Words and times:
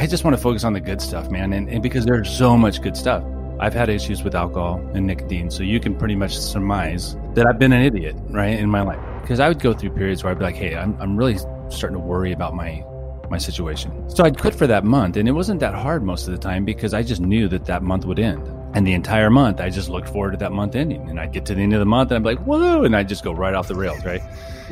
I 0.00 0.06
just 0.06 0.22
want 0.22 0.36
to 0.36 0.40
focus 0.40 0.62
on 0.62 0.74
the 0.74 0.80
good 0.80 1.02
stuff, 1.02 1.28
man. 1.28 1.52
And, 1.52 1.68
and 1.68 1.82
because 1.82 2.04
there's 2.04 2.30
so 2.30 2.56
much 2.56 2.80
good 2.80 2.96
stuff. 2.96 3.24
I've 3.58 3.74
had 3.74 3.88
issues 3.88 4.22
with 4.22 4.36
alcohol 4.36 4.80
and 4.94 5.08
nicotine, 5.08 5.50
so 5.50 5.64
you 5.64 5.80
can 5.80 5.96
pretty 5.96 6.14
much 6.14 6.38
surmise 6.38 7.16
that 7.34 7.44
I've 7.44 7.58
been 7.58 7.72
an 7.72 7.82
idiot, 7.82 8.14
right, 8.28 8.56
in 8.56 8.70
my 8.70 8.82
life. 8.82 9.00
Because 9.20 9.40
I 9.40 9.48
would 9.48 9.58
go 9.58 9.72
through 9.72 9.90
periods 9.90 10.22
where 10.22 10.30
I'd 10.30 10.38
be 10.38 10.44
like, 10.44 10.54
"Hey, 10.54 10.76
I'm, 10.76 10.96
I'm 11.00 11.16
really 11.16 11.36
starting 11.68 11.94
to 11.94 11.98
worry 11.98 12.30
about 12.30 12.54
my 12.54 12.84
my 13.28 13.38
situation." 13.38 14.08
So 14.08 14.24
I'd 14.24 14.38
quit 14.38 14.54
for 14.54 14.68
that 14.68 14.84
month, 14.84 15.16
and 15.16 15.28
it 15.28 15.32
wasn't 15.32 15.58
that 15.58 15.74
hard 15.74 16.04
most 16.04 16.28
of 16.28 16.32
the 16.32 16.38
time 16.38 16.64
because 16.64 16.94
I 16.94 17.02
just 17.02 17.20
knew 17.20 17.48
that 17.48 17.64
that 17.64 17.82
month 17.82 18.04
would 18.04 18.20
end. 18.20 18.46
And 18.74 18.86
the 18.86 18.92
entire 18.92 19.30
month, 19.30 19.60
I 19.60 19.68
just 19.68 19.88
looked 19.88 20.08
forward 20.08 20.30
to 20.30 20.36
that 20.36 20.52
month 20.52 20.76
ending. 20.76 21.10
And 21.10 21.18
I'd 21.18 21.32
get 21.32 21.44
to 21.46 21.56
the 21.56 21.62
end 21.62 21.72
of 21.72 21.80
the 21.80 21.86
month, 21.86 22.12
and 22.12 22.18
I'd 22.18 22.30
be 22.30 22.36
like, 22.36 22.46
"Whoa!" 22.46 22.84
and 22.84 22.94
I'd 22.94 23.08
just 23.08 23.24
go 23.24 23.32
right 23.32 23.54
off 23.54 23.66
the 23.66 23.74
rails, 23.74 24.04
right? 24.04 24.22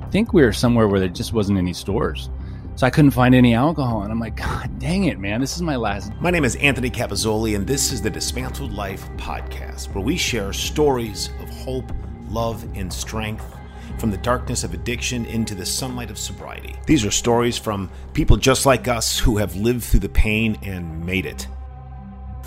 I 0.00 0.06
think 0.10 0.32
we 0.32 0.42
were 0.42 0.54
somewhere 0.54 0.88
where 0.88 1.00
there 1.00 1.10
just 1.10 1.34
wasn't 1.34 1.58
any 1.58 1.74
stores. 1.74 2.30
So 2.76 2.88
I 2.88 2.90
couldn't 2.90 3.12
find 3.12 3.36
any 3.36 3.54
alcohol. 3.54 4.02
And 4.02 4.10
I'm 4.10 4.18
like, 4.18 4.36
God 4.36 4.80
dang 4.80 5.04
it, 5.04 5.20
man. 5.20 5.40
This 5.40 5.54
is 5.54 5.62
my 5.62 5.76
last. 5.76 6.12
My 6.20 6.30
name 6.30 6.44
is 6.44 6.56
Anthony 6.56 6.90
Capazzoli, 6.90 7.54
and 7.54 7.64
this 7.64 7.92
is 7.92 8.02
the 8.02 8.10
Dismantled 8.10 8.72
Life 8.72 9.08
podcast, 9.16 9.94
where 9.94 10.02
we 10.02 10.16
share 10.16 10.52
stories 10.52 11.30
of 11.40 11.48
hope, 11.50 11.92
love, 12.30 12.64
and 12.74 12.92
strength 12.92 13.46
from 13.98 14.10
the 14.10 14.16
darkness 14.16 14.64
of 14.64 14.74
addiction 14.74 15.24
into 15.26 15.54
the 15.54 15.64
sunlight 15.64 16.10
of 16.10 16.18
sobriety. 16.18 16.74
These 16.84 17.04
are 17.04 17.12
stories 17.12 17.56
from 17.56 17.88
people 18.12 18.36
just 18.36 18.66
like 18.66 18.88
us 18.88 19.20
who 19.20 19.36
have 19.36 19.54
lived 19.54 19.84
through 19.84 20.00
the 20.00 20.08
pain 20.08 20.58
and 20.64 21.06
made 21.06 21.26
it. 21.26 21.46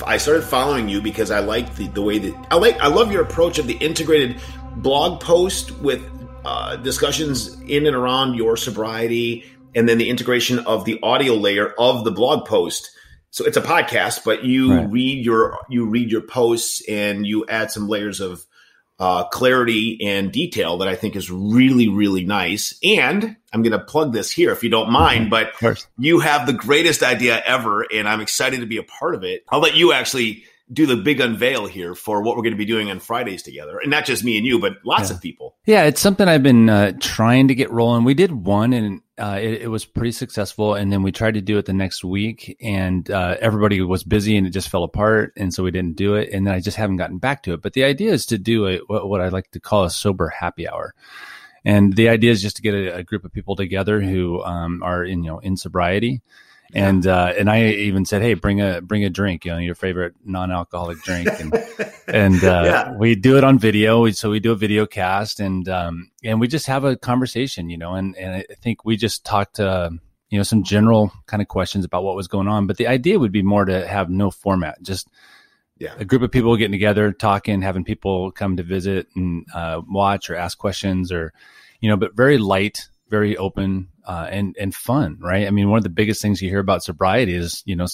I 0.06 0.18
started 0.18 0.44
following 0.44 0.90
you 0.90 1.02
because 1.02 1.32
I 1.32 1.40
like 1.40 1.74
the, 1.76 1.88
the 1.88 2.02
way 2.02 2.20
that 2.20 2.48
I 2.52 2.56
like 2.58 2.78
I 2.80 2.88
love 2.88 3.12
your 3.12 3.24
approach 3.24 3.58
of 3.58 3.66
the 3.66 3.78
integrated 3.78 4.40
blog 4.76 5.22
post 5.22 5.72
with 5.80 6.04
uh, 6.46 6.76
discussions 6.76 7.60
in 7.62 7.88
and 7.88 7.96
around 7.96 8.36
your 8.36 8.58
sobriety 8.58 9.44
and 9.76 9.88
then 9.88 9.98
the 9.98 10.10
integration 10.10 10.60
of 10.60 10.86
the 10.86 11.00
audio 11.02 11.34
layer 11.34 11.74
of 11.78 12.04
the 12.04 12.12
blog 12.12 12.48
post. 12.48 12.92
So 13.30 13.46
it's 13.46 13.58
a 13.58 13.62
podcast, 13.62 14.24
but 14.24 14.44
you 14.44 14.74
right. 14.74 14.90
read 14.90 15.24
your 15.24 15.60
you 15.70 15.86
read 15.86 16.12
your 16.12 16.22
posts 16.22 16.82
and 16.88 17.26
you 17.26 17.46
add 17.48 17.72
some 17.72 17.88
layers 17.88 18.20
of 18.20 18.46
uh, 19.00 19.26
clarity 19.26 20.00
and 20.02 20.32
detail 20.32 20.80
that 20.80 20.88
I 20.88 20.96
think 20.96 21.16
is 21.16 21.30
really 21.30 21.88
really 21.88 22.26
nice. 22.26 22.80
And 22.84 23.36
I'm 23.54 23.62
going 23.62 23.78
to 23.78 23.86
plug 23.86 24.14
this 24.14 24.32
here 24.32 24.52
if 24.52 24.64
you 24.64 24.70
don't 24.70 24.92
mind, 24.92 25.30
but 25.30 25.54
you 25.98 26.20
have 26.20 26.48
the 26.48 26.54
greatest 26.54 27.04
idea 27.04 27.42
ever, 27.46 27.86
and 27.94 28.08
I'm 28.08 28.22
excited 28.22 28.62
to 28.62 28.66
be 28.66 28.78
a 28.78 28.84
part 28.84 29.14
of 29.14 29.24
it. 29.24 29.44
I'll 29.50 29.60
let 29.60 29.76
you 29.76 29.94
actually 29.94 30.44
do 30.72 30.86
the 30.86 30.98
big 30.98 31.22
unveil 31.22 31.66
here 31.66 31.96
for 31.96 32.22
what 32.22 32.36
we're 32.36 32.44
going 32.44 32.54
to 32.54 32.58
be 32.58 32.66
doing 32.66 32.92
on 32.92 33.00
Fridays 33.00 33.44
together, 33.44 33.80
and 33.80 33.90
not 33.90 34.06
just 34.06 34.24
me 34.24 34.38
and 34.38 34.46
you, 34.46 34.60
but 34.60 34.74
lots 34.84 35.10
yeah. 35.10 35.16
of 35.16 35.22
people. 35.22 35.56
Yeah, 35.66 35.84
it's 35.84 36.02
something 36.02 36.28
I've 36.28 36.44
been 36.44 36.70
uh, 36.70 36.94
trying 37.00 37.48
to 37.50 37.56
get 37.56 37.72
rolling. 37.72 38.04
We 38.04 38.14
did 38.14 38.32
one, 38.32 38.74
and 38.74 39.02
uh, 39.20 39.40
it, 39.42 39.64
it, 39.64 39.68
was 39.68 39.86
pretty 39.86 40.12
successful, 40.12 40.76
and 40.76 40.92
then 40.92 41.02
we 41.02 41.12
tried 41.12 41.34
to 41.34 41.42
do 41.42 41.58
it 41.58 41.66
the 41.66 41.74
next 41.74 42.04
week, 42.04 42.56
and 42.62 43.10
uh, 43.10 43.36
everybody 43.40 43.82
was 43.82 44.04
busy, 44.04 44.38
and 44.38 44.46
it 44.46 44.52
just 44.52 44.70
fell 44.70 44.84
apart, 44.84 45.34
and 45.36 45.54
so 45.54 45.64
we 45.64 45.72
didn't 45.72 45.96
do 45.96 46.16
it, 46.16 46.30
and 46.32 46.46
then 46.46 46.54
I 46.54 46.60
just 46.60 46.78
haven't 46.78 46.98
gotten 46.98 47.18
back 47.18 47.44
to 47.44 47.54
it. 47.54 47.62
But 47.62 47.74
the 47.74 47.84
idea 47.84 48.12
is 48.12 48.26
to 48.28 48.38
do 48.38 48.68
a 48.68 48.78
what 48.88 49.22
I 49.22 49.30
like 49.30 49.52
to 49.52 49.60
call 49.60 49.84
a 49.84 49.90
sober 49.90 50.30
happy 50.30 50.68
hour. 50.68 50.94
And 51.66 51.96
the 51.96 52.10
idea 52.10 52.32
is 52.32 52.42
just 52.42 52.58
to 52.58 52.62
get 52.62 52.76
a, 52.76 52.98
a 52.98 53.04
group 53.04 53.26
of 53.26 53.34
people 53.34 53.56
together 53.56 54.00
who 54.00 54.42
um, 54.44 54.82
are 54.84 55.04
in 55.04 55.24
you 55.24 55.32
know 55.32 55.40
in 55.40 55.58
sobriety, 55.58 56.22
and 56.74 57.08
uh, 57.08 57.34
and 57.38 57.50
I 57.50 57.68
even 57.70 58.06
said, 58.06 58.22
hey, 58.22 58.34
bring 58.34 58.62
a 58.62 58.82
bring 58.82 59.04
a 59.04 59.10
drink, 59.10 59.46
you 59.46 59.52
know, 59.52 59.58
your 59.58 59.76
favorite 59.76 60.16
non-alcoholic 60.26 61.02
drink, 61.02 61.30
and 61.40 61.54
and 62.08 62.44
uh, 62.44 62.64
yeah. 62.66 62.94
we 62.98 63.16
do 63.16 63.38
it 63.38 63.44
on 63.44 63.58
video. 63.58 64.10
So 64.12 64.30
we 64.30 64.40
do 64.40 64.52
a 64.52 64.56
video 64.56 64.86
cast, 64.86 65.40
and 65.40 65.68
um, 65.70 66.12
and 66.24 66.40
we 66.40 66.48
just 66.48 66.68
have 66.68 66.84
a 66.84 66.98
conversation, 66.98 67.70
you 67.70 67.78
know, 67.78 67.96
and 67.96 68.16
and 68.18 68.36
I 68.36 68.54
think 68.62 68.86
we 68.86 68.98
just 68.98 69.26
talked. 69.26 69.60
Uh, 69.60 69.92
you 70.30 70.38
know 70.38 70.44
some 70.44 70.64
general 70.64 71.12
kind 71.26 71.42
of 71.42 71.48
questions 71.48 71.86
about 71.86 72.04
what 72.04 72.16
was 72.16 72.28
going 72.28 72.50
on 72.50 72.68
but 72.68 72.76
the 72.76 72.88
idea 72.88 73.18
would 73.18 73.32
be 73.32 73.42
more 73.42 73.64
to 73.64 73.88
have 73.88 74.10
no 74.10 74.30
format 74.30 74.78
just 74.82 75.08
yeah. 75.80 75.94
a 75.98 76.04
group 76.04 76.22
of 76.22 76.32
people 76.32 76.56
getting 76.58 76.74
together 76.74 77.14
talking 77.14 77.62
having 77.62 77.86
people 77.86 78.32
come 78.32 78.58
to 78.58 78.64
visit 78.64 79.08
and 79.16 79.46
uh, 79.54 79.82
watch 79.88 80.30
or 80.30 80.36
ask 80.36 80.58
questions 80.58 81.12
or 81.14 81.32
you 81.80 81.90
know 81.90 81.96
but 81.96 82.14
very 82.14 82.38
light 82.38 82.90
very 83.10 83.38
open 83.38 83.88
uh, 84.08 84.26
and 84.32 84.56
and 84.58 84.74
fun, 84.74 85.18
right? 85.20 85.48
I 85.48 85.52
mean, 85.52 85.70
one 85.70 85.78
of 85.78 85.84
the 85.84 85.90
biggest 85.90 86.22
things 86.22 86.42
you 86.42 86.50
hear 86.50 86.60
about 86.60 86.82
sobriety 86.82 87.34
is 87.34 87.62
you 87.66 87.76
know 87.76 87.86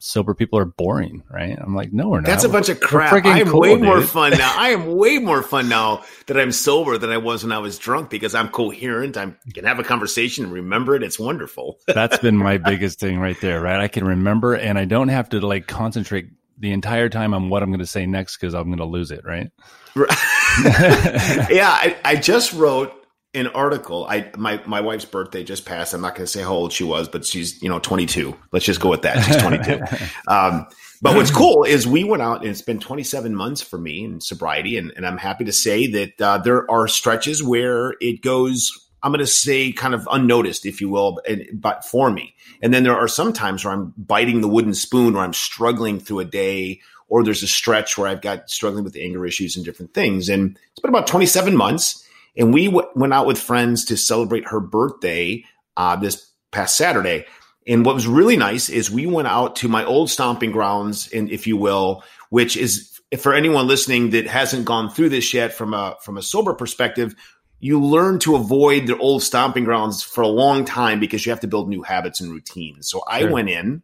sober 0.00 0.34
people 0.34 0.58
are 0.58 0.64
boring, 0.64 1.22
right? 1.30 1.56
I'm 1.60 1.76
like, 1.76 1.92
no, 1.92 2.08
we're 2.08 2.20
not. 2.20 2.26
That's 2.26 2.42
a 2.42 2.48
bunch 2.48 2.68
of 2.68 2.80
crap. 2.80 3.24
I 3.24 3.38
am 3.38 3.46
cool, 3.46 3.60
way 3.60 3.74
dude. 3.76 3.84
more 3.84 4.02
fun 4.02 4.32
now. 4.38 4.52
I 4.58 4.70
am 4.70 4.96
way 4.96 5.18
more 5.18 5.44
fun 5.44 5.68
now 5.68 6.02
that 6.26 6.36
I'm 6.36 6.50
sober 6.50 6.98
than 6.98 7.10
I 7.10 7.18
was 7.18 7.44
when 7.44 7.52
I 7.52 7.58
was 7.58 7.78
drunk 7.78 8.10
because 8.10 8.34
I'm 8.34 8.48
coherent. 8.48 9.16
I 9.16 9.32
can 9.54 9.64
have 9.64 9.78
a 9.78 9.84
conversation 9.84 10.44
and 10.44 10.52
remember 10.52 10.96
it. 10.96 11.04
It's 11.04 11.20
wonderful. 11.20 11.78
That's 11.86 12.18
been 12.18 12.36
my 12.36 12.58
biggest 12.58 12.98
thing 12.98 13.20
right 13.20 13.40
there, 13.40 13.60
right? 13.60 13.78
I 13.78 13.86
can 13.86 14.04
remember 14.04 14.54
and 14.54 14.76
I 14.76 14.86
don't 14.86 15.08
have 15.08 15.28
to 15.30 15.40
like 15.40 15.68
concentrate 15.68 16.30
the 16.58 16.72
entire 16.72 17.08
time 17.08 17.32
on 17.32 17.48
what 17.48 17.62
I'm 17.62 17.70
going 17.70 17.78
to 17.78 17.86
say 17.86 18.06
next 18.06 18.38
because 18.38 18.54
I'm 18.54 18.66
going 18.66 18.78
to 18.78 18.84
lose 18.84 19.12
it, 19.12 19.24
right? 19.24 19.50
yeah, 19.96 21.70
I, 21.70 21.96
I 22.04 22.16
just 22.16 22.52
wrote 22.52 22.99
an 23.34 23.46
article. 23.48 24.06
I 24.08 24.30
my 24.36 24.60
my 24.66 24.80
wife's 24.80 25.04
birthday 25.04 25.44
just 25.44 25.64
passed. 25.64 25.94
I'm 25.94 26.00
not 26.00 26.14
going 26.14 26.26
to 26.26 26.30
say 26.32 26.42
how 26.42 26.52
old 26.52 26.72
she 26.72 26.84
was, 26.84 27.08
but 27.08 27.24
she's 27.24 27.62
you 27.62 27.68
know 27.68 27.78
22. 27.78 28.36
Let's 28.52 28.64
just 28.64 28.80
go 28.80 28.90
with 28.90 29.02
that. 29.02 29.24
She's 29.24 29.36
22. 29.36 29.80
um, 30.28 30.66
but 31.02 31.16
what's 31.16 31.30
cool 31.30 31.64
is 31.64 31.86
we 31.86 32.04
went 32.04 32.22
out 32.22 32.42
and 32.42 32.50
it's 32.50 32.60
been 32.60 32.78
27 32.78 33.34
months 33.34 33.62
for 33.62 33.78
me 33.78 34.04
in 34.04 34.20
sobriety, 34.20 34.76
and, 34.76 34.92
and 34.96 35.06
I'm 35.06 35.16
happy 35.16 35.44
to 35.44 35.52
say 35.52 35.86
that 35.86 36.20
uh, 36.20 36.38
there 36.38 36.70
are 36.70 36.88
stretches 36.88 37.42
where 37.42 37.94
it 38.00 38.20
goes. 38.20 38.70
I'm 39.02 39.12
going 39.12 39.20
to 39.20 39.26
say 39.26 39.72
kind 39.72 39.94
of 39.94 40.06
unnoticed, 40.12 40.66
if 40.66 40.82
you 40.82 40.90
will, 40.90 41.22
but 41.54 41.86
for 41.86 42.10
me. 42.10 42.34
And 42.60 42.74
then 42.74 42.82
there 42.82 42.94
are 42.94 43.08
some 43.08 43.32
times 43.32 43.64
where 43.64 43.72
I'm 43.72 43.94
biting 43.96 44.42
the 44.42 44.48
wooden 44.48 44.74
spoon, 44.74 45.16
or 45.16 45.20
I'm 45.20 45.32
struggling 45.32 45.98
through 45.98 46.20
a 46.20 46.26
day, 46.26 46.80
or 47.08 47.24
there's 47.24 47.42
a 47.42 47.48
stretch 47.48 47.96
where 47.96 48.08
I've 48.08 48.20
got 48.20 48.50
struggling 48.50 48.84
with 48.84 48.96
anger 48.96 49.24
issues 49.24 49.56
and 49.56 49.64
different 49.64 49.94
things. 49.94 50.28
And 50.28 50.58
it's 50.72 50.80
been 50.80 50.90
about 50.90 51.06
27 51.06 51.56
months 51.56 52.06
and 52.36 52.52
we 52.54 52.66
w- 52.66 52.88
went 52.94 53.12
out 53.12 53.26
with 53.26 53.38
friends 53.38 53.84
to 53.86 53.96
celebrate 53.96 54.48
her 54.48 54.60
birthday 54.60 55.44
uh, 55.76 55.96
this 55.96 56.30
past 56.52 56.76
Saturday. 56.76 57.26
And 57.66 57.84
what 57.84 57.94
was 57.94 58.06
really 58.06 58.36
nice 58.36 58.68
is 58.68 58.90
we 58.90 59.06
went 59.06 59.28
out 59.28 59.56
to 59.56 59.68
my 59.68 59.84
old 59.84 60.10
stomping 60.10 60.50
grounds, 60.50 61.10
and 61.12 61.30
if 61.30 61.46
you 61.46 61.56
will, 61.56 62.02
which 62.30 62.56
is 62.56 63.00
for 63.18 63.34
anyone 63.34 63.66
listening 63.66 64.10
that 64.10 64.26
hasn't 64.26 64.64
gone 64.64 64.90
through 64.90 65.08
this 65.08 65.34
yet 65.34 65.52
from 65.52 65.74
a 65.74 65.96
from 66.02 66.16
a 66.16 66.22
sober 66.22 66.54
perspective, 66.54 67.14
you 67.58 67.82
learn 67.82 68.18
to 68.20 68.36
avoid 68.36 68.86
the 68.86 68.96
old 68.96 69.22
stomping 69.22 69.64
grounds 69.64 70.02
for 70.02 70.22
a 70.22 70.28
long 70.28 70.64
time 70.64 71.00
because 71.00 71.26
you 71.26 71.30
have 71.30 71.40
to 71.40 71.48
build 71.48 71.68
new 71.68 71.82
habits 71.82 72.20
and 72.20 72.30
routines. 72.32 72.88
So 72.88 73.02
I 73.06 73.24
went 73.24 73.50
in 73.50 73.82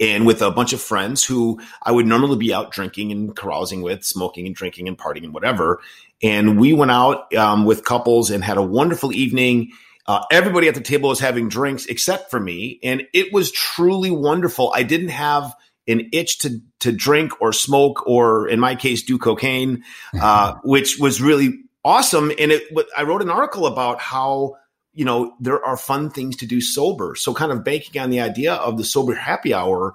and 0.00 0.26
with 0.26 0.42
a 0.42 0.50
bunch 0.50 0.72
of 0.72 0.80
friends 0.80 1.24
who 1.24 1.60
I 1.82 1.92
would 1.92 2.06
normally 2.06 2.36
be 2.36 2.52
out 2.52 2.72
drinking 2.72 3.12
and 3.12 3.36
carousing 3.36 3.82
with, 3.82 4.04
smoking 4.04 4.46
and 4.46 4.54
drinking 4.54 4.88
and 4.88 4.98
partying 4.98 5.24
and 5.24 5.34
whatever. 5.34 5.80
And 6.22 6.58
we 6.58 6.72
went 6.72 6.90
out 6.90 7.34
um, 7.34 7.64
with 7.64 7.84
couples 7.84 8.30
and 8.30 8.44
had 8.44 8.56
a 8.56 8.62
wonderful 8.62 9.12
evening. 9.12 9.72
Uh, 10.06 10.24
everybody 10.30 10.68
at 10.68 10.74
the 10.74 10.80
table 10.80 11.08
was 11.08 11.20
having 11.20 11.48
drinks 11.48 11.86
except 11.86 12.30
for 12.30 12.40
me, 12.40 12.78
and 12.82 13.02
it 13.12 13.32
was 13.32 13.52
truly 13.52 14.10
wonderful. 14.10 14.72
I 14.74 14.82
didn't 14.82 15.10
have 15.10 15.54
an 15.88 16.08
itch 16.12 16.38
to 16.38 16.60
to 16.80 16.92
drink 16.92 17.40
or 17.40 17.52
smoke 17.52 18.06
or, 18.06 18.48
in 18.48 18.60
my 18.60 18.74
case, 18.74 19.02
do 19.02 19.18
cocaine, 19.18 19.84
uh, 20.20 20.54
which 20.64 20.98
was 20.98 21.22
really 21.22 21.60
awesome. 21.84 22.30
And 22.38 22.52
it, 22.52 22.62
I 22.96 23.02
wrote 23.02 23.22
an 23.22 23.30
article 23.30 23.66
about 23.66 24.00
how 24.00 24.56
you 24.94 25.04
know, 25.04 25.34
there 25.40 25.64
are 25.64 25.76
fun 25.76 26.10
things 26.10 26.36
to 26.36 26.46
do 26.46 26.60
sober. 26.60 27.14
So 27.14 27.32
kind 27.32 27.50
of 27.50 27.64
banking 27.64 28.00
on 28.00 28.10
the 28.10 28.20
idea 28.20 28.54
of 28.54 28.76
the 28.76 28.84
sober 28.84 29.14
happy 29.14 29.54
hour, 29.54 29.94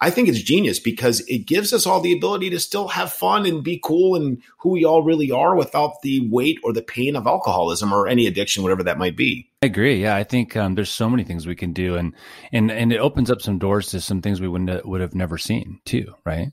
I 0.00 0.10
think 0.10 0.28
it's 0.28 0.40
genius 0.40 0.78
because 0.78 1.20
it 1.26 1.38
gives 1.38 1.72
us 1.72 1.84
all 1.84 2.00
the 2.00 2.12
ability 2.12 2.50
to 2.50 2.60
still 2.60 2.86
have 2.88 3.12
fun 3.12 3.46
and 3.46 3.64
be 3.64 3.80
cool 3.82 4.14
and 4.14 4.40
who 4.58 4.70
we 4.70 4.84
all 4.84 5.02
really 5.02 5.32
are 5.32 5.56
without 5.56 6.02
the 6.02 6.28
weight 6.28 6.58
or 6.62 6.72
the 6.72 6.82
pain 6.82 7.16
of 7.16 7.26
alcoholism 7.26 7.92
or 7.92 8.06
any 8.06 8.28
addiction, 8.28 8.62
whatever 8.62 8.84
that 8.84 8.98
might 8.98 9.16
be. 9.16 9.50
I 9.62 9.66
agree. 9.66 10.02
Yeah, 10.02 10.14
I 10.14 10.22
think 10.22 10.56
um, 10.56 10.76
there's 10.76 10.90
so 10.90 11.10
many 11.10 11.24
things 11.24 11.46
we 11.46 11.56
can 11.56 11.72
do, 11.72 11.96
and 11.96 12.14
and 12.52 12.70
and 12.70 12.92
it 12.92 12.98
opens 12.98 13.28
up 13.28 13.42
some 13.42 13.58
doors 13.58 13.88
to 13.88 14.00
some 14.00 14.22
things 14.22 14.40
we 14.40 14.46
wouldn't 14.46 14.86
would 14.86 15.00
have 15.00 15.16
never 15.16 15.36
seen 15.36 15.80
too, 15.84 16.14
right? 16.24 16.52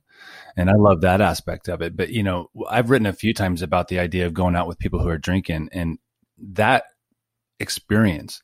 And 0.57 0.69
I 0.69 0.73
love 0.75 1.01
that 1.01 1.21
aspect 1.21 1.67
of 1.67 1.83
it. 1.83 1.95
But 1.95 2.09
you 2.09 2.23
know, 2.23 2.49
I've 2.67 2.89
written 2.89 3.05
a 3.05 3.13
few 3.13 3.33
times 3.33 3.61
about 3.61 3.89
the 3.89 3.99
idea 3.99 4.25
of 4.25 4.33
going 4.33 4.55
out 4.55 4.67
with 4.67 4.79
people 4.79 4.99
who 4.99 5.09
are 5.09 5.19
drinking, 5.19 5.69
and 5.71 5.99
that 6.39 6.85
experience 7.59 8.41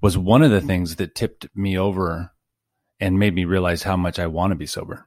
was 0.00 0.16
one 0.16 0.42
of 0.42 0.50
the 0.50 0.62
things 0.62 0.96
that 0.96 1.14
tipped 1.14 1.46
me 1.54 1.76
over 1.76 2.32
and 3.00 3.18
made 3.18 3.34
me 3.34 3.44
realize 3.44 3.82
how 3.82 3.96
much 3.96 4.18
I 4.18 4.26
want 4.26 4.52
to 4.52 4.56
be 4.56 4.66
sober. 4.66 5.06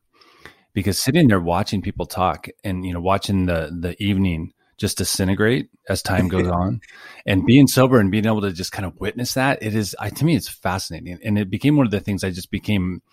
Because 0.74 0.98
sitting 0.98 1.28
there 1.28 1.40
watching 1.40 1.82
people 1.82 2.06
talk 2.06 2.48
and 2.64 2.86
you 2.86 2.94
know 2.94 3.02
watching 3.02 3.46
the 3.46 3.70
the 3.80 4.02
evening 4.04 4.54
just 4.78 4.98
disintegrate 4.98 5.70
as 5.88 6.02
time 6.02 6.28
goes 6.28 6.48
on 6.62 6.82
and 7.26 7.46
being 7.46 7.68
sober 7.68 8.00
and 8.00 8.12
being 8.12 8.26
able 8.26 8.42
to 8.42 8.52
just 8.52 8.72
kind 8.72 8.86
of 8.86 9.00
witness 9.00 9.36
that 9.36 9.62
it 9.62 9.76
is 9.76 9.96
I, 10.00 10.10
to 10.10 10.26
me 10.26 10.36
it's 10.36 10.48
fascinating 10.48 11.20
and 11.24 11.38
it 11.38 11.52
became 11.52 11.78
one 11.78 11.86
of 11.86 11.92
the 11.92 12.00
things 12.00 12.24
I 12.24 12.32
just 12.32 12.50
became 12.50 13.04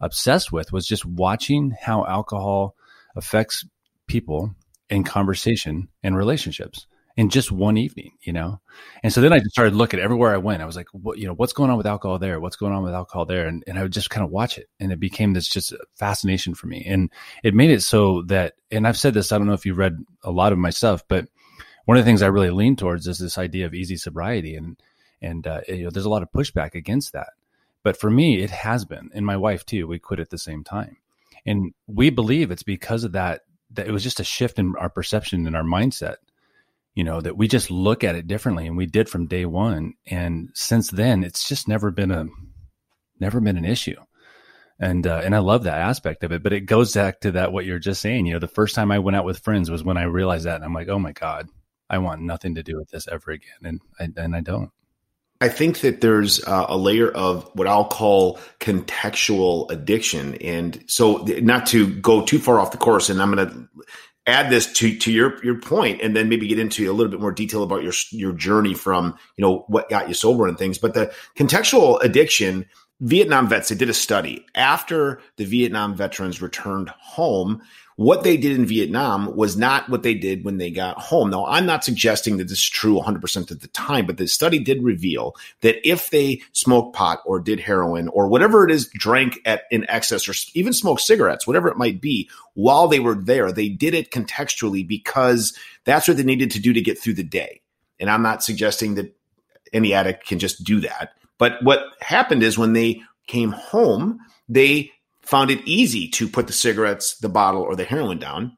obsessed 0.00 0.52
with 0.52 0.72
was 0.72 0.86
just 0.86 1.04
watching 1.04 1.76
how 1.80 2.06
alcohol 2.06 2.76
affects 3.16 3.64
people 4.06 4.54
in 4.88 5.02
conversation 5.02 5.88
and 6.04 6.16
relationships 6.16 6.86
in 7.18 7.30
just 7.30 7.50
one 7.50 7.76
evening, 7.76 8.12
you 8.22 8.32
know? 8.32 8.60
And 9.02 9.12
so 9.12 9.20
then 9.20 9.32
I 9.32 9.40
just 9.40 9.50
started 9.50 9.74
looking 9.74 9.98
everywhere 9.98 10.32
I 10.32 10.36
went. 10.36 10.62
I 10.62 10.66
was 10.66 10.76
like, 10.76 10.86
what, 10.92 11.18
you 11.18 11.26
know, 11.26 11.34
what's 11.34 11.52
going 11.52 11.68
on 11.68 11.76
with 11.76 11.86
alcohol 11.86 12.20
there? 12.20 12.38
What's 12.38 12.54
going 12.54 12.72
on 12.72 12.84
with 12.84 12.94
alcohol 12.94 13.26
there? 13.26 13.48
And, 13.48 13.64
and 13.66 13.76
I 13.76 13.82
would 13.82 13.92
just 13.92 14.08
kind 14.08 14.24
of 14.24 14.30
watch 14.30 14.56
it. 14.56 14.68
And 14.78 14.92
it 14.92 15.00
became 15.00 15.32
this 15.32 15.48
just 15.48 15.74
fascination 15.96 16.54
for 16.54 16.68
me. 16.68 16.84
And 16.86 17.10
it 17.42 17.54
made 17.54 17.72
it 17.72 17.82
so 17.82 18.22
that, 18.26 18.54
and 18.70 18.86
I've 18.86 18.96
said 18.96 19.14
this, 19.14 19.32
I 19.32 19.38
don't 19.38 19.48
know 19.48 19.52
if 19.52 19.66
you 19.66 19.74
read 19.74 19.96
a 20.22 20.30
lot 20.30 20.52
of 20.52 20.58
my 20.58 20.70
stuff, 20.70 21.02
but 21.08 21.26
one 21.86 21.96
of 21.96 22.04
the 22.04 22.08
things 22.08 22.22
I 22.22 22.28
really 22.28 22.50
lean 22.50 22.76
towards 22.76 23.08
is 23.08 23.18
this 23.18 23.36
idea 23.36 23.66
of 23.66 23.74
easy 23.74 23.96
sobriety. 23.96 24.54
And, 24.54 24.80
and, 25.20 25.44
uh, 25.44 25.62
you 25.66 25.82
know, 25.82 25.90
there's 25.90 26.06
a 26.06 26.10
lot 26.10 26.22
of 26.22 26.30
pushback 26.30 26.76
against 26.76 27.14
that. 27.14 27.30
But 27.82 27.96
for 27.96 28.10
me, 28.10 28.44
it 28.44 28.50
has 28.50 28.84
been, 28.84 29.10
and 29.12 29.26
my 29.26 29.36
wife 29.36 29.66
too, 29.66 29.88
we 29.88 29.98
quit 29.98 30.20
at 30.20 30.30
the 30.30 30.38
same 30.38 30.62
time. 30.62 30.98
And 31.44 31.74
we 31.88 32.10
believe 32.10 32.52
it's 32.52 32.62
because 32.62 33.02
of 33.02 33.10
that, 33.10 33.40
that 33.72 33.88
it 33.88 33.92
was 33.92 34.04
just 34.04 34.20
a 34.20 34.24
shift 34.24 34.60
in 34.60 34.76
our 34.78 34.88
perception 34.88 35.48
and 35.48 35.56
our 35.56 35.64
mindset 35.64 36.18
you 36.98 37.04
know, 37.04 37.20
that 37.20 37.36
we 37.36 37.46
just 37.46 37.70
look 37.70 38.02
at 38.02 38.16
it 38.16 38.26
differently 38.26 38.66
and 38.66 38.76
we 38.76 38.84
did 38.84 39.08
from 39.08 39.28
day 39.28 39.44
one. 39.44 39.94
And 40.04 40.50
since 40.54 40.90
then, 40.90 41.22
it's 41.22 41.48
just 41.48 41.68
never 41.68 41.92
been 41.92 42.10
a, 42.10 42.26
never 43.20 43.40
been 43.40 43.56
an 43.56 43.64
issue. 43.64 43.94
And, 44.80 45.06
uh, 45.06 45.20
and 45.22 45.32
I 45.32 45.38
love 45.38 45.62
that 45.62 45.78
aspect 45.78 46.24
of 46.24 46.32
it, 46.32 46.42
but 46.42 46.52
it 46.52 46.62
goes 46.62 46.92
back 46.92 47.20
to 47.20 47.30
that, 47.30 47.52
what 47.52 47.66
you're 47.66 47.78
just 47.78 48.02
saying, 48.02 48.26
you 48.26 48.32
know, 48.32 48.40
the 48.40 48.48
first 48.48 48.74
time 48.74 48.90
I 48.90 48.98
went 48.98 49.16
out 49.16 49.24
with 49.24 49.38
friends 49.38 49.70
was 49.70 49.84
when 49.84 49.96
I 49.96 50.02
realized 50.02 50.46
that 50.46 50.56
and 50.56 50.64
I'm 50.64 50.74
like, 50.74 50.88
oh 50.88 50.98
my 50.98 51.12
God, 51.12 51.46
I 51.88 51.98
want 51.98 52.22
nothing 52.22 52.56
to 52.56 52.64
do 52.64 52.76
with 52.76 52.90
this 52.90 53.06
ever 53.06 53.30
again. 53.30 53.60
And 53.62 53.80
I, 54.00 54.20
and 54.20 54.34
I 54.34 54.40
don't. 54.40 54.72
I 55.40 55.48
think 55.48 55.82
that 55.82 56.00
there's 56.00 56.42
uh, 56.44 56.66
a 56.68 56.76
layer 56.76 57.12
of 57.12 57.48
what 57.54 57.68
I'll 57.68 57.86
call 57.86 58.40
contextual 58.58 59.70
addiction. 59.70 60.34
And 60.42 60.82
so, 60.88 61.18
not 61.18 61.66
to 61.66 61.94
go 61.94 62.24
too 62.24 62.40
far 62.40 62.58
off 62.58 62.72
the 62.72 62.76
course, 62.76 63.08
and 63.08 63.22
I'm 63.22 63.32
going 63.32 63.48
to 63.48 63.68
add 64.28 64.50
this 64.50 64.70
to 64.74 64.96
to 64.98 65.10
your 65.10 65.42
your 65.44 65.58
point 65.58 66.00
and 66.02 66.14
then 66.14 66.28
maybe 66.28 66.46
get 66.46 66.58
into 66.58 66.88
a 66.90 66.92
little 66.92 67.10
bit 67.10 67.20
more 67.20 67.32
detail 67.32 67.62
about 67.62 67.82
your 67.82 67.94
your 68.10 68.32
journey 68.32 68.74
from 68.74 69.18
you 69.36 69.42
know 69.42 69.64
what 69.68 69.88
got 69.88 70.06
you 70.08 70.14
sober 70.14 70.46
and 70.46 70.58
things. 70.58 70.78
But 70.78 70.94
the 70.94 71.12
contextual 71.36 72.00
addiction 72.02 72.66
Vietnam 73.00 73.48
vets 73.48 73.70
they 73.70 73.74
did 73.74 73.88
a 73.88 73.94
study. 73.94 74.44
After 74.54 75.20
the 75.36 75.44
Vietnam 75.44 75.96
veterans 75.96 76.42
returned 76.42 76.90
home 76.90 77.62
what 77.98 78.22
they 78.22 78.36
did 78.36 78.52
in 78.52 78.64
Vietnam 78.64 79.34
was 79.34 79.56
not 79.56 79.88
what 79.88 80.04
they 80.04 80.14
did 80.14 80.44
when 80.44 80.58
they 80.58 80.70
got 80.70 81.00
home. 81.00 81.30
Now, 81.30 81.46
I'm 81.46 81.66
not 81.66 81.82
suggesting 81.82 82.36
that 82.36 82.44
this 82.44 82.60
is 82.60 82.68
true 82.68 82.94
100% 82.96 83.50
of 83.50 83.58
the 83.58 83.66
time, 83.66 84.06
but 84.06 84.18
the 84.18 84.28
study 84.28 84.60
did 84.60 84.84
reveal 84.84 85.34
that 85.62 85.76
if 85.82 86.10
they 86.10 86.40
smoked 86.52 86.94
pot 86.94 87.18
or 87.26 87.40
did 87.40 87.58
heroin 87.58 88.06
or 88.06 88.28
whatever 88.28 88.64
it 88.64 88.70
is, 88.70 88.86
drank 88.86 89.40
at 89.44 89.62
in 89.72 89.84
excess 89.90 90.28
or 90.28 90.34
even 90.54 90.72
smoked 90.72 91.00
cigarettes, 91.00 91.44
whatever 91.44 91.66
it 91.66 91.76
might 91.76 92.00
be, 92.00 92.30
while 92.54 92.86
they 92.86 93.00
were 93.00 93.16
there, 93.16 93.50
they 93.50 93.68
did 93.68 93.94
it 93.94 94.12
contextually 94.12 94.86
because 94.86 95.58
that's 95.84 96.06
what 96.06 96.16
they 96.16 96.22
needed 96.22 96.52
to 96.52 96.60
do 96.60 96.72
to 96.72 96.80
get 96.80 97.00
through 97.00 97.14
the 97.14 97.24
day. 97.24 97.62
And 97.98 98.08
I'm 98.08 98.22
not 98.22 98.44
suggesting 98.44 98.94
that 98.94 99.12
any 99.72 99.92
addict 99.92 100.24
can 100.24 100.38
just 100.38 100.62
do 100.62 100.78
that. 100.82 101.14
But 101.36 101.54
what 101.64 101.80
happened 102.00 102.44
is 102.44 102.56
when 102.56 102.74
they 102.74 103.02
came 103.26 103.50
home, 103.50 104.20
they 104.48 104.92
found 105.28 105.50
it 105.50 105.60
easy 105.66 106.08
to 106.08 106.26
put 106.26 106.46
the 106.46 106.54
cigarettes, 106.54 107.18
the 107.18 107.28
bottle, 107.28 107.60
or 107.60 107.76
the 107.76 107.84
heroin 107.84 108.18
down. 108.18 108.56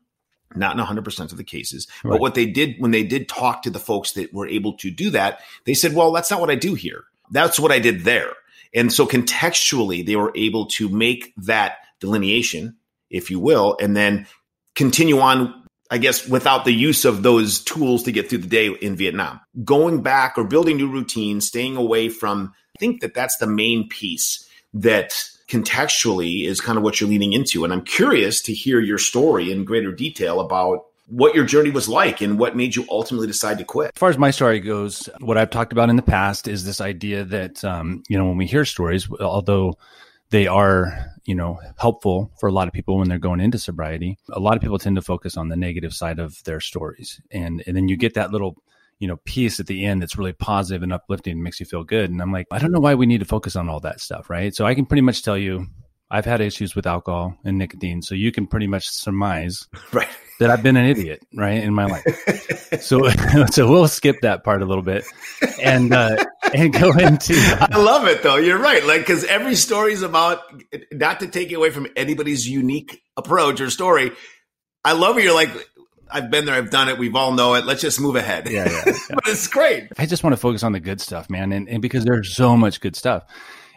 Not 0.54 0.78
in 0.78 0.84
100% 0.84 1.32
of 1.32 1.36
the 1.36 1.44
cases. 1.44 1.86
Right. 2.04 2.12
But 2.12 2.20
what 2.20 2.34
they 2.34 2.46
did 2.46 2.76
when 2.78 2.92
they 2.92 3.02
did 3.02 3.28
talk 3.28 3.62
to 3.62 3.70
the 3.70 3.78
folks 3.78 4.12
that 4.12 4.32
were 4.32 4.48
able 4.48 4.76
to 4.78 4.90
do 4.90 5.10
that, 5.10 5.40
they 5.64 5.74
said, 5.74 5.94
well, 5.94 6.12
that's 6.12 6.30
not 6.30 6.40
what 6.40 6.50
I 6.50 6.54
do 6.54 6.74
here. 6.74 7.04
That's 7.32 7.58
what 7.58 7.72
I 7.72 7.78
did 7.78 8.02
there. 8.04 8.32
And 8.72 8.92
so 8.92 9.06
contextually, 9.06 10.04
they 10.04 10.16
were 10.16 10.32
able 10.36 10.66
to 10.66 10.88
make 10.88 11.32
that 11.36 11.78
delineation, 12.00 12.76
if 13.10 13.30
you 13.30 13.40
will, 13.40 13.76
and 13.80 13.96
then 13.96 14.26
continue 14.74 15.18
on, 15.18 15.54
I 15.90 15.98
guess, 15.98 16.28
without 16.28 16.64
the 16.64 16.72
use 16.72 17.04
of 17.04 17.22
those 17.24 17.62
tools 17.62 18.04
to 18.04 18.12
get 18.12 18.28
through 18.28 18.38
the 18.38 18.48
day 18.48 18.68
in 18.68 18.94
Vietnam. 18.94 19.40
Going 19.64 20.02
back 20.02 20.38
or 20.38 20.44
building 20.44 20.76
new 20.76 20.90
routines, 20.90 21.46
staying 21.48 21.76
away 21.76 22.08
from, 22.08 22.52
I 22.76 22.78
think 22.78 23.00
that 23.00 23.14
that's 23.14 23.36
the 23.38 23.48
main 23.48 23.88
piece 23.88 24.48
that 24.74 25.20
contextually 25.50 26.46
is 26.46 26.60
kind 26.60 26.78
of 26.78 26.84
what 26.84 27.00
you're 27.00 27.10
leaning 27.10 27.32
into. 27.32 27.64
And 27.64 27.72
I'm 27.72 27.84
curious 27.84 28.40
to 28.42 28.54
hear 28.54 28.80
your 28.80 28.98
story 28.98 29.50
in 29.50 29.64
greater 29.64 29.92
detail 29.92 30.40
about 30.40 30.86
what 31.08 31.34
your 31.34 31.44
journey 31.44 31.70
was 31.70 31.88
like 31.88 32.20
and 32.20 32.38
what 32.38 32.56
made 32.56 32.76
you 32.76 32.86
ultimately 32.88 33.26
decide 33.26 33.58
to 33.58 33.64
quit. 33.64 33.90
As 33.94 33.98
far 33.98 34.10
as 34.10 34.16
my 34.16 34.30
story 34.30 34.60
goes, 34.60 35.08
what 35.18 35.36
I've 35.36 35.50
talked 35.50 35.72
about 35.72 35.90
in 35.90 35.96
the 35.96 36.02
past 36.02 36.46
is 36.46 36.64
this 36.64 36.80
idea 36.80 37.24
that, 37.24 37.64
um, 37.64 38.04
you 38.08 38.16
know, 38.16 38.26
when 38.26 38.36
we 38.36 38.46
hear 38.46 38.64
stories, 38.64 39.10
although 39.20 39.76
they 40.30 40.46
are, 40.46 40.96
you 41.24 41.34
know, 41.34 41.58
helpful 41.76 42.30
for 42.38 42.48
a 42.48 42.52
lot 42.52 42.68
of 42.68 42.72
people 42.72 42.96
when 42.96 43.08
they're 43.08 43.18
going 43.18 43.40
into 43.40 43.58
sobriety, 43.58 44.18
a 44.30 44.38
lot 44.38 44.54
of 44.54 44.62
people 44.62 44.78
tend 44.78 44.94
to 44.94 45.02
focus 45.02 45.36
on 45.36 45.48
the 45.48 45.56
negative 45.56 45.92
side 45.92 46.20
of 46.20 46.42
their 46.44 46.60
stories. 46.60 47.20
And, 47.32 47.64
and 47.66 47.76
then 47.76 47.88
you 47.88 47.96
get 47.96 48.14
that 48.14 48.30
little 48.30 48.56
you 49.00 49.08
know, 49.08 49.16
piece 49.24 49.58
at 49.58 49.66
the 49.66 49.84
end 49.84 50.00
that's 50.00 50.16
really 50.16 50.34
positive 50.34 50.82
and 50.82 50.92
uplifting 50.92 51.32
and 51.32 51.42
makes 51.42 51.58
you 51.58 51.66
feel 51.66 51.82
good. 51.82 52.10
And 52.10 52.20
I'm 52.20 52.32
like, 52.32 52.46
I 52.52 52.58
don't 52.58 52.70
know 52.70 52.80
why 52.80 52.94
we 52.94 53.06
need 53.06 53.18
to 53.18 53.24
focus 53.24 53.56
on 53.56 53.68
all 53.68 53.80
that 53.80 53.98
stuff, 53.98 54.30
right? 54.30 54.54
So 54.54 54.66
I 54.66 54.74
can 54.74 54.86
pretty 54.86 55.00
much 55.00 55.22
tell 55.22 55.38
you 55.38 55.66
I've 56.10 56.26
had 56.26 56.42
issues 56.42 56.76
with 56.76 56.86
alcohol 56.86 57.34
and 57.44 57.56
nicotine. 57.56 58.02
So 58.02 58.14
you 58.14 58.30
can 58.30 58.46
pretty 58.46 58.66
much 58.66 58.88
surmise 58.88 59.66
right. 59.92 60.08
that 60.38 60.50
I've 60.50 60.62
been 60.62 60.76
an 60.76 60.84
idiot, 60.84 61.22
right, 61.34 61.62
in 61.62 61.72
my 61.72 61.86
life. 61.86 62.04
so 62.80 63.08
so 63.50 63.70
we'll 63.70 63.88
skip 63.88 64.20
that 64.20 64.44
part 64.44 64.60
a 64.60 64.66
little 64.66 64.82
bit 64.82 65.04
and 65.62 65.94
uh 65.94 66.22
and 66.52 66.72
go 66.72 66.90
into 66.92 67.34
I 67.58 67.78
love 67.78 68.06
it 68.06 68.22
though. 68.22 68.36
You're 68.36 68.58
right. 68.58 68.84
Like 68.84 69.06
cuz 69.06 69.24
every 69.24 69.54
story 69.54 69.94
is 69.94 70.02
about 70.02 70.40
not 70.92 71.20
to 71.20 71.26
take 71.26 71.52
away 71.52 71.70
from 71.70 71.86
anybody's 71.96 72.46
unique 72.46 73.02
approach 73.16 73.62
or 73.62 73.70
story. 73.70 74.12
I 74.84 74.92
love 74.92 75.18
it. 75.18 75.24
You're 75.24 75.34
like, 75.34 75.50
I've 76.12 76.30
been 76.30 76.44
there, 76.44 76.54
I've 76.54 76.70
done 76.70 76.88
it, 76.88 76.98
we've 76.98 77.16
all 77.16 77.32
know 77.32 77.54
it. 77.54 77.64
Let's 77.64 77.80
just 77.80 78.00
move 78.00 78.16
ahead. 78.16 78.48
Yeah, 78.48 78.68
yeah. 78.68 78.82
yeah. 78.86 78.92
but 79.10 79.28
it's 79.28 79.46
great. 79.46 79.88
I 79.98 80.06
just 80.06 80.22
want 80.22 80.32
to 80.32 80.38
focus 80.38 80.62
on 80.62 80.72
the 80.72 80.80
good 80.80 81.00
stuff, 81.00 81.30
man, 81.30 81.52
and, 81.52 81.68
and 81.68 81.82
because 81.82 82.04
there's 82.04 82.34
so 82.34 82.56
much 82.56 82.80
good 82.80 82.96
stuff. 82.96 83.24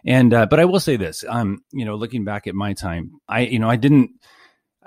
And 0.05 0.33
uh, 0.33 0.45
but 0.45 0.59
I 0.59 0.65
will 0.65 0.79
say 0.79 0.97
this, 0.97 1.23
um, 1.27 1.63
you 1.71 1.85
know, 1.85 1.95
looking 1.95 2.25
back 2.25 2.47
at 2.47 2.55
my 2.55 2.73
time, 2.73 3.11
I 3.27 3.41
you 3.41 3.59
know 3.59 3.69
I 3.69 3.77
didn't 3.77 4.11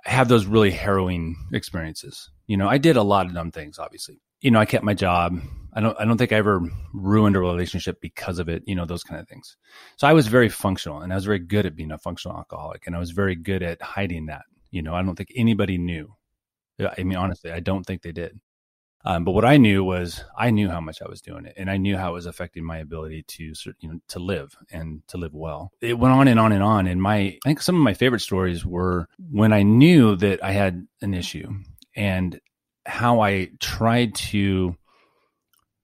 have 0.05 0.29
those 0.29 0.47
really 0.47 0.71
harrowing 0.71 1.37
experiences. 1.53 2.31
You 2.47 2.57
know, 2.57 2.69
I 2.69 2.79
did 2.79 2.97
a 2.97 3.03
lot 3.03 3.27
of 3.27 3.35
dumb 3.35 3.51
things, 3.51 3.79
obviously. 3.79 4.21
You 4.41 4.51
know, 4.51 4.61
I 4.61 4.67
kept 4.67 4.85
my 4.85 4.95
job. 4.95 5.41
I 5.73 5.81
don't 5.81 5.99
I 5.99 6.05
don't 6.05 6.19
think 6.19 6.33
I 6.33 6.37
ever 6.37 6.63
ruined 6.93 7.37
a 7.37 7.41
relationship 7.41 8.01
because 8.01 8.39
of 8.39 8.49
it, 8.49 8.63
you 8.67 8.75
know, 8.75 8.85
those 8.85 9.03
kind 9.03 9.21
of 9.21 9.29
things. 9.29 9.57
So 9.97 10.07
I 10.07 10.13
was 10.13 10.27
very 10.27 10.49
functional 10.49 11.01
and 11.01 11.13
I 11.13 11.17
was 11.17 11.25
very 11.25 11.39
good 11.39 11.67
at 11.67 11.77
being 11.77 11.93
a 11.93 11.99
functional 11.99 12.37
alcoholic 12.37 12.87
and 12.87 12.95
I 12.95 12.99
was 12.99 13.11
very 13.11 13.35
good 13.35 13.63
at 13.63 13.83
hiding 13.83 14.27
that. 14.27 14.43
You 14.71 14.83
know, 14.83 14.95
I 14.95 15.03
don't 15.03 15.17
think 15.17 15.33
anybody 15.35 15.79
knew 15.79 16.15
I 16.79 17.03
mean, 17.03 17.17
honestly, 17.17 17.51
I 17.51 17.61
don't 17.61 17.85
think 17.85 18.03
they 18.03 18.13
did. 18.13 18.39
Um, 19.07 19.25
but 19.25 19.33
what 19.33 19.45
I 19.45 19.57
knew 19.57 19.85
was 19.85 20.25
I 20.37 20.51
knew 20.51 20.69
how 20.69 20.81
much 20.81 21.01
I 21.01 21.09
was 21.09 21.21
doing 21.21 21.47
it, 21.47 21.55
and 21.57 21.71
I 21.71 21.77
knew 21.77 21.97
how 21.97 22.11
it 22.11 22.15
was 22.15 22.27
affecting 22.27 22.65
my 22.65 22.79
ability 22.79 23.23
to 23.29 23.53
you 23.79 23.89
know 23.89 24.01
to 24.09 24.19
live 24.19 24.57
and 24.73 25.01
to 25.09 25.17
live 25.17 25.33
well. 25.33 25.71
It 25.81 25.97
went 25.97 26.13
on 26.13 26.27
and 26.27 26.41
on 26.41 26.51
and 26.51 26.63
on. 26.63 26.89
And 26.89 27.01
my 27.01 27.19
I 27.19 27.39
think 27.45 27.63
some 27.63 27.77
of 27.77 27.83
my 27.83 27.95
favorite 27.95 28.21
stories 28.21 28.67
were 28.67 29.07
when 29.31 29.53
I 29.53 29.63
knew 29.63 30.17
that 30.17 30.43
I 30.43 30.51
had 30.51 30.89
an 31.03 31.15
issue 31.15 31.49
and 31.95 32.41
how 32.85 33.21
I 33.21 33.51
tried 33.61 34.17
to 34.17 34.77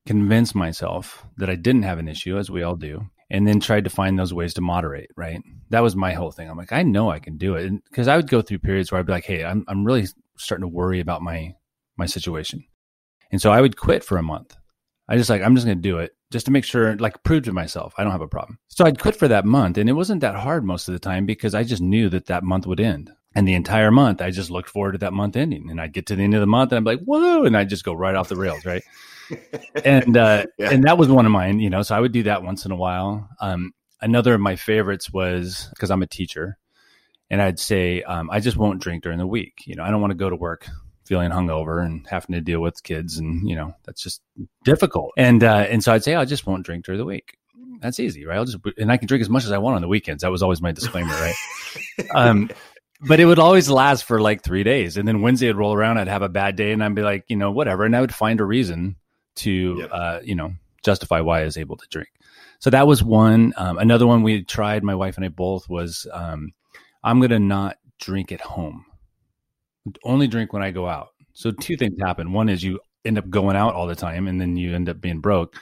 convince 0.04 0.52
myself 0.52 1.24
that 1.36 1.48
I 1.48 1.54
didn't 1.54 1.84
have 1.84 2.00
an 2.00 2.08
issue, 2.08 2.38
as 2.38 2.50
we 2.50 2.64
all 2.64 2.74
do, 2.74 3.08
and 3.30 3.46
then 3.46 3.60
tried 3.60 3.84
to 3.84 3.90
find 3.90 4.18
those 4.18 4.34
ways 4.34 4.54
to 4.54 4.62
moderate. 4.62 5.10
Right, 5.16 5.40
that 5.70 5.84
was 5.84 5.94
my 5.94 6.12
whole 6.12 6.32
thing. 6.32 6.50
I'm 6.50 6.58
like, 6.58 6.72
I 6.72 6.82
know 6.82 7.08
I 7.08 7.20
can 7.20 7.36
do 7.36 7.54
it, 7.54 7.72
because 7.88 8.08
I 8.08 8.16
would 8.16 8.28
go 8.28 8.42
through 8.42 8.58
periods 8.58 8.90
where 8.90 8.98
I'd 8.98 9.06
be 9.06 9.12
like, 9.12 9.26
Hey, 9.26 9.44
I'm 9.44 9.64
I'm 9.68 9.84
really 9.84 10.08
starting 10.42 10.62
to 10.62 10.68
worry 10.68 11.00
about 11.00 11.22
my 11.22 11.54
my 11.96 12.06
situation. 12.06 12.64
And 13.30 13.40
so 13.40 13.50
I 13.50 13.60
would 13.60 13.76
quit 13.76 14.04
for 14.04 14.18
a 14.18 14.22
month. 14.22 14.56
I 15.08 15.16
just 15.16 15.30
like 15.30 15.42
I'm 15.42 15.54
just 15.54 15.66
going 15.66 15.78
to 15.78 15.82
do 15.82 15.98
it 15.98 16.12
just 16.30 16.46
to 16.46 16.52
make 16.52 16.64
sure 16.64 16.96
like 16.96 17.22
prove 17.22 17.44
to 17.44 17.52
myself 17.52 17.92
I 17.98 18.02
don't 18.02 18.12
have 18.12 18.20
a 18.20 18.28
problem. 18.28 18.58
So 18.68 18.84
I'd 18.84 19.00
quit 19.00 19.16
for 19.16 19.28
that 19.28 19.44
month 19.44 19.78
and 19.78 19.88
it 19.88 19.94
wasn't 19.94 20.20
that 20.20 20.36
hard 20.36 20.64
most 20.64 20.88
of 20.88 20.94
the 20.94 21.00
time 21.00 21.26
because 21.26 21.54
I 21.54 21.64
just 21.64 21.82
knew 21.82 22.08
that 22.10 22.26
that 22.26 22.44
month 22.44 22.66
would 22.66 22.80
end. 22.80 23.10
And 23.34 23.48
the 23.48 23.54
entire 23.54 23.90
month 23.90 24.22
I 24.22 24.30
just 24.30 24.50
looked 24.50 24.68
forward 24.68 24.92
to 24.92 24.98
that 24.98 25.12
month 25.12 25.36
ending 25.36 25.70
and 25.70 25.80
I'd 25.80 25.92
get 25.92 26.06
to 26.06 26.16
the 26.16 26.22
end 26.22 26.34
of 26.34 26.40
the 26.40 26.46
month 26.46 26.72
and 26.72 26.78
I'm 26.78 26.84
like, 26.84 27.00
"Whoa," 27.00 27.44
and 27.44 27.56
I'd 27.56 27.70
just 27.70 27.84
go 27.84 27.94
right 27.94 28.14
off 28.14 28.28
the 28.28 28.36
rails, 28.36 28.64
right? 28.64 28.82
and 29.84 30.16
uh 30.16 30.44
yeah. 30.58 30.70
and 30.70 30.84
that 30.84 30.98
was 30.98 31.08
one 31.08 31.26
of 31.26 31.32
mine, 31.32 31.58
you 31.58 31.70
know, 31.70 31.82
so 31.82 31.96
I 31.96 32.00
would 32.00 32.12
do 32.12 32.24
that 32.24 32.42
once 32.42 32.64
in 32.64 32.72
a 32.72 32.76
while. 32.76 33.28
Um 33.40 33.72
another 34.00 34.34
of 34.34 34.40
my 34.40 34.56
favorites 34.56 35.12
was 35.12 35.68
because 35.70 35.90
I'm 35.90 36.02
a 36.02 36.06
teacher 36.06 36.58
and 37.32 37.40
I'd 37.40 37.58
say, 37.58 38.02
um, 38.02 38.30
I 38.30 38.40
just 38.40 38.58
won't 38.58 38.82
drink 38.82 39.02
during 39.02 39.18
the 39.18 39.26
week. 39.26 39.62
You 39.64 39.74
know, 39.74 39.82
I 39.82 39.90
don't 39.90 40.02
want 40.02 40.10
to 40.10 40.16
go 40.16 40.28
to 40.28 40.36
work 40.36 40.68
feeling 41.06 41.30
hungover 41.30 41.84
and 41.84 42.06
having 42.06 42.34
to 42.34 42.42
deal 42.42 42.60
with 42.60 42.82
kids, 42.82 43.16
and 43.16 43.48
you 43.48 43.56
know, 43.56 43.74
that's 43.84 44.02
just 44.02 44.20
difficult. 44.64 45.12
And 45.16 45.42
uh, 45.42 45.66
and 45.68 45.82
so 45.82 45.94
I'd 45.94 46.04
say, 46.04 46.14
I 46.14 46.26
just 46.26 46.46
won't 46.46 46.64
drink 46.64 46.84
during 46.84 46.98
the 46.98 47.06
week. 47.06 47.38
That's 47.80 47.98
easy, 47.98 48.26
right? 48.26 48.36
I'll 48.36 48.44
just 48.44 48.58
and 48.76 48.92
I 48.92 48.98
can 48.98 49.08
drink 49.08 49.22
as 49.22 49.30
much 49.30 49.44
as 49.44 49.50
I 49.50 49.58
want 49.58 49.76
on 49.76 49.82
the 49.82 49.88
weekends. 49.88 50.22
That 50.22 50.30
was 50.30 50.42
always 50.42 50.60
my 50.60 50.72
disclaimer, 50.72 51.10
right? 51.10 51.34
um, 52.14 52.50
but 53.00 53.18
it 53.18 53.24
would 53.24 53.38
always 53.38 53.70
last 53.70 54.04
for 54.04 54.20
like 54.20 54.44
three 54.44 54.62
days, 54.62 54.98
and 54.98 55.08
then 55.08 55.22
Wednesday 55.22 55.46
would 55.46 55.56
roll 55.56 55.72
around. 55.72 55.96
I'd 55.96 56.08
have 56.08 56.22
a 56.22 56.28
bad 56.28 56.54
day, 56.54 56.72
and 56.72 56.84
I'd 56.84 56.94
be 56.94 57.02
like, 57.02 57.24
you 57.28 57.36
know, 57.36 57.50
whatever, 57.50 57.86
and 57.86 57.96
I 57.96 58.02
would 58.02 58.14
find 58.14 58.40
a 58.40 58.44
reason 58.44 58.96
to, 59.36 59.88
uh, 59.90 60.20
you 60.22 60.34
know, 60.34 60.52
justify 60.84 61.20
why 61.20 61.40
I 61.40 61.44
was 61.44 61.56
able 61.56 61.78
to 61.78 61.88
drink. 61.88 62.10
So 62.58 62.68
that 62.68 62.86
was 62.86 63.02
one. 63.02 63.54
Um, 63.56 63.78
another 63.78 64.06
one 64.06 64.22
we 64.22 64.44
tried, 64.44 64.84
my 64.84 64.94
wife 64.94 65.16
and 65.16 65.24
I 65.24 65.30
both, 65.30 65.68
was 65.68 66.06
um, 66.12 66.52
I'm 67.02 67.20
going 67.20 67.30
to 67.30 67.38
not 67.38 67.76
drink 68.00 68.32
at 68.32 68.40
home. 68.40 68.84
Only 70.04 70.28
drink 70.28 70.52
when 70.52 70.62
I 70.62 70.70
go 70.70 70.86
out. 70.86 71.08
So 71.32 71.50
two 71.50 71.76
things 71.76 71.94
happen. 72.00 72.32
One 72.32 72.48
is 72.48 72.62
you 72.62 72.80
end 73.04 73.18
up 73.18 73.28
going 73.28 73.56
out 73.56 73.74
all 73.74 73.86
the 73.86 73.96
time 73.96 74.28
and 74.28 74.40
then 74.40 74.56
you 74.56 74.74
end 74.74 74.88
up 74.88 75.00
being 75.00 75.20
broke, 75.20 75.56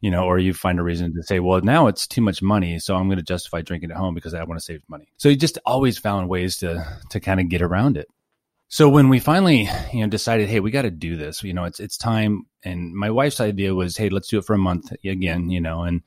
you 0.00 0.10
know, 0.10 0.24
or 0.24 0.38
you 0.38 0.54
find 0.54 0.78
a 0.78 0.82
reason 0.82 1.12
to 1.14 1.22
say, 1.22 1.40
well, 1.40 1.60
now 1.60 1.88
it's 1.88 2.06
too 2.06 2.22
much 2.22 2.40
money. 2.40 2.78
So 2.78 2.94
I'm 2.96 3.08
going 3.08 3.18
to 3.18 3.24
justify 3.24 3.60
drinking 3.60 3.90
at 3.90 3.96
home 3.96 4.14
because 4.14 4.32
I 4.32 4.42
want 4.44 4.58
to 4.58 4.64
save 4.64 4.82
money. 4.88 5.08
So 5.18 5.28
you 5.28 5.36
just 5.36 5.58
always 5.66 5.98
found 5.98 6.28
ways 6.28 6.56
to, 6.58 6.98
to 7.10 7.20
kind 7.20 7.40
of 7.40 7.48
get 7.48 7.60
around 7.60 7.96
it. 7.96 8.08
So 8.68 8.88
when 8.88 9.08
we 9.08 9.20
finally, 9.20 9.68
you 9.92 10.00
know, 10.00 10.08
decided, 10.08 10.48
hey, 10.48 10.60
we 10.60 10.70
got 10.70 10.82
to 10.82 10.90
do 10.90 11.16
this, 11.16 11.42
you 11.42 11.52
know, 11.52 11.64
it's, 11.64 11.78
it's 11.78 11.96
time. 11.96 12.46
And 12.64 12.94
my 12.94 13.10
wife's 13.10 13.40
idea 13.40 13.74
was, 13.74 13.96
hey, 13.96 14.08
let's 14.08 14.28
do 14.28 14.38
it 14.38 14.44
for 14.44 14.54
a 14.54 14.58
month 14.58 14.92
again, 15.04 15.50
you 15.50 15.60
know, 15.60 15.82
and, 15.82 16.02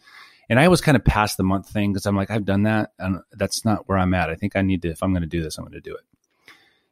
and 0.50 0.60
I 0.60 0.68
was 0.68 0.82
kind 0.82 0.98
of 0.98 1.06
past 1.06 1.38
the 1.38 1.44
month 1.44 1.70
thing 1.70 1.94
because 1.94 2.08
I'm 2.08 2.15
like, 2.15 2.32
I've 2.32 2.46
done 2.46 2.63
that. 2.63 2.91
And 2.98 3.22
that's 3.32 3.63
not 3.63 3.88
where 3.88 3.98
I'm 3.98 4.15
at. 4.15 4.32
I 4.32 4.36
think 4.36 4.56
I 4.56 4.63
need 4.63 4.82
to, 4.82 4.89
if 4.89 5.03
I'm 5.03 5.13
going 5.13 5.22
to 5.22 5.27
do 5.27 5.44
this, 5.44 5.58
I'm 5.58 5.63
going 5.63 5.74
to 5.74 5.79
do 5.79 5.94
it. 5.94 6.01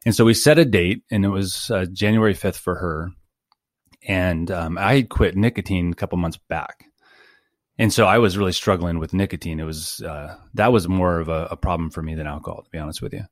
And 0.06 0.14
so 0.14 0.24
we 0.24 0.32
set 0.32 0.58
a 0.58 0.64
date 0.64 1.02
and 1.10 1.24
it 1.24 1.28
was 1.28 1.70
uh, 1.70 1.86
January 1.92 2.34
5th 2.34 2.58
for 2.58 2.76
her. 2.76 3.10
And 4.06 4.48
um, 4.50 4.78
I 4.78 4.94
had 4.94 5.08
quit 5.08 5.36
nicotine 5.36 5.90
a 5.90 5.96
couple 5.96 6.18
months 6.18 6.38
back. 6.48 6.84
And 7.78 7.92
so 7.92 8.06
I 8.06 8.18
was 8.18 8.38
really 8.38 8.52
struggling 8.52 9.00
with 9.00 9.12
nicotine. 9.12 9.58
It 9.58 9.64
was, 9.64 10.00
uh, 10.02 10.36
that 10.54 10.72
was 10.72 10.88
more 10.88 11.18
of 11.18 11.28
a, 11.28 11.48
a, 11.50 11.56
problem 11.56 11.90
for 11.90 12.02
me 12.02 12.14
than 12.14 12.26
alcohol, 12.26 12.62
to 12.62 12.70
be 12.70 12.78
honest 12.78 13.02
with 13.02 13.12
you. 13.12 13.24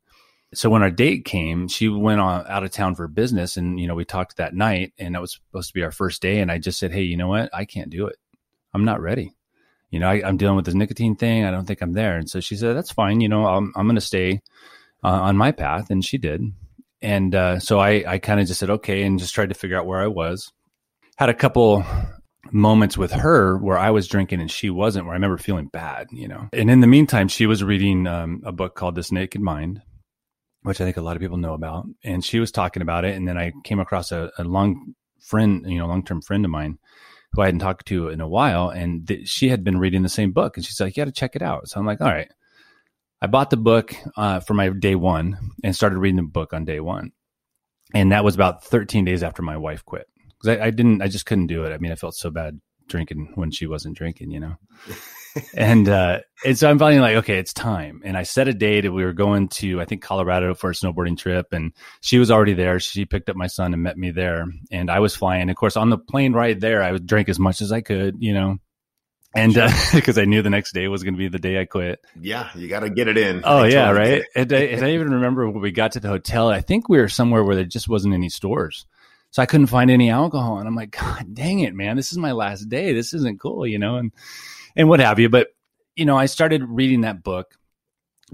So 0.54 0.70
when 0.70 0.82
our 0.82 0.90
date 0.90 1.24
came, 1.24 1.66
she 1.66 1.88
went 1.88 2.20
on 2.20 2.46
out 2.48 2.62
of 2.62 2.70
town 2.70 2.94
for 2.94 3.08
business 3.08 3.56
and, 3.56 3.78
you 3.80 3.86
know, 3.86 3.94
we 3.94 4.04
talked 4.04 4.36
that 4.36 4.54
night 4.54 4.92
and 4.98 5.14
that 5.14 5.20
was 5.20 5.32
supposed 5.32 5.68
to 5.68 5.74
be 5.74 5.82
our 5.82 5.90
first 5.90 6.22
day. 6.22 6.40
And 6.40 6.50
I 6.50 6.58
just 6.58 6.78
said, 6.78 6.92
Hey, 6.92 7.02
you 7.02 7.16
know 7.16 7.28
what? 7.28 7.50
I 7.52 7.64
can't 7.64 7.90
do 7.90 8.06
it. 8.06 8.16
I'm 8.72 8.84
not 8.84 9.00
ready. 9.00 9.35
You 9.96 10.00
know, 10.00 10.10
I, 10.10 10.28
am 10.28 10.36
dealing 10.36 10.56
with 10.56 10.66
this 10.66 10.74
nicotine 10.74 11.16
thing. 11.16 11.46
I 11.46 11.50
don't 11.50 11.64
think 11.64 11.80
I'm 11.80 11.94
there. 11.94 12.18
And 12.18 12.28
so 12.28 12.38
she 12.38 12.54
said, 12.54 12.76
that's 12.76 12.92
fine. 12.92 13.22
You 13.22 13.30
know, 13.30 13.46
I'm, 13.46 13.72
I'm 13.74 13.86
going 13.86 13.94
to 13.94 14.02
stay 14.02 14.42
uh, 15.02 15.08
on 15.08 15.38
my 15.38 15.52
path. 15.52 15.88
And 15.88 16.04
she 16.04 16.18
did. 16.18 16.42
And 17.00 17.34
uh, 17.34 17.60
so 17.60 17.78
I, 17.78 18.04
I 18.06 18.18
kind 18.18 18.38
of 18.38 18.46
just 18.46 18.60
said, 18.60 18.68
okay, 18.68 19.04
and 19.04 19.18
just 19.18 19.34
tried 19.34 19.48
to 19.48 19.54
figure 19.54 19.78
out 19.78 19.86
where 19.86 20.02
I 20.02 20.08
was. 20.08 20.52
Had 21.16 21.30
a 21.30 21.34
couple 21.34 21.82
moments 22.52 22.98
with 22.98 23.10
her 23.10 23.56
where 23.56 23.78
I 23.78 23.90
was 23.90 24.06
drinking 24.06 24.42
and 24.42 24.50
she 24.50 24.68
wasn't, 24.68 25.06
where 25.06 25.14
I 25.14 25.16
remember 25.16 25.38
feeling 25.38 25.68
bad, 25.68 26.08
you 26.12 26.28
know. 26.28 26.46
And 26.52 26.70
in 26.70 26.80
the 26.80 26.86
meantime, 26.86 27.28
she 27.28 27.46
was 27.46 27.64
reading 27.64 28.06
um, 28.06 28.42
a 28.44 28.52
book 28.52 28.74
called 28.74 28.96
This 28.96 29.10
Naked 29.10 29.40
Mind, 29.40 29.80
which 30.60 30.78
I 30.82 30.84
think 30.84 30.98
a 30.98 31.02
lot 31.02 31.16
of 31.16 31.22
people 31.22 31.38
know 31.38 31.54
about. 31.54 31.86
And 32.04 32.22
she 32.22 32.38
was 32.38 32.52
talking 32.52 32.82
about 32.82 33.06
it. 33.06 33.16
And 33.16 33.26
then 33.26 33.38
I 33.38 33.54
came 33.64 33.80
across 33.80 34.12
a, 34.12 34.30
a 34.36 34.44
long 34.44 34.94
friend, 35.22 35.64
you 35.66 35.78
know, 35.78 35.86
long 35.86 36.04
term 36.04 36.20
friend 36.20 36.44
of 36.44 36.50
mine 36.50 36.78
who 37.32 37.42
I 37.42 37.46
hadn't 37.46 37.60
talked 37.60 37.86
to 37.86 38.08
in 38.08 38.20
a 38.20 38.28
while. 38.28 38.68
And 38.70 39.06
th- 39.06 39.28
she 39.28 39.48
had 39.48 39.64
been 39.64 39.78
reading 39.78 40.02
the 40.02 40.08
same 40.08 40.32
book. 40.32 40.56
And 40.56 40.64
she's 40.64 40.80
like, 40.80 40.96
you 40.96 41.02
got 41.02 41.06
to 41.06 41.12
check 41.12 41.36
it 41.36 41.42
out. 41.42 41.68
So 41.68 41.78
I'm 41.78 41.86
like, 41.86 42.00
all 42.00 42.08
right. 42.08 42.30
I 43.20 43.26
bought 43.26 43.50
the 43.50 43.56
book 43.56 43.94
uh, 44.16 44.40
for 44.40 44.54
my 44.54 44.68
day 44.68 44.94
one 44.94 45.52
and 45.64 45.74
started 45.74 45.98
reading 45.98 46.16
the 46.16 46.22
book 46.22 46.52
on 46.52 46.64
day 46.64 46.80
one. 46.80 47.12
And 47.94 48.12
that 48.12 48.24
was 48.24 48.34
about 48.34 48.64
13 48.64 49.04
days 49.04 49.22
after 49.22 49.42
my 49.42 49.56
wife 49.56 49.84
quit. 49.84 50.06
Because 50.28 50.58
I, 50.58 50.66
I, 50.66 50.70
didn't, 50.70 51.02
I 51.02 51.08
just 51.08 51.26
couldn't 51.26 51.46
do 51.46 51.64
it. 51.64 51.72
I 51.72 51.78
mean, 51.78 51.92
I 51.92 51.96
felt 51.96 52.14
so 52.14 52.30
bad 52.30 52.60
drinking 52.88 53.32
when 53.34 53.50
she 53.50 53.66
wasn't 53.66 53.96
drinking, 53.96 54.30
you 54.30 54.40
know? 54.40 54.56
and, 55.56 55.88
uh, 55.88 56.20
and 56.44 56.58
so 56.58 56.68
I'm 56.68 56.78
finally 56.78 57.00
like, 57.00 57.16
okay, 57.24 57.38
it's 57.38 57.52
time. 57.52 58.02
And 58.04 58.16
I 58.16 58.22
set 58.22 58.48
a 58.48 58.54
date 58.54 58.84
and 58.84 58.94
we 58.94 59.04
were 59.04 59.12
going 59.12 59.48
to, 59.48 59.80
I 59.80 59.84
think, 59.84 60.02
Colorado 60.02 60.54
for 60.54 60.70
a 60.70 60.74
snowboarding 60.74 61.18
trip. 61.18 61.46
And 61.52 61.72
she 62.00 62.18
was 62.18 62.30
already 62.30 62.54
there. 62.54 62.78
She 62.80 63.04
picked 63.04 63.28
up 63.28 63.36
my 63.36 63.46
son 63.46 63.72
and 63.72 63.82
met 63.82 63.96
me 63.96 64.10
there. 64.10 64.46
And 64.70 64.90
I 64.90 65.00
was 65.00 65.14
flying. 65.14 65.50
Of 65.50 65.56
course, 65.56 65.76
on 65.76 65.90
the 65.90 65.98
plane 65.98 66.32
right 66.32 66.58
there, 66.58 66.82
I 66.82 66.92
would 66.92 67.06
drink 67.06 67.28
as 67.28 67.38
much 67.38 67.60
as 67.60 67.72
I 67.72 67.80
could, 67.80 68.16
you 68.20 68.34
know? 68.34 68.58
and 69.36 69.54
because 69.94 70.18
uh, 70.18 70.20
I 70.22 70.24
knew 70.24 70.42
the 70.42 70.50
next 70.50 70.72
day 70.72 70.88
was 70.88 71.02
going 71.02 71.14
to 71.14 71.18
be 71.18 71.28
the 71.28 71.38
day 71.38 71.60
I 71.60 71.66
quit. 71.66 72.00
Yeah, 72.20 72.48
you 72.54 72.68
got 72.68 72.80
to 72.80 72.90
get 72.90 73.06
it 73.06 73.18
in. 73.18 73.42
Oh 73.44 73.64
yeah, 73.64 73.90
right. 73.90 74.24
And 74.34 74.52
I, 74.52 74.56
and 74.56 74.84
I, 74.84 74.92
even 74.92 75.12
remember 75.12 75.48
when 75.48 75.60
we 75.60 75.70
got 75.70 75.92
to 75.92 76.00
the 76.00 76.08
hotel. 76.08 76.48
I 76.48 76.62
think 76.62 76.88
we 76.88 76.98
were 76.98 77.08
somewhere 77.08 77.44
where 77.44 77.54
there 77.54 77.64
just 77.64 77.88
wasn't 77.88 78.14
any 78.14 78.30
stores, 78.30 78.86
so 79.30 79.42
I 79.42 79.46
couldn't 79.46 79.66
find 79.66 79.90
any 79.90 80.10
alcohol. 80.10 80.58
And 80.58 80.66
I'm 80.66 80.74
like, 80.74 80.92
God 80.92 81.34
dang 81.34 81.60
it, 81.60 81.74
man! 81.74 81.96
This 81.96 82.12
is 82.12 82.18
my 82.18 82.32
last 82.32 82.68
day. 82.68 82.94
This 82.94 83.12
isn't 83.12 83.40
cool, 83.40 83.66
you 83.66 83.78
know, 83.78 83.96
and 83.96 84.12
and 84.76 84.88
what 84.88 85.00
have 85.00 85.18
you. 85.18 85.28
But 85.28 85.48
you 85.96 86.04
know, 86.04 86.16
I 86.16 86.26
started 86.26 86.62
reading 86.64 87.02
that 87.02 87.22
book. 87.22 87.54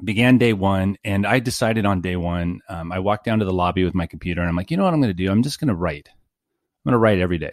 Began 0.03 0.39
day 0.39 0.55
one, 0.55 0.97
and 1.05 1.27
I 1.27 1.39
decided 1.39 1.85
on 1.85 2.01
day 2.01 2.17
one. 2.17 2.61
Um, 2.69 2.91
I 2.93 2.99
walked 2.99 3.25
down 3.25 3.41
to 3.41 3.45
the 3.45 3.53
lobby 3.53 3.85
with 3.85 3.95
my 3.95 4.07
computer, 4.07 4.41
and 4.41 4.49
I'm 4.49 4.57
like, 4.57 4.71
you 4.71 4.77
know 4.79 4.85
what 4.85 4.95
I'm 4.95 5.01
going 5.01 5.11
to 5.11 5.15
do? 5.15 5.31
I'm 5.31 5.43
just 5.43 5.61
going 5.61 5.69
to 5.69 5.75
write. 5.75 6.09
I'm 6.09 6.91
going 6.91 6.95
to 6.95 6.99
write 6.99 7.19
every 7.19 7.37
day 7.37 7.53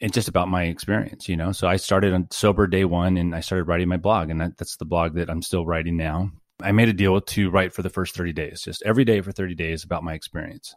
and 0.00 0.12
just 0.12 0.28
about 0.28 0.48
my 0.48 0.64
experience, 0.64 1.28
you 1.28 1.36
know. 1.36 1.52
So 1.52 1.68
I 1.68 1.76
started 1.76 2.12
on 2.12 2.28
sober 2.30 2.66
day 2.66 2.84
one 2.84 3.16
and 3.16 3.34
I 3.34 3.40
started 3.40 3.64
writing 3.64 3.88
my 3.88 3.96
blog, 3.96 4.30
and 4.30 4.40
that, 4.40 4.56
that's 4.58 4.76
the 4.76 4.84
blog 4.84 5.14
that 5.14 5.30
I'm 5.30 5.42
still 5.42 5.66
writing 5.66 5.96
now. 5.96 6.30
I 6.62 6.72
made 6.72 6.88
a 6.88 6.94
deal 6.94 7.20
to 7.20 7.50
write 7.50 7.72
for 7.72 7.82
the 7.82 7.90
first 7.90 8.14
30 8.14 8.32
days, 8.32 8.60
just 8.62 8.82
every 8.84 9.04
day 9.04 9.20
for 9.20 9.32
30 9.32 9.54
days 9.54 9.84
about 9.84 10.04
my 10.04 10.12
experience. 10.14 10.74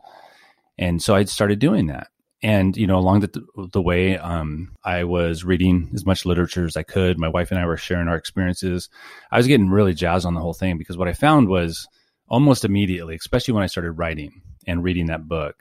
And 0.78 1.02
so 1.02 1.16
I 1.16 1.26
started 1.26 1.60
doing 1.60 1.88
that. 1.88 2.08
And, 2.44 2.76
you 2.76 2.88
know, 2.88 2.98
along 2.98 3.22
the, 3.22 3.46
the 3.72 3.82
way, 3.82 4.18
um, 4.18 4.76
I 4.84 5.06
was 5.06 5.46
reading 5.46 5.90
as 5.94 6.06
much 6.06 6.26
literature 6.26 6.66
as 6.66 6.76
I 6.76 6.84
could. 6.84 7.18
My 7.18 7.30
wife 7.30 7.52
and 7.52 7.60
I 7.60 7.66
were 7.66 7.78
sharing 7.78 8.10
our 8.10 8.18
experiences. 8.18 8.90
I 9.32 9.38
was 9.38 9.48
getting 9.48 9.70
really 9.70 9.94
jazzed 9.94 10.26
on 10.26 10.34
the 10.34 10.42
whole 10.42 10.54
thing 10.54 10.78
because 10.78 10.98
what 10.98 11.08
I 11.08 11.14
found 11.14 11.48
was 11.48 11.88
almost 12.28 12.66
immediately, 12.66 13.16
especially 13.16 13.54
when 13.54 13.64
I 13.64 13.68
started 13.68 13.94
writing 13.94 14.42
and 14.68 14.84
reading 14.84 15.08
that 15.08 15.28
book, 15.28 15.56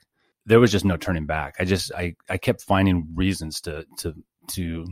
there 0.47 0.61
was 0.61 0.73
just 0.73 0.85
no 0.85 0.97
turning 0.97 1.27
back. 1.27 1.55
I 1.59 1.65
just 1.65 1.93
I 1.95 2.17
I 2.29 2.37
kept 2.37 2.62
finding 2.62 3.09
reasons 3.15 3.61
to 3.62 3.87
to 3.99 4.15
to 4.53 4.87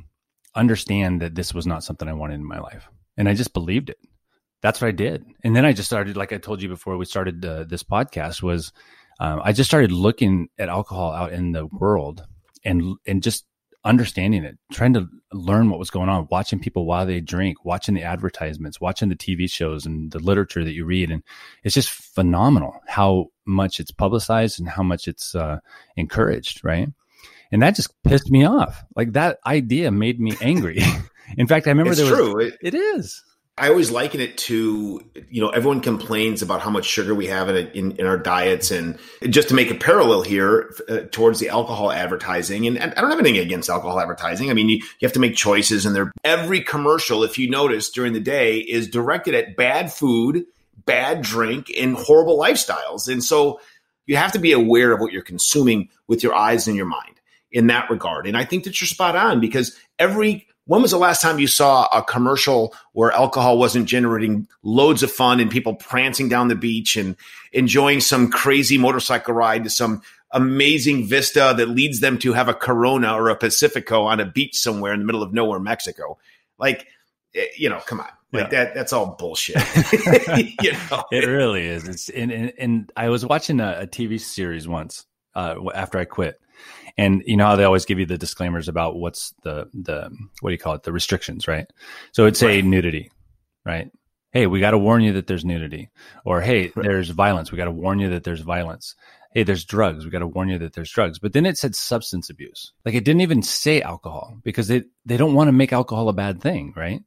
understand 0.55 1.21
that 1.23 1.35
this 1.35 1.53
was 1.55 1.67
not 1.67 1.83
something 1.83 2.09
I 2.09 2.13
wanted 2.13 2.35
in 2.35 2.45
my 2.45 2.61
life, 2.61 2.89
and 3.17 3.29
I 3.29 3.35
just 3.35 3.53
believed 3.53 3.91
it. 3.91 3.99
That's 4.63 4.81
what 4.81 4.89
I 4.89 4.93
did, 4.93 5.25
and 5.43 5.57
then 5.57 5.65
I 5.65 5.73
just 5.73 5.89
started, 5.89 6.17
like 6.17 6.33
I 6.33 6.39
told 6.39 6.61
you 6.63 6.69
before 6.69 6.97
we 6.97 7.05
started 7.07 7.45
uh, 7.45 7.65
this 7.65 7.83
podcast, 7.83 8.43
was 8.43 8.73
um, 9.21 9.41
I 9.45 9.53
just 9.53 9.71
started 9.71 9.93
looking 9.93 10.49
at 10.59 10.69
alcohol 10.69 11.13
out 11.13 11.33
in 11.33 11.53
the 11.53 11.67
world 11.67 12.25
and 12.65 12.97
and 13.07 13.23
just 13.23 13.45
understanding 13.85 14.45
it, 14.45 14.59
trying 14.73 14.95
to 14.95 15.09
learn 15.33 15.71
what 15.71 15.79
was 15.79 15.91
going 15.91 16.09
on, 16.09 16.27
watching 16.31 16.59
people 16.59 16.87
while 16.87 17.07
they 17.07 17.21
drink, 17.21 17.65
watching 17.65 17.95
the 17.95 18.03
advertisements, 18.03 18.81
watching 18.81 19.09
the 19.09 19.17
TV 19.17 19.49
shows 19.49 19.87
and 19.87 20.11
the 20.11 20.19
literature 20.19 20.65
that 20.65 20.73
you 20.73 20.85
read. 20.85 21.11
And 21.11 21.23
it's 21.65 21.75
just 21.75 21.91
phenomenal 21.91 22.75
how 22.87 23.27
much 23.47 23.79
it's 23.79 23.91
publicized 23.91 24.59
and 24.59 24.69
how 24.69 24.83
much 24.83 25.07
it's 25.07 25.35
uh, 25.35 25.61
encouraged, 25.97 26.65
right? 26.65 26.89
And 27.53 27.63
that 27.63 27.75
just 27.75 27.91
pissed 28.03 28.31
me 28.31 28.45
off. 28.45 28.85
Like 28.97 29.13
that 29.13 29.39
idea 29.47 29.91
made 29.91 30.21
me 30.21 30.37
angry. 30.41 30.81
In 31.37 31.47
fact, 31.47 31.67
I 31.67 31.71
remember 31.71 31.93
it's 31.93 32.01
there 32.01 32.11
was, 32.11 32.19
true. 32.19 32.41
It, 32.41 32.59
it 32.61 32.75
is. 32.75 33.23
I 33.59 33.69
always 33.69 33.91
liken 33.91 34.21
it 34.21 34.39
to, 34.39 35.03
you 35.29 35.43
know, 35.43 35.51
everyone 35.51 35.81
complains 35.81 36.41
about 36.41 36.63
how 36.63 36.71
much 36.71 36.87
sugar 36.87 37.15
we 37.15 37.27
have 37.27 37.51
in, 37.51 37.69
in, 37.69 37.93
in 37.93 38.07
our 38.07 38.17
diets. 38.17 38.71
And 38.71 38.99
just 39.29 39.49
to 39.49 39.55
make 39.55 39.71
a 39.71 39.75
parallel 39.75 40.23
here 40.23 40.73
uh, 40.89 41.01
towards 41.11 41.41
the 41.41 41.51
alcohol 41.51 41.93
advertising, 41.93 42.67
and, 42.67 42.79
and, 42.79 42.95
I 42.95 43.01
don't 43.03 43.11
have 43.11 43.19
anything 43.19 43.39
against 43.39 43.69
alcohol 43.69 44.01
advertising. 44.01 44.51
I 44.51 44.55
mean, 44.55 44.71
you, 44.71 44.77
you 44.77 45.07
have 45.07 45.13
to 45.13 45.21
make 45.21 45.37
choices, 45.37 45.85
and 45.85 46.11
every 46.25 46.63
commercial, 46.63 47.23
if 47.23 47.37
you 47.37 47.51
notice 47.51 47.91
during 47.91 48.15
the 48.15 48.21
day, 48.21 48.59
is 48.61 48.89
directed 48.89 49.35
at 49.35 49.57
bad 49.57 49.93
food, 49.93 50.45
bad 50.87 51.21
drink, 51.21 51.71
and 51.79 51.97
horrible 51.97 52.39
lifestyles. 52.39 53.09
And 53.09 53.23
so 53.23 53.61
you 54.07 54.17
have 54.17 54.33
to 54.33 54.39
be 54.39 54.53
aware 54.53 54.93
of 54.93 55.01
what 55.01 55.13
you're 55.13 55.23
consuming 55.23 55.91
with 56.09 56.23
your 56.23 56.35
eyes 56.35 56.67
and 56.67 56.77
your 56.77 56.87
mind 56.87 57.21
in 57.53 57.67
that 57.67 57.91
regard. 57.91 58.27
And 58.27 58.37
I 58.37 58.45
think 58.45 58.65
that 58.65 58.81
you're 58.81 58.89
spot 58.89 59.17
on 59.17 59.41
because 59.41 59.79
every 59.99 60.47
when 60.71 60.83
was 60.83 60.93
the 60.93 60.99
last 60.99 61.21
time 61.21 61.41
you 61.41 61.49
saw 61.49 61.89
a 61.89 62.01
commercial 62.01 62.73
where 62.93 63.11
alcohol 63.11 63.59
wasn't 63.59 63.89
generating 63.89 64.47
loads 64.63 65.03
of 65.03 65.11
fun 65.11 65.41
and 65.41 65.51
people 65.51 65.75
prancing 65.75 66.29
down 66.29 66.47
the 66.47 66.55
beach 66.55 66.95
and 66.95 67.17
enjoying 67.53 68.01
some 68.01 68.31
crazy 68.31 68.79
motorcycle 68.79 69.35
ride 69.35 69.65
to 69.65 69.71
some 69.71 70.01
amazing 70.31 71.09
vista 71.09 71.53
that 71.57 71.69
leads 71.69 71.99
them 71.99 72.19
to 72.19 72.35
have 72.35 72.49
a 72.49 72.55
Corona 72.55 73.13
or 73.15 73.31
a 73.31 73.35
Pacifico 73.35 74.05
on 74.05 74.21
a 74.21 74.25
beach 74.25 74.57
somewhere 74.57 74.93
in 74.93 75.01
the 75.01 75.07
middle 75.07 75.25
of 75.25 75.33
nowhere, 75.33 75.59
Mexico? 75.59 76.19
Like, 76.57 76.87
eh, 77.35 77.47
you 77.59 77.69
know, 77.69 77.81
come 77.81 77.99
on. 77.99 78.11
Like 78.33 78.53
yeah. 78.53 78.67
that, 78.67 78.75
that's 78.77 78.93
all 78.93 79.17
bullshit. 79.19 79.57
you 80.63 80.71
know? 80.73 81.03
It 81.11 81.27
really 81.27 81.67
is. 81.67 81.89
It's 81.89 82.09
and, 82.11 82.31
and, 82.31 82.53
and 82.59 82.93
I 82.97 83.09
was 83.09 83.27
watching 83.27 83.59
a, 83.59 83.81
a 83.81 83.87
TV 83.89 84.21
series 84.21 84.69
once 84.69 85.05
uh, 85.35 85.57
after 85.75 85.99
I 85.99 86.05
quit, 86.05 86.41
and 87.01 87.23
you 87.27 87.37
know 87.37 87.47
how 87.47 87.57
they 87.57 87.65
always 87.65 87.87
give 87.87 87.99
you 87.99 88.05
the 88.05 88.19
disclaimers 88.19 88.69
about 88.69 88.97
what's 88.97 89.33
the 89.43 89.69
the 89.73 90.11
what 90.41 90.51
do 90.51 90.53
you 90.53 90.59
call 90.59 90.75
it? 90.75 90.83
The 90.83 90.93
restrictions 90.93 91.49
right? 91.49 91.67
So 92.13 92.23
it'd 92.23 92.37
say 92.37 92.61
nudity 92.63 93.11
right? 93.65 93.91
Hey 94.33 94.47
we 94.47 94.61
got 94.61 94.73
to 94.73 94.79
warn 94.79 95.03
you 95.03 95.15
that 95.15 95.27
there's 95.27 95.45
nudity. 95.45 95.91
Or 96.25 96.43
hey 96.43 96.73
right. 96.75 96.85
there's 96.85 97.09
violence. 97.09 97.51
We 97.51 97.57
got 97.57 97.65
to 97.65 97.71
warn 97.71 97.99
you 98.01 98.11
that 98.11 98.25
there's 98.25 98.43
violence. 98.43 98.95
Hey 99.33 99.45
there's 99.45 99.65
drugs. 99.65 100.05
We 100.05 100.11
got 100.11 100.19
to 100.19 100.27
warn 100.27 100.51
you 100.51 100.59
that 100.59 100.75
there's 100.75 100.91
drugs. 100.91 101.19
But 101.19 101.33
then 101.33 101.47
it 101.47 101.57
said 101.57 101.75
substance 101.75 102.29
abuse. 102.29 102.73
Like 102.85 102.95
it 102.95 103.05
didn't 103.05 103.23
even 103.23 103.43
say 103.43 103.81
alcohol 103.81 104.39
because 104.45 104.69
they 104.69 104.83
they 105.07 105.17
don't 105.17 105.35
want 105.35 105.49
to 105.49 105.53
make 105.53 105.73
alcohol 105.73 106.09
a 106.11 106.13
bad 106.13 106.43
thing 106.43 106.75
right? 106.77 107.01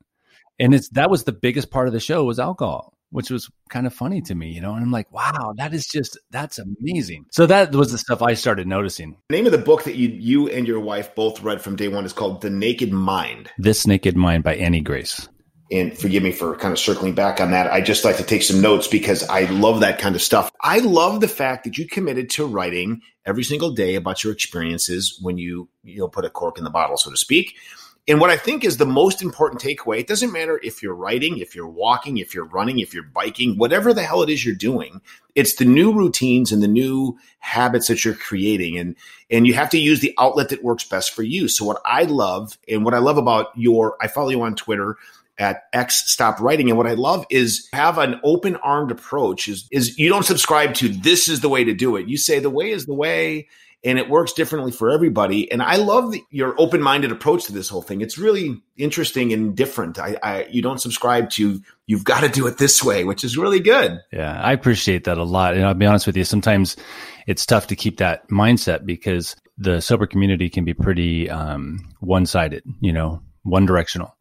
And 0.60 0.74
it's 0.74 0.90
that 0.90 1.12
was 1.12 1.24
the 1.24 1.32
biggest 1.32 1.70
part 1.70 1.88
of 1.88 1.94
the 1.94 2.00
show 2.00 2.24
was 2.24 2.40
alcohol 2.40 2.98
which 3.14 3.30
was 3.30 3.50
kind 3.70 3.86
of 3.88 3.94
funny 3.94 4.22
to 4.24 4.36
me, 4.36 4.50
you 4.50 4.60
know. 4.60 4.74
And 4.74 4.84
I'm 4.84 4.92
like, 4.92 5.12
wow, 5.14 5.54
that 5.58 5.74
is 5.74 5.86
just 5.86 6.18
that's 6.32 6.60
amazing. 6.60 7.26
So 7.32 7.46
that 7.46 7.74
was 7.74 7.92
the 7.92 7.98
stuff 7.98 8.22
I 8.22 8.34
started 8.34 8.68
noticing. 8.68 9.16
The 9.30 9.36
name 9.36 9.46
of 9.46 9.52
the 9.52 9.58
book 9.60 9.84
that 9.84 9.96
you 9.96 10.10
you 10.10 10.50
and 10.50 10.68
your 10.68 10.80
wife 10.80 11.14
both 11.16 11.42
read 11.42 11.62
from 11.62 11.76
day 11.76 11.88
one 11.88 12.06
is 12.06 12.14
called 12.14 12.42
The 12.42 12.50
Naked 12.50 12.92
Mind. 12.92 13.50
This 13.58 13.86
Naked 13.88 14.18
Mind 14.18 14.44
by 14.44 14.56
Annie 14.56 14.82
Grace. 14.82 15.30
and 15.72 15.98
forgive 15.98 16.22
me 16.22 16.32
for 16.32 16.56
kind 16.58 16.72
of 16.72 16.80
circling 16.80 17.16
back 17.16 17.42
on 17.42 17.52
that. 17.52 17.72
I 17.72 17.82
just 17.82 18.06
like 18.06 18.18
to 18.18 18.24
take 18.24 18.44
some 18.44 18.62
notes 18.62 18.88
because 18.88 19.28
I 19.28 19.46
love 19.46 19.80
that 19.80 19.98
kind 19.98 20.16
of 20.16 20.22
stuff. 20.22 20.52
I 20.62 20.80
love 20.80 21.20
the 21.20 21.28
fact 21.28 21.64
that 21.64 21.78
you 21.78 21.88
committed 21.88 22.30
to 22.32 22.46
writing 22.46 23.02
every 23.26 23.44
single 23.44 23.72
day 23.72 23.96
about 23.96 24.24
your 24.24 24.34
experiences 24.34 25.18
when 25.22 25.38
you 25.38 25.70
you 25.84 26.00
know 26.00 26.08
put 26.08 26.26
a 26.26 26.30
cork 26.30 26.58
in 26.58 26.64
the 26.64 26.70
bottle, 26.70 26.98
so 26.98 27.10
to 27.10 27.18
speak. 27.18 27.56
And 28.06 28.20
what 28.20 28.30
I 28.30 28.36
think 28.36 28.66
is 28.66 28.78
the 28.78 28.86
most 28.86 29.22
important 29.22 29.62
takeaway, 29.62 30.00
it 30.00 30.08
doesn't 30.08 30.34
matter 30.34 30.60
if 30.62 30.84
you're 30.84 30.96
writing, 30.96 31.38
if 31.38 31.56
you're 31.56 31.68
walking, 31.68 32.18
if 32.18 32.36
you're 32.36 32.44
running, 32.44 32.80
if 32.80 32.94
you're 32.94 33.04
biking, 33.04 33.58
whatever 33.58 33.94
the 33.94 34.04
hell 34.04 34.22
it 34.22 34.30
is 34.30 34.46
you're 34.46 34.56
doing, 34.56 35.00
it's 35.36 35.56
the 35.56 35.64
new 35.66 35.94
routines 35.94 36.52
and 36.52 36.62
the 36.62 36.68
new 36.68 37.18
habits 37.40 37.88
that 37.88 38.04
you're 38.04 38.14
creating. 38.14 38.78
And, 38.78 38.98
and 39.32 39.48
you 39.48 39.54
have 39.54 39.70
to 39.70 39.80
use 39.80 40.02
the 40.02 40.14
outlet 40.20 40.50
that 40.50 40.64
works 40.64 40.84
best 40.84 41.14
for 41.14 41.24
you. 41.24 41.48
So 41.48 41.64
what 41.64 41.82
I 41.86 42.04
love 42.04 42.58
and 42.68 42.84
what 42.84 42.94
I 42.94 43.00
love 43.00 43.18
about 43.18 43.48
your, 43.56 43.96
I 44.02 44.08
follow 44.08 44.30
you 44.30 44.42
on 44.42 44.56
Twitter 44.56 44.98
at 45.38 45.64
X 45.72 46.12
Stop 46.12 46.42
Writing. 46.42 46.68
And 46.70 46.78
what 46.78 46.88
I 46.88 46.94
love 46.96 47.26
is 47.30 47.70
have 47.72 47.98
an 47.98 48.20
open 48.24 48.58
armed 48.58 48.92
approach 48.92 49.48
is, 49.48 49.66
is 49.72 49.98
you 49.98 50.10
don't 50.10 50.26
subscribe 50.26 50.74
to 50.76 50.90
this 50.90 51.30
is 51.30 51.40
the 51.40 51.50
way 51.50 51.64
to 51.64 51.74
do 51.74 51.96
it. 51.96 52.08
You 52.08 52.18
say 52.18 52.40
the 52.40 52.50
way 52.50 52.72
is 52.72 52.86
the 52.86 52.94
way 52.94 53.48
and 53.84 54.00
it 54.00 54.10
works 54.10 54.34
differently 54.34 54.72
for 54.72 54.92
everybody. 54.92 55.52
And 55.52 55.62
I 55.62 55.76
love 55.76 56.12
the, 56.12 56.24
your 56.30 56.56
open 56.60 56.82
minded 56.82 57.12
approach 57.12 57.46
to 57.46 57.54
this 57.54 57.68
whole 57.68 57.82
thing. 57.82 58.02
It's 58.02 58.18
really 58.18 58.62
interesting 58.78 59.34
and 59.34 59.56
different. 59.56 60.00
I, 60.00 60.18
I, 60.24 60.46
you 60.50 60.62
don't 60.62 60.80
subscribe 60.80 61.30
to 61.32 61.62
you've 61.86 62.06
got 62.06 62.22
to 62.22 62.30
do 62.30 62.48
it 62.48 62.58
this 62.58 62.82
way, 62.82 63.04
which 63.04 63.24
is 63.24 63.38
really 63.38 63.60
good. 63.60 64.00
Yeah, 64.12 64.40
I 64.42 64.54
appreciate 64.54 65.04
that 65.04 65.18
a 65.18 65.24
lot. 65.24 65.56
And 65.56 65.66
I'll 65.66 65.74
be 65.74 65.86
honest 65.86 66.08
with 66.08 66.16
you, 66.16 66.24
sometimes 66.24 66.78
it's 67.28 67.46
tough 67.46 67.68
to 67.68 67.76
keep 67.76 67.98
that 67.98 68.28
mindset 68.30 68.86
because 68.86 69.36
the 69.58 69.82
sober 69.82 70.08
community 70.08 70.50
can 70.50 70.64
be 70.64 70.74
pretty 70.74 71.30
um, 71.30 71.80
one 72.00 72.26
sided, 72.26 72.64
you 72.80 72.94
know, 72.94 73.22
one 73.44 73.66
directional. 73.66 74.16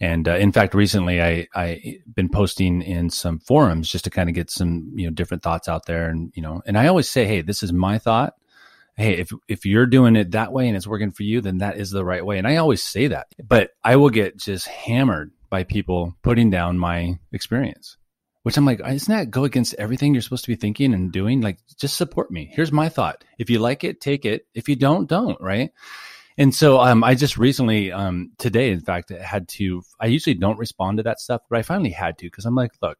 And 0.00 0.28
uh, 0.28 0.36
in 0.36 0.52
fact, 0.52 0.74
recently 0.74 1.20
I 1.20 1.48
I 1.56 1.98
been 2.14 2.28
posting 2.28 2.82
in 2.82 3.10
some 3.10 3.40
forums 3.40 3.88
just 3.88 4.04
to 4.04 4.10
kind 4.10 4.28
of 4.28 4.34
get 4.34 4.48
some 4.48 4.92
you 4.94 5.06
know 5.06 5.12
different 5.12 5.42
thoughts 5.42 5.68
out 5.68 5.86
there, 5.86 6.08
and 6.08 6.30
you 6.36 6.42
know, 6.42 6.62
and 6.66 6.78
I 6.78 6.86
always 6.86 7.08
say, 7.08 7.24
hey, 7.24 7.40
this 7.40 7.64
is 7.64 7.72
my 7.72 7.98
thought 7.98 8.34
hey, 8.98 9.14
if 9.16 9.32
if 9.48 9.64
you're 9.64 9.86
doing 9.86 10.16
it 10.16 10.32
that 10.32 10.52
way 10.52 10.66
and 10.66 10.76
it's 10.76 10.86
working 10.86 11.12
for 11.12 11.22
you, 11.22 11.40
then 11.40 11.58
that 11.58 11.78
is 11.78 11.90
the 11.90 12.04
right 12.04 12.24
way. 12.24 12.36
And 12.36 12.46
I 12.46 12.56
always 12.56 12.82
say 12.82 13.06
that, 13.06 13.28
but 13.42 13.70
I 13.82 13.96
will 13.96 14.10
get 14.10 14.36
just 14.36 14.66
hammered 14.66 15.30
by 15.48 15.62
people 15.62 16.14
putting 16.22 16.50
down 16.50 16.78
my 16.78 17.18
experience, 17.32 17.96
which 18.42 18.56
I'm 18.56 18.66
like, 18.66 18.80
isn't 18.84 19.14
that 19.14 19.30
go 19.30 19.44
against 19.44 19.74
everything 19.74 20.12
you're 20.12 20.22
supposed 20.22 20.44
to 20.44 20.50
be 20.50 20.56
thinking 20.56 20.92
and 20.92 21.12
doing? 21.12 21.40
Like, 21.40 21.58
just 21.78 21.96
support 21.96 22.30
me. 22.30 22.50
Here's 22.52 22.72
my 22.72 22.88
thought. 22.88 23.24
If 23.38 23.48
you 23.48 23.60
like 23.60 23.84
it, 23.84 24.00
take 24.00 24.24
it. 24.24 24.46
If 24.52 24.68
you 24.68 24.76
don't, 24.76 25.08
don't. 25.08 25.40
Right. 25.40 25.70
And 26.36 26.54
so 26.54 26.80
um, 26.80 27.02
I 27.02 27.14
just 27.14 27.38
recently, 27.38 27.90
um, 27.90 28.32
today, 28.38 28.70
in 28.70 28.80
fact, 28.80 29.10
had 29.10 29.48
to. 29.50 29.82
I 30.00 30.06
usually 30.06 30.34
don't 30.34 30.58
respond 30.58 30.98
to 30.98 31.02
that 31.04 31.20
stuff, 31.20 31.42
but 31.48 31.58
I 31.58 31.62
finally 31.62 31.90
had 31.90 32.18
to 32.18 32.26
because 32.26 32.44
I'm 32.44 32.54
like, 32.54 32.72
look, 32.82 32.98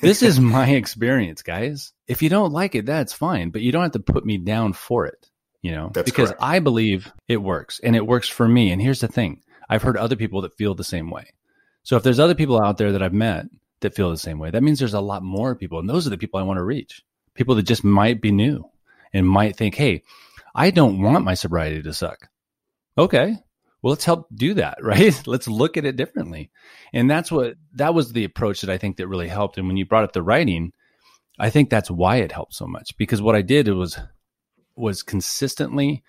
this 0.00 0.22
is 0.22 0.40
my 0.40 0.68
experience, 0.70 1.42
guys. 1.42 1.92
If 2.06 2.22
you 2.22 2.28
don't 2.28 2.52
like 2.52 2.74
it, 2.74 2.86
that's 2.86 3.12
fine, 3.12 3.50
but 3.50 3.62
you 3.62 3.72
don't 3.72 3.82
have 3.82 3.92
to 3.92 4.00
put 4.00 4.24
me 4.24 4.38
down 4.38 4.72
for 4.72 5.06
it, 5.06 5.28
you 5.62 5.72
know, 5.72 5.90
that's 5.92 6.04
because 6.04 6.30
correct. 6.30 6.42
I 6.42 6.58
believe 6.58 7.12
it 7.26 7.38
works 7.38 7.80
and 7.82 7.96
it 7.96 8.06
works 8.06 8.28
for 8.28 8.46
me. 8.48 8.70
And 8.70 8.80
here's 8.80 9.00
the 9.00 9.08
thing 9.08 9.42
I've 9.68 9.82
heard 9.82 9.96
other 9.96 10.16
people 10.16 10.42
that 10.42 10.56
feel 10.56 10.74
the 10.74 10.84
same 10.84 11.10
way. 11.10 11.26
So 11.82 11.96
if 11.96 12.02
there's 12.02 12.20
other 12.20 12.34
people 12.34 12.60
out 12.60 12.78
there 12.78 12.92
that 12.92 13.02
I've 13.02 13.14
met 13.14 13.46
that 13.80 13.94
feel 13.94 14.10
the 14.10 14.18
same 14.18 14.38
way, 14.38 14.50
that 14.50 14.62
means 14.62 14.78
there's 14.78 14.94
a 14.94 15.00
lot 15.00 15.22
more 15.22 15.54
people. 15.54 15.78
And 15.78 15.88
those 15.88 16.06
are 16.06 16.10
the 16.10 16.18
people 16.18 16.40
I 16.40 16.44
want 16.44 16.58
to 16.58 16.64
reach 16.64 17.02
people 17.38 17.54
that 17.54 17.62
just 17.62 17.84
might 17.84 18.20
be 18.20 18.32
new 18.32 18.68
and 19.12 19.26
might 19.26 19.56
think, 19.56 19.76
hey, 19.76 20.02
I 20.54 20.70
don't 20.70 21.00
want 21.00 21.24
my 21.24 21.34
sobriety 21.34 21.80
to 21.82 21.94
suck. 21.94 22.28
Okay, 22.98 23.38
well 23.82 23.92
let's 23.92 24.04
help 24.04 24.26
do 24.34 24.54
that 24.54 24.78
right? 24.82 25.20
Let's 25.26 25.48
look 25.48 25.76
at 25.76 25.84
it 25.84 25.96
differently. 25.96 26.50
And 26.92 27.10
that's 27.10 27.30
what 27.30 27.54
that 27.74 27.94
was 27.94 28.12
the 28.12 28.24
approach 28.24 28.60
that 28.62 28.70
i 28.70 28.78
think 28.78 28.96
that 28.96 29.08
really 29.08 29.28
helped. 29.28 29.58
And 29.58 29.66
when 29.66 29.76
you 29.76 29.86
brought 29.86 30.04
up 30.04 30.12
the 30.12 30.22
writing 30.22 30.72
i 31.38 31.50
think 31.50 31.70
that's 31.70 31.90
why 31.90 32.16
it 32.16 32.32
helped 32.32 32.54
so 32.54 32.66
much. 32.66 32.96
Because 32.96 33.22
what 33.22 33.36
i 33.36 33.42
did 33.42 33.68
was 33.68 33.98
was 34.76 35.02
consistently 35.02 36.02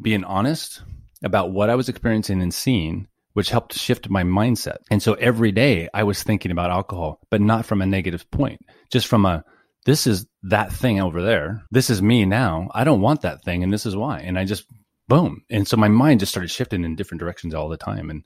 being 0.00 0.24
honest 0.24 0.82
about 1.24 1.52
what 1.52 1.70
i 1.70 1.74
was 1.74 1.88
experiencing 1.88 2.42
and 2.42 2.52
seeing 2.52 3.08
which 3.32 3.50
helped 3.50 3.74
shift 3.74 4.08
my 4.08 4.22
mindset. 4.22 4.78
And 4.90 5.02
so 5.02 5.14
every 5.14 5.52
day 5.52 5.88
i 5.94 6.02
was 6.02 6.22
thinking 6.22 6.50
about 6.50 6.70
alcohol 6.70 7.20
but 7.30 7.40
not 7.40 7.66
from 7.66 7.82
a 7.82 7.86
negative 7.86 8.30
point 8.30 8.60
just 8.90 9.06
from 9.06 9.24
a 9.26 9.44
this 9.86 10.08
is 10.08 10.26
that 10.42 10.72
thing 10.72 11.00
over 11.00 11.22
there. 11.22 11.62
This 11.70 11.90
is 11.90 12.02
me 12.02 12.24
now. 12.24 12.68
I 12.74 12.82
don't 12.82 13.00
want 13.00 13.22
that 13.22 13.44
thing 13.44 13.62
and 13.62 13.72
this 13.72 13.86
is 13.86 13.94
why. 13.94 14.18
And 14.18 14.38
i 14.38 14.44
just 14.44 14.66
boom. 15.08 15.44
And 15.50 15.66
so 15.66 15.76
my 15.76 15.88
mind 15.88 16.20
just 16.20 16.32
started 16.32 16.50
shifting 16.50 16.84
in 16.84 16.96
different 16.96 17.20
directions 17.20 17.54
all 17.54 17.68
the 17.68 17.76
time. 17.76 18.10
And 18.10 18.24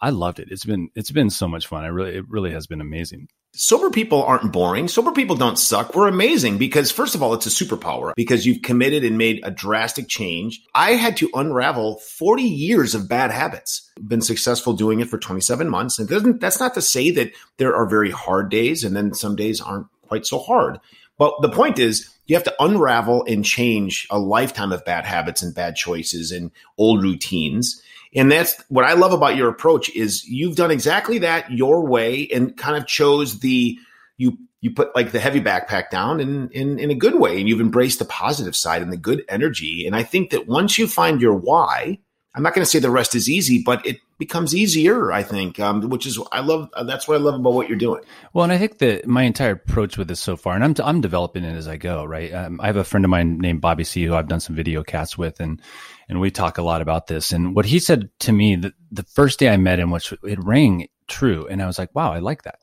I 0.00 0.10
loved 0.10 0.38
it. 0.38 0.48
It's 0.50 0.64
been 0.64 0.90
it's 0.94 1.10
been 1.10 1.30
so 1.30 1.48
much 1.48 1.66
fun. 1.66 1.84
I 1.84 1.88
really 1.88 2.16
it 2.16 2.28
really 2.28 2.52
has 2.52 2.66
been 2.66 2.80
amazing. 2.80 3.28
Sober 3.54 3.90
people 3.90 4.22
aren't 4.22 4.52
boring. 4.52 4.86
Sober 4.86 5.10
people 5.10 5.34
don't 5.34 5.58
suck. 5.58 5.94
We're 5.94 6.06
amazing 6.06 6.58
because 6.58 6.92
first 6.92 7.14
of 7.14 7.22
all, 7.22 7.34
it's 7.34 7.46
a 7.46 7.64
superpower 7.64 8.12
because 8.14 8.46
you've 8.46 8.62
committed 8.62 9.04
and 9.04 9.18
made 9.18 9.40
a 9.42 9.50
drastic 9.50 10.06
change. 10.06 10.62
I 10.74 10.92
had 10.92 11.16
to 11.16 11.30
unravel 11.34 11.96
40 11.96 12.42
years 12.42 12.94
of 12.94 13.08
bad 13.08 13.30
habits. 13.30 13.90
Been 14.06 14.20
successful 14.20 14.74
doing 14.74 15.00
it 15.00 15.08
for 15.08 15.18
27 15.18 15.68
months. 15.68 15.98
And 15.98 16.08
doesn't 16.08 16.40
that's 16.40 16.60
not 16.60 16.74
to 16.74 16.82
say 16.82 17.10
that 17.12 17.32
there 17.56 17.74
are 17.74 17.88
very 17.88 18.10
hard 18.10 18.50
days 18.50 18.84
and 18.84 18.94
then 18.94 19.14
some 19.14 19.34
days 19.34 19.60
aren't 19.60 19.88
quite 20.02 20.26
so 20.26 20.38
hard. 20.38 20.78
But 21.18 21.34
the 21.42 21.48
point 21.48 21.78
is 21.78 22.08
you 22.26 22.36
have 22.36 22.44
to 22.44 22.54
unravel 22.60 23.24
and 23.26 23.44
change 23.44 24.06
a 24.10 24.18
lifetime 24.18 24.72
of 24.72 24.84
bad 24.84 25.04
habits 25.04 25.42
and 25.42 25.54
bad 25.54 25.76
choices 25.76 26.30
and 26.30 26.50
old 26.78 27.02
routines. 27.02 27.82
And 28.14 28.30
that's 28.30 28.62
what 28.68 28.84
I 28.84 28.94
love 28.94 29.12
about 29.12 29.36
your 29.36 29.48
approach 29.48 29.90
is 29.90 30.24
you've 30.26 30.56
done 30.56 30.70
exactly 30.70 31.18
that 31.18 31.50
your 31.50 31.86
way 31.86 32.28
and 32.28 32.56
kind 32.56 32.76
of 32.76 32.86
chose 32.86 33.40
the 33.40 33.78
you 34.16 34.38
you 34.60 34.72
put 34.72 34.94
like 34.96 35.12
the 35.12 35.20
heavy 35.20 35.40
backpack 35.40 35.90
down 35.90 36.20
in, 36.20 36.48
in 36.50 36.78
in 36.78 36.90
a 36.90 36.94
good 36.94 37.14
way 37.16 37.38
and 37.38 37.48
you've 37.48 37.60
embraced 37.60 37.98
the 37.98 38.04
positive 38.04 38.56
side 38.56 38.82
and 38.82 38.92
the 38.92 38.96
good 38.96 39.24
energy. 39.28 39.86
And 39.86 39.94
I 39.94 40.02
think 40.02 40.30
that 40.30 40.46
once 40.46 40.78
you 40.78 40.86
find 40.86 41.20
your 41.20 41.34
why, 41.34 41.98
I'm 42.34 42.42
not 42.42 42.54
going 42.54 42.64
to 42.64 42.70
say 42.70 42.78
the 42.78 42.90
rest 42.90 43.14
is 43.14 43.28
easy, 43.28 43.62
but 43.64 43.84
it 43.86 43.98
becomes 44.18 44.54
easier, 44.54 45.12
I 45.12 45.22
think, 45.22 45.60
um, 45.60 45.88
which 45.88 46.04
is 46.04 46.18
I 46.32 46.40
love. 46.40 46.68
Uh, 46.74 46.82
that's 46.82 47.06
what 47.06 47.14
I 47.14 47.20
love 47.20 47.36
about 47.36 47.52
what 47.52 47.68
you're 47.68 47.78
doing. 47.78 48.02
Well, 48.32 48.42
and 48.42 48.52
I 48.52 48.58
think 48.58 48.78
that 48.78 49.06
my 49.06 49.22
entire 49.22 49.52
approach 49.52 49.96
with 49.96 50.08
this 50.08 50.20
so 50.20 50.36
far, 50.36 50.54
and 50.54 50.64
I'm 50.64 50.74
I'm 50.84 51.00
developing 51.00 51.44
it 51.44 51.54
as 51.54 51.68
I 51.68 51.76
go. 51.76 52.04
Right, 52.04 52.32
um, 52.34 52.60
I 52.60 52.66
have 52.66 52.76
a 52.76 52.84
friend 52.84 53.04
of 53.04 53.10
mine 53.10 53.38
named 53.38 53.60
Bobby 53.60 53.84
C, 53.84 54.04
who 54.04 54.14
I've 54.14 54.28
done 54.28 54.40
some 54.40 54.56
video 54.56 54.82
casts 54.82 55.16
with, 55.16 55.40
and 55.40 55.62
and 56.08 56.20
we 56.20 56.30
talk 56.30 56.58
a 56.58 56.62
lot 56.62 56.82
about 56.82 57.06
this. 57.06 57.32
And 57.32 57.54
what 57.54 57.64
he 57.64 57.78
said 57.78 58.10
to 58.20 58.32
me 58.32 58.56
the, 58.56 58.72
the 58.90 59.04
first 59.04 59.38
day 59.38 59.48
I 59.48 59.56
met 59.56 59.78
him, 59.78 59.90
which 59.90 60.12
it 60.24 60.42
rang 60.42 60.88
true, 61.06 61.46
and 61.46 61.62
I 61.62 61.66
was 61.66 61.78
like, 61.78 61.94
wow, 61.94 62.12
I 62.12 62.18
like 62.18 62.42
that. 62.42 62.58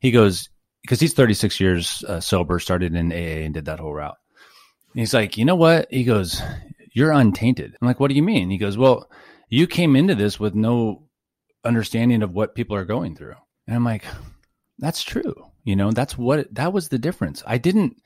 He 0.00 0.10
goes 0.10 0.50
because 0.82 1.00
he's 1.00 1.14
36 1.14 1.60
years 1.60 2.04
uh, 2.08 2.20
sober, 2.20 2.58
started 2.58 2.94
in 2.94 3.12
AA 3.12 3.44
and 3.44 3.54
did 3.54 3.66
that 3.66 3.80
whole 3.80 3.94
route. 3.94 4.16
And 4.92 5.00
he's 5.00 5.14
like, 5.14 5.36
you 5.36 5.44
know 5.44 5.56
what? 5.56 5.86
He 5.90 6.04
goes, 6.04 6.42
you're 6.92 7.12
untainted. 7.12 7.76
I'm 7.80 7.86
like, 7.86 8.00
what 8.00 8.08
do 8.08 8.14
you 8.14 8.22
mean? 8.22 8.50
He 8.50 8.58
goes, 8.58 8.76
well 8.76 9.10
you 9.50 9.66
came 9.66 9.96
into 9.96 10.14
this 10.14 10.40
with 10.40 10.54
no 10.54 11.08
understanding 11.64 12.22
of 12.22 12.32
what 12.32 12.54
people 12.54 12.76
are 12.76 12.84
going 12.84 13.16
through. 13.16 13.34
And 13.66 13.76
I'm 13.76 13.84
like, 13.84 14.04
that's 14.78 15.02
true. 15.02 15.34
You 15.64 15.76
know, 15.76 15.90
that's 15.90 16.16
what 16.16 16.54
that 16.54 16.72
was 16.72 16.88
the 16.88 16.98
difference. 16.98 17.42
I 17.46 17.58
didn't 17.58 18.00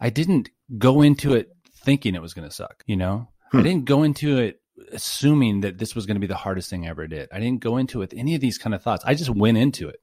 I 0.00 0.10
didn't 0.10 0.50
go 0.76 1.00
into 1.00 1.34
it 1.34 1.48
thinking 1.76 2.14
it 2.14 2.22
was 2.22 2.34
going 2.34 2.48
to 2.48 2.54
suck, 2.54 2.82
you 2.86 2.96
know? 2.96 3.28
Hmm. 3.52 3.58
I 3.58 3.62
didn't 3.62 3.86
go 3.86 4.02
into 4.02 4.38
it 4.38 4.60
assuming 4.92 5.60
that 5.60 5.78
this 5.78 5.94
was 5.94 6.06
going 6.06 6.16
to 6.16 6.20
be 6.20 6.26
the 6.26 6.34
hardest 6.34 6.68
thing 6.68 6.86
I 6.86 6.90
ever 6.90 7.06
did. 7.06 7.28
I 7.32 7.38
didn't 7.38 7.62
go 7.62 7.76
into 7.76 7.98
it 7.98 8.12
with 8.12 8.14
any 8.18 8.34
of 8.34 8.40
these 8.40 8.58
kind 8.58 8.74
of 8.74 8.82
thoughts. 8.82 9.04
I 9.06 9.14
just 9.14 9.30
went 9.30 9.58
into 9.58 9.88
it. 9.88 10.00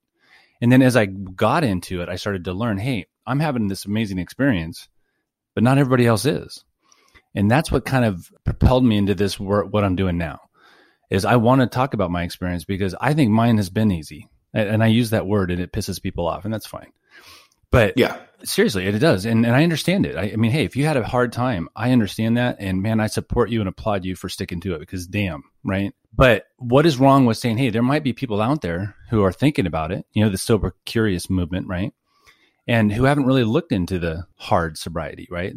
And 0.61 0.71
then 0.71 0.81
as 0.81 0.95
I 0.95 1.05
got 1.05 1.63
into 1.63 2.01
it, 2.01 2.09
I 2.09 2.15
started 2.15 2.45
to 2.45 2.53
learn, 2.53 2.77
hey, 2.77 3.05
I'm 3.25 3.39
having 3.39 3.67
this 3.67 3.85
amazing 3.85 4.17
experience, 4.17 4.87
but 5.53 5.63
not 5.63 5.77
everybody 5.77 6.07
else 6.07 6.25
is. 6.25 6.63
And 7.35 7.51
that's 7.51 7.71
what 7.71 7.85
kind 7.85 8.05
of 8.05 8.31
propelled 8.43 8.83
me 8.83 8.97
into 8.97 9.13
this 9.13 9.39
work, 9.39 9.67
what 9.71 9.83
I'm 9.83 9.95
doing 9.95 10.17
now 10.17 10.39
is 11.09 11.25
I 11.25 11.37
want 11.37 11.61
to 11.61 11.67
talk 11.67 11.93
about 11.93 12.11
my 12.11 12.23
experience 12.23 12.65
because 12.65 12.95
I 12.99 13.13
think 13.13 13.31
mine 13.31 13.57
has 13.57 13.69
been 13.69 13.91
easy. 13.91 14.29
And 14.53 14.83
I 14.83 14.87
use 14.87 15.11
that 15.11 15.27
word 15.27 15.51
and 15.51 15.61
it 15.61 15.71
pisses 15.71 16.01
people 16.01 16.27
off, 16.27 16.45
and 16.45 16.53
that's 16.53 16.65
fine. 16.65 16.91
But 17.69 17.93
yeah, 17.97 18.17
seriously, 18.43 18.85
it 18.85 18.97
does. 18.99 19.25
And, 19.25 19.45
and 19.45 19.55
I 19.55 19.63
understand 19.63 20.05
it. 20.05 20.15
I, 20.15 20.31
I, 20.31 20.35
mean, 20.35 20.51
hey, 20.51 20.63
if 20.63 20.75
you 20.75 20.85
had 20.85 20.97
a 20.97 21.05
hard 21.05 21.33
time, 21.33 21.69
I 21.75 21.91
understand 21.91 22.37
that. 22.37 22.57
And 22.59 22.81
man, 22.81 22.99
I 22.99 23.07
support 23.07 23.49
you 23.49 23.59
and 23.59 23.67
applaud 23.67 24.05
you 24.05 24.15
for 24.15 24.29
sticking 24.29 24.61
to 24.61 24.73
it 24.73 24.79
because 24.79 25.05
damn, 25.05 25.43
right? 25.63 25.93
But 26.13 26.45
what 26.57 26.85
is 26.85 26.97
wrong 26.97 27.25
with 27.25 27.37
saying, 27.37 27.57
hey, 27.57 27.69
there 27.69 27.83
might 27.83 28.03
be 28.03 28.13
people 28.13 28.41
out 28.41 28.61
there 28.61 28.95
who 29.09 29.23
are 29.23 29.33
thinking 29.33 29.67
about 29.67 29.91
it, 29.91 30.05
you 30.13 30.23
know, 30.23 30.29
the 30.29 30.37
sober 30.37 30.75
curious 30.85 31.29
movement, 31.29 31.67
right? 31.67 31.93
And 32.67 32.91
who 32.91 33.03
haven't 33.03 33.25
really 33.25 33.43
looked 33.43 33.71
into 33.71 33.99
the 33.99 34.25
hard 34.35 34.77
sobriety, 34.77 35.27
right? 35.29 35.53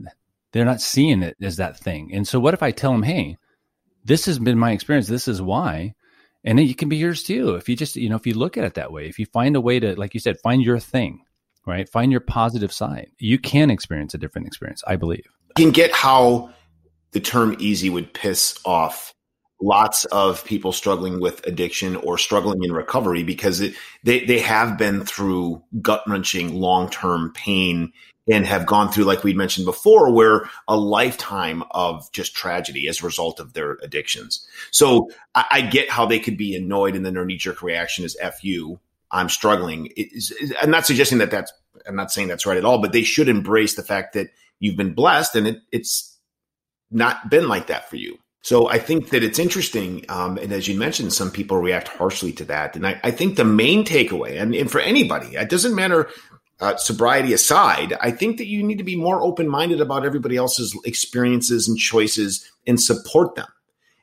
They're 0.52 0.64
not 0.64 0.80
seeing 0.80 1.22
it 1.22 1.36
as 1.40 1.56
that 1.56 1.78
thing. 1.78 2.10
And 2.12 2.26
so 2.26 2.40
what 2.40 2.54
if 2.54 2.62
I 2.62 2.72
tell 2.72 2.92
them, 2.92 3.04
hey, 3.04 3.38
this 4.04 4.26
has 4.26 4.38
been 4.38 4.58
my 4.58 4.72
experience. 4.72 5.08
This 5.08 5.28
is 5.28 5.42
why. 5.42 5.94
And 6.44 6.58
it 6.58 6.78
can 6.78 6.88
be 6.88 6.96
yours 6.96 7.22
too. 7.22 7.54
If 7.54 7.68
you 7.68 7.76
just, 7.76 7.96
you 7.96 8.08
know, 8.08 8.16
if 8.16 8.26
you 8.26 8.34
look 8.34 8.56
at 8.56 8.64
it 8.64 8.74
that 8.74 8.92
way, 8.92 9.06
if 9.06 9.18
you 9.18 9.26
find 9.26 9.56
a 9.56 9.60
way 9.60 9.78
to, 9.78 9.94
like 9.98 10.14
you 10.14 10.20
said, 10.20 10.40
find 10.40 10.62
your 10.62 10.78
thing, 10.78 11.24
right? 11.66 11.88
Find 11.88 12.10
your 12.10 12.22
positive 12.22 12.72
side. 12.72 13.10
You 13.18 13.38
can 13.38 13.70
experience 13.70 14.14
a 14.14 14.18
different 14.18 14.46
experience, 14.46 14.82
I 14.86 14.96
believe. 14.96 15.26
You 15.58 15.64
can 15.64 15.72
get 15.72 15.92
how 15.92 16.50
the 17.12 17.20
term 17.20 17.56
easy 17.58 17.90
would 17.90 18.14
piss 18.14 18.58
off 18.64 19.14
lots 19.62 20.06
of 20.06 20.42
people 20.44 20.72
struggling 20.72 21.20
with 21.20 21.46
addiction 21.46 21.96
or 21.96 22.16
struggling 22.16 22.64
in 22.64 22.72
recovery 22.72 23.22
because 23.22 23.60
it, 23.60 23.74
they, 24.04 24.24
they 24.24 24.38
have 24.38 24.78
been 24.78 25.04
through 25.04 25.62
gut 25.82 26.02
wrenching 26.06 26.54
long 26.54 26.88
term 26.88 27.32
pain 27.34 27.92
and 28.30 28.46
have 28.46 28.64
gone 28.64 28.90
through, 28.90 29.04
like 29.04 29.24
we 29.24 29.34
mentioned 29.34 29.64
before, 29.64 30.12
where 30.12 30.48
a 30.68 30.76
lifetime 30.76 31.64
of 31.72 32.10
just 32.12 32.34
tragedy 32.34 32.86
as 32.86 33.02
a 33.02 33.06
result 33.06 33.40
of 33.40 33.52
their 33.52 33.72
addictions. 33.82 34.46
So 34.70 35.10
I, 35.34 35.44
I 35.50 35.60
get 35.62 35.90
how 35.90 36.06
they 36.06 36.20
could 36.20 36.36
be 36.36 36.54
annoyed 36.54 36.94
and 36.94 37.04
then 37.04 37.14
their 37.14 37.24
knee 37.24 37.36
jerk 37.36 37.62
reaction 37.62 38.04
is 38.04 38.16
F 38.20 38.44
you. 38.44 38.78
I'm 39.10 39.28
struggling. 39.28 39.88
I'm 40.62 40.70
not 40.70 40.86
suggesting 40.86 41.18
that 41.18 41.32
that's, 41.32 41.52
I'm 41.86 41.96
not 41.96 42.12
saying 42.12 42.28
that's 42.28 42.46
right 42.46 42.56
at 42.56 42.64
all, 42.64 42.80
but 42.80 42.92
they 42.92 43.02
should 43.02 43.28
embrace 43.28 43.74
the 43.74 43.82
fact 43.82 44.12
that 44.12 44.28
you've 44.60 44.76
been 44.76 44.94
blessed 44.94 45.34
and 45.34 45.48
it, 45.48 45.58
it's 45.72 46.16
not 46.90 47.30
been 47.30 47.48
like 47.48 47.66
that 47.66 47.90
for 47.90 47.96
you. 47.96 48.18
So 48.42 48.68
I 48.68 48.78
think 48.78 49.10
that 49.10 49.22
it's 49.22 49.38
interesting. 49.38 50.04
Um, 50.08 50.38
and 50.38 50.52
as 50.52 50.66
you 50.66 50.78
mentioned, 50.78 51.12
some 51.12 51.30
people 51.30 51.58
react 51.58 51.88
harshly 51.88 52.32
to 52.34 52.44
that. 52.46 52.74
And 52.74 52.86
I, 52.86 53.00
I 53.04 53.10
think 53.10 53.36
the 53.36 53.44
main 53.44 53.84
takeaway, 53.84 54.40
and, 54.40 54.54
and, 54.54 54.70
for 54.70 54.80
anybody, 54.80 55.36
it 55.36 55.50
doesn't 55.50 55.74
matter, 55.74 56.08
uh, 56.60 56.76
sobriety 56.76 57.32
aside, 57.32 57.96
I 58.00 58.10
think 58.10 58.38
that 58.38 58.46
you 58.46 58.62
need 58.62 58.78
to 58.78 58.84
be 58.84 58.96
more 58.96 59.22
open 59.22 59.48
minded 59.48 59.80
about 59.80 60.04
everybody 60.04 60.36
else's 60.36 60.78
experiences 60.84 61.68
and 61.68 61.78
choices 61.78 62.46
and 62.66 62.80
support 62.80 63.34
them 63.34 63.48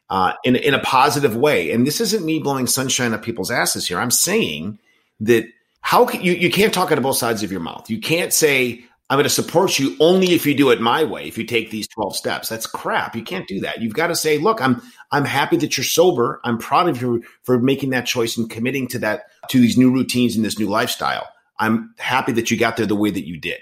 uh, 0.09 0.33
in, 0.43 0.55
in 0.55 0.73
a 0.73 0.79
positive 0.79 1.35
way. 1.35 1.71
And 1.71 1.85
this 1.85 2.01
isn't 2.01 2.25
me 2.25 2.39
blowing 2.39 2.67
sunshine 2.67 3.13
up 3.13 3.23
people's 3.23 3.51
asses 3.51 3.87
here. 3.87 3.99
I'm 3.99 4.11
saying 4.11 4.79
that 5.19 5.45
how 5.81 6.05
can 6.05 6.21
you, 6.21 6.33
you 6.33 6.51
can't 6.51 6.73
talk 6.73 6.91
out 6.91 6.97
of 6.97 7.03
both 7.03 7.17
sides 7.17 7.43
of 7.43 7.51
your 7.51 7.61
mouth. 7.61 7.89
You 7.89 7.99
can't 7.99 8.33
say, 8.33 8.83
I'm 9.09 9.15
going 9.15 9.23
to 9.23 9.29
support 9.29 9.79
you 9.79 9.95
only 9.99 10.33
if 10.33 10.45
you 10.45 10.53
do 10.53 10.69
it 10.71 10.81
my 10.81 11.03
way. 11.05 11.27
If 11.27 11.37
you 11.37 11.45
take 11.45 11.71
these 11.71 11.87
12 11.87 12.15
steps, 12.15 12.49
that's 12.49 12.67
crap. 12.67 13.15
You 13.15 13.23
can't 13.23 13.47
do 13.47 13.61
that. 13.61 13.81
You've 13.81 13.93
got 13.93 14.07
to 14.07 14.15
say, 14.15 14.37
look, 14.37 14.61
I'm, 14.61 14.81
I'm 15.11 15.23
happy 15.23 15.55
that 15.57 15.77
you're 15.77 15.85
sober. 15.85 16.41
I'm 16.43 16.57
proud 16.57 16.89
of 16.89 17.01
you 17.01 17.23
for 17.43 17.57
making 17.57 17.91
that 17.91 18.05
choice 18.05 18.35
and 18.35 18.49
committing 18.49 18.87
to 18.89 18.99
that, 18.99 19.27
to 19.49 19.61
these 19.61 19.77
new 19.77 19.93
routines 19.93 20.35
and 20.35 20.43
this 20.43 20.59
new 20.59 20.67
lifestyle. 20.67 21.29
I'm 21.59 21.93
happy 21.97 22.31
that 22.33 22.51
you 22.51 22.57
got 22.57 22.77
there 22.77 22.85
the 22.85 22.95
way 22.95 23.11
that 23.11 23.27
you 23.27 23.39
did. 23.39 23.59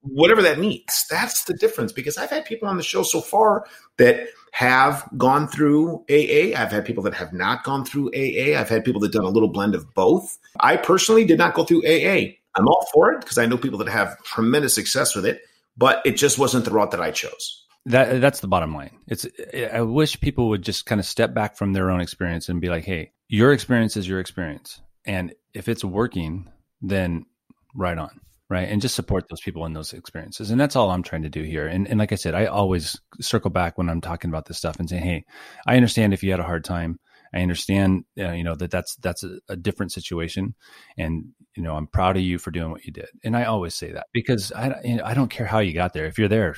Whatever 0.00 0.42
that 0.42 0.58
means. 0.58 1.06
That's 1.10 1.44
the 1.44 1.54
difference 1.54 1.92
because 1.92 2.18
I've 2.18 2.30
had 2.30 2.44
people 2.44 2.68
on 2.68 2.76
the 2.76 2.82
show 2.82 3.02
so 3.02 3.20
far 3.20 3.66
that 3.96 4.28
have 4.52 5.08
gone 5.16 5.48
through 5.48 6.04
AA. 6.10 6.56
I've 6.56 6.72
had 6.72 6.84
people 6.84 7.02
that 7.04 7.14
have 7.14 7.32
not 7.32 7.64
gone 7.64 7.84
through 7.84 8.10
AA. 8.14 8.58
I've 8.58 8.68
had 8.68 8.84
people 8.84 9.00
that 9.02 9.12
done 9.12 9.24
a 9.24 9.30
little 9.30 9.48
blend 9.48 9.74
of 9.74 9.94
both. 9.94 10.38
I 10.60 10.76
personally 10.76 11.24
did 11.24 11.38
not 11.38 11.54
go 11.54 11.64
through 11.64 11.86
AA. 11.86 12.34
I'm 12.54 12.66
all 12.66 12.86
for 12.92 13.12
it 13.12 13.20
because 13.20 13.38
I 13.38 13.46
know 13.46 13.56
people 13.56 13.78
that 13.78 13.88
have 13.88 14.22
tremendous 14.24 14.74
success 14.74 15.14
with 15.14 15.24
it, 15.24 15.42
but 15.76 16.02
it 16.04 16.16
just 16.16 16.38
wasn't 16.38 16.64
the 16.64 16.70
route 16.70 16.90
that 16.90 17.00
I 17.00 17.10
chose. 17.10 17.64
That 17.86 18.20
that's 18.20 18.40
the 18.40 18.48
bottom 18.48 18.74
line. 18.74 18.90
It's 19.06 19.26
I 19.72 19.80
wish 19.80 20.20
people 20.20 20.48
would 20.50 20.62
just 20.62 20.84
kind 20.84 20.98
of 20.98 21.06
step 21.06 21.32
back 21.32 21.56
from 21.56 21.72
their 21.72 21.90
own 21.90 22.00
experience 22.00 22.48
and 22.48 22.60
be 22.60 22.68
like, 22.68 22.84
"Hey, 22.84 23.12
your 23.28 23.52
experience 23.52 23.96
is 23.96 24.08
your 24.08 24.20
experience, 24.20 24.80
and 25.06 25.32
if 25.54 25.68
it's 25.68 25.84
working, 25.84 26.50
then 26.80 27.26
right 27.74 27.98
on." 27.98 28.20
Right. 28.50 28.66
And 28.70 28.80
just 28.80 28.94
support 28.94 29.28
those 29.28 29.42
people 29.42 29.66
in 29.66 29.74
those 29.74 29.92
experiences. 29.92 30.50
And 30.50 30.58
that's 30.58 30.74
all 30.74 30.90
I'm 30.90 31.02
trying 31.02 31.20
to 31.20 31.28
do 31.28 31.42
here. 31.42 31.66
And, 31.66 31.86
and 31.86 31.98
like 31.98 32.12
I 32.12 32.14
said, 32.14 32.34
I 32.34 32.46
always 32.46 32.98
circle 33.20 33.50
back 33.50 33.76
when 33.76 33.90
I'm 33.90 34.00
talking 34.00 34.30
about 34.30 34.46
this 34.46 34.56
stuff 34.56 34.78
and 34.78 34.88
say, 34.88 34.96
Hey, 34.96 35.26
I 35.66 35.76
understand 35.76 36.14
if 36.14 36.22
you 36.22 36.30
had 36.30 36.40
a 36.40 36.44
hard 36.44 36.64
time. 36.64 36.98
I 37.32 37.40
understand, 37.40 38.04
uh, 38.18 38.32
you 38.32 38.44
know, 38.44 38.54
that 38.54 38.70
that's 38.70 38.96
that's 38.96 39.24
a, 39.24 39.38
a, 39.48 39.56
different 39.56 39.92
situation, 39.92 40.54
and 40.96 41.26
you 41.54 41.62
know, 41.62 41.74
I'm 41.74 41.86
proud 41.86 42.16
of 42.16 42.22
you 42.22 42.38
for 42.38 42.50
doing 42.50 42.70
what 42.70 42.84
you 42.84 42.92
did. 42.92 43.08
And 43.24 43.36
I 43.36 43.44
always 43.44 43.74
say 43.74 43.92
that 43.92 44.06
because 44.12 44.52
I 44.52 44.74
you 44.84 44.96
know, 44.96 45.04
I 45.04 45.14
don't 45.14 45.28
care 45.28 45.46
how 45.46 45.58
you 45.58 45.72
got 45.72 45.92
there. 45.92 46.06
If 46.06 46.18
you're 46.18 46.28
there, 46.28 46.56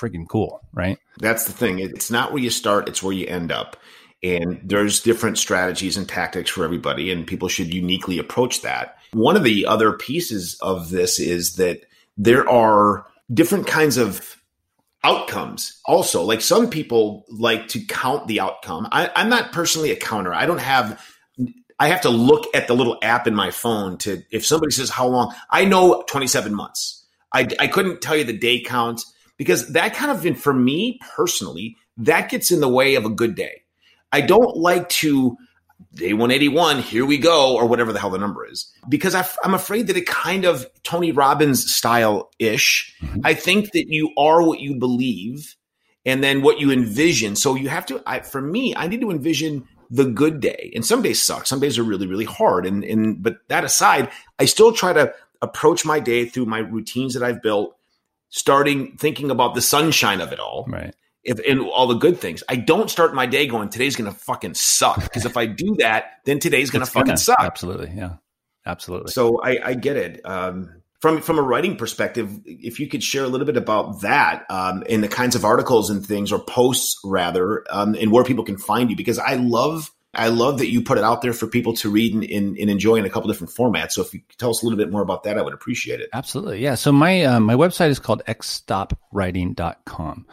freaking 0.00 0.28
cool, 0.28 0.60
right? 0.72 0.98
That's 1.18 1.44
the 1.44 1.52
thing. 1.52 1.78
It's 1.78 2.10
not 2.10 2.32
where 2.32 2.42
you 2.42 2.50
start; 2.50 2.88
it's 2.88 3.02
where 3.02 3.12
you 3.12 3.26
end 3.26 3.52
up. 3.52 3.76
And 4.22 4.60
there's 4.64 5.02
different 5.02 5.36
strategies 5.38 5.96
and 5.96 6.08
tactics 6.08 6.50
for 6.50 6.64
everybody, 6.64 7.12
and 7.12 7.26
people 7.26 7.48
should 7.48 7.72
uniquely 7.72 8.18
approach 8.18 8.62
that. 8.62 8.95
One 9.12 9.36
of 9.36 9.44
the 9.44 9.66
other 9.66 9.92
pieces 9.92 10.58
of 10.60 10.90
this 10.90 11.18
is 11.18 11.54
that 11.56 11.80
there 12.16 12.48
are 12.48 13.06
different 13.32 13.66
kinds 13.66 13.96
of 13.96 14.36
outcomes 15.04 15.80
also. 15.86 16.22
Like 16.22 16.40
some 16.40 16.68
people 16.68 17.24
like 17.28 17.68
to 17.68 17.80
count 17.80 18.26
the 18.26 18.40
outcome. 18.40 18.88
I, 18.90 19.10
i'm 19.14 19.28
not 19.28 19.52
personally 19.52 19.90
a 19.90 19.96
counter. 19.96 20.34
I 20.34 20.46
don't 20.46 20.60
have 20.60 21.00
i 21.78 21.88
have 21.88 22.00
to 22.00 22.08
look 22.08 22.46
at 22.54 22.66
the 22.66 22.74
little 22.74 22.98
app 23.02 23.26
in 23.26 23.34
my 23.34 23.50
phone 23.50 23.98
to 23.98 24.22
if 24.30 24.46
somebody 24.46 24.72
says 24.72 24.88
how 24.88 25.06
long 25.06 25.34
i 25.50 25.64
know 25.64 26.02
27 26.08 26.54
months. 26.54 27.04
I, 27.32 27.46
I 27.60 27.66
couldn't 27.66 28.00
tell 28.00 28.16
you 28.16 28.24
the 28.24 28.36
day 28.36 28.60
count 28.62 29.02
because 29.36 29.68
that 29.72 29.94
kind 29.94 30.10
of 30.10 30.38
for 30.38 30.54
me 30.54 30.98
personally 31.14 31.76
that 31.98 32.28
gets 32.28 32.50
in 32.50 32.60
the 32.60 32.68
way 32.68 32.94
of 32.94 33.04
a 33.04 33.10
good 33.10 33.34
day. 33.34 33.62
I 34.12 34.20
don't 34.20 34.56
like 34.56 34.88
to 34.88 35.36
day 35.94 36.12
181, 36.12 36.80
here 36.80 37.06
we 37.06 37.18
go, 37.18 37.56
or 37.56 37.66
whatever 37.66 37.92
the 37.92 37.98
hell 37.98 38.10
the 38.10 38.18
number 38.18 38.46
is. 38.46 38.70
Because 38.88 39.14
I, 39.14 39.26
am 39.44 39.54
afraid 39.54 39.86
that 39.86 39.96
it 39.96 40.06
kind 40.06 40.44
of 40.44 40.66
Tony 40.82 41.12
Robbins 41.12 41.72
style 41.72 42.30
ish. 42.38 42.94
Mm-hmm. 43.02 43.20
I 43.24 43.34
think 43.34 43.72
that 43.72 43.86
you 43.88 44.12
are 44.16 44.42
what 44.42 44.60
you 44.60 44.74
believe 44.74 45.56
and 46.04 46.22
then 46.22 46.42
what 46.42 46.60
you 46.60 46.70
envision. 46.70 47.36
So 47.36 47.54
you 47.54 47.68
have 47.68 47.86
to, 47.86 48.02
I, 48.06 48.20
for 48.20 48.40
me, 48.40 48.74
I 48.76 48.86
need 48.86 49.00
to 49.00 49.10
envision 49.10 49.66
the 49.90 50.04
good 50.04 50.40
day. 50.40 50.72
And 50.74 50.84
some 50.84 51.02
days 51.02 51.24
suck. 51.24 51.46
Some 51.46 51.60
days 51.60 51.78
are 51.78 51.84
really, 51.84 52.06
really 52.06 52.24
hard. 52.24 52.66
And, 52.66 52.84
and, 52.84 53.22
but 53.22 53.36
that 53.48 53.64
aside, 53.64 54.10
I 54.38 54.44
still 54.44 54.72
try 54.72 54.92
to 54.92 55.14
approach 55.42 55.84
my 55.84 56.00
day 56.00 56.26
through 56.26 56.46
my 56.46 56.58
routines 56.58 57.14
that 57.14 57.22
I've 57.22 57.42
built, 57.42 57.76
starting 58.28 58.96
thinking 58.96 59.30
about 59.30 59.54
the 59.54 59.62
sunshine 59.62 60.20
of 60.20 60.32
it 60.32 60.40
all. 60.40 60.66
Right 60.68 60.94
if 61.26 61.40
in 61.40 61.60
all 61.60 61.86
the 61.86 61.94
good 61.94 62.18
things. 62.18 62.42
I 62.48 62.56
don't 62.56 62.90
start 62.90 63.14
my 63.14 63.26
day 63.26 63.46
going, 63.46 63.68
today's 63.68 63.96
going 63.96 64.10
to 64.10 64.18
fucking 64.18 64.54
suck. 64.54 65.02
Because 65.02 65.26
if 65.26 65.36
I 65.36 65.46
do 65.64 65.76
that, 65.78 66.20
then 66.24 66.38
today's 66.38 66.70
going 66.70 66.84
to 66.84 66.90
fucking 66.90 67.06
gonna, 67.06 67.18
suck. 67.18 67.40
Absolutely. 67.40 67.92
Yeah. 67.94 68.14
Absolutely. 68.64 69.12
So 69.12 69.40
I, 69.42 69.58
I 69.64 69.74
get 69.74 69.96
it. 69.96 70.20
Um, 70.24 70.82
from 71.00 71.20
from 71.20 71.38
a 71.38 71.42
writing 71.42 71.76
perspective, 71.76 72.40
if 72.46 72.80
you 72.80 72.88
could 72.88 73.02
share 73.02 73.22
a 73.22 73.28
little 73.28 73.46
bit 73.46 73.56
about 73.56 74.00
that 74.00 74.44
um, 74.50 74.82
in 74.84 75.02
the 75.02 75.08
kinds 75.08 75.36
of 75.36 75.44
articles 75.44 75.90
and 75.90 76.04
things 76.04 76.32
or 76.32 76.38
posts 76.38 76.98
rather, 77.04 77.64
um, 77.70 77.94
and 77.94 78.10
where 78.10 78.24
people 78.24 78.44
can 78.44 78.56
find 78.56 78.90
you, 78.90 78.96
because 78.96 79.18
I 79.18 79.34
love 79.34 79.90
I 80.14 80.28
love 80.28 80.58
that 80.58 80.68
you 80.68 80.82
put 80.82 80.98
it 80.98 81.04
out 81.04 81.22
there 81.22 81.32
for 81.32 81.46
people 81.46 81.74
to 81.74 81.90
read 81.90 82.14
and, 82.14 82.24
and, 82.24 82.56
and, 82.56 82.70
enjoy 82.70 82.96
in 82.96 83.04
a 83.04 83.10
couple 83.10 83.30
different 83.30 83.52
formats. 83.52 83.92
So 83.92 84.02
if 84.02 84.14
you 84.14 84.20
tell 84.38 84.50
us 84.50 84.62
a 84.62 84.64
little 84.64 84.78
bit 84.78 84.90
more 84.90 85.02
about 85.02 85.24
that, 85.24 85.36
I 85.36 85.42
would 85.42 85.52
appreciate 85.52 86.00
it. 86.00 86.08
Absolutely. 86.14 86.62
Yeah. 86.62 86.74
So 86.74 86.90
my 86.90 87.22
uh, 87.22 87.40
my 87.40 87.54
website 87.54 87.90
is 87.90 87.98
called 87.98 88.22
xstopwriting.com. 88.26 90.26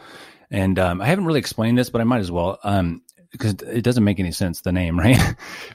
And 0.54 0.78
um, 0.78 1.00
I 1.00 1.06
haven't 1.06 1.24
really 1.24 1.40
explained 1.40 1.76
this, 1.76 1.90
but 1.90 2.00
I 2.00 2.04
might 2.04 2.20
as 2.20 2.30
well 2.30 2.60
um, 2.62 3.02
because 3.32 3.54
it 3.54 3.82
doesn't 3.82 4.04
make 4.04 4.20
any 4.20 4.30
sense 4.30 4.60
the 4.60 4.70
name, 4.70 4.96
right? 5.00 5.18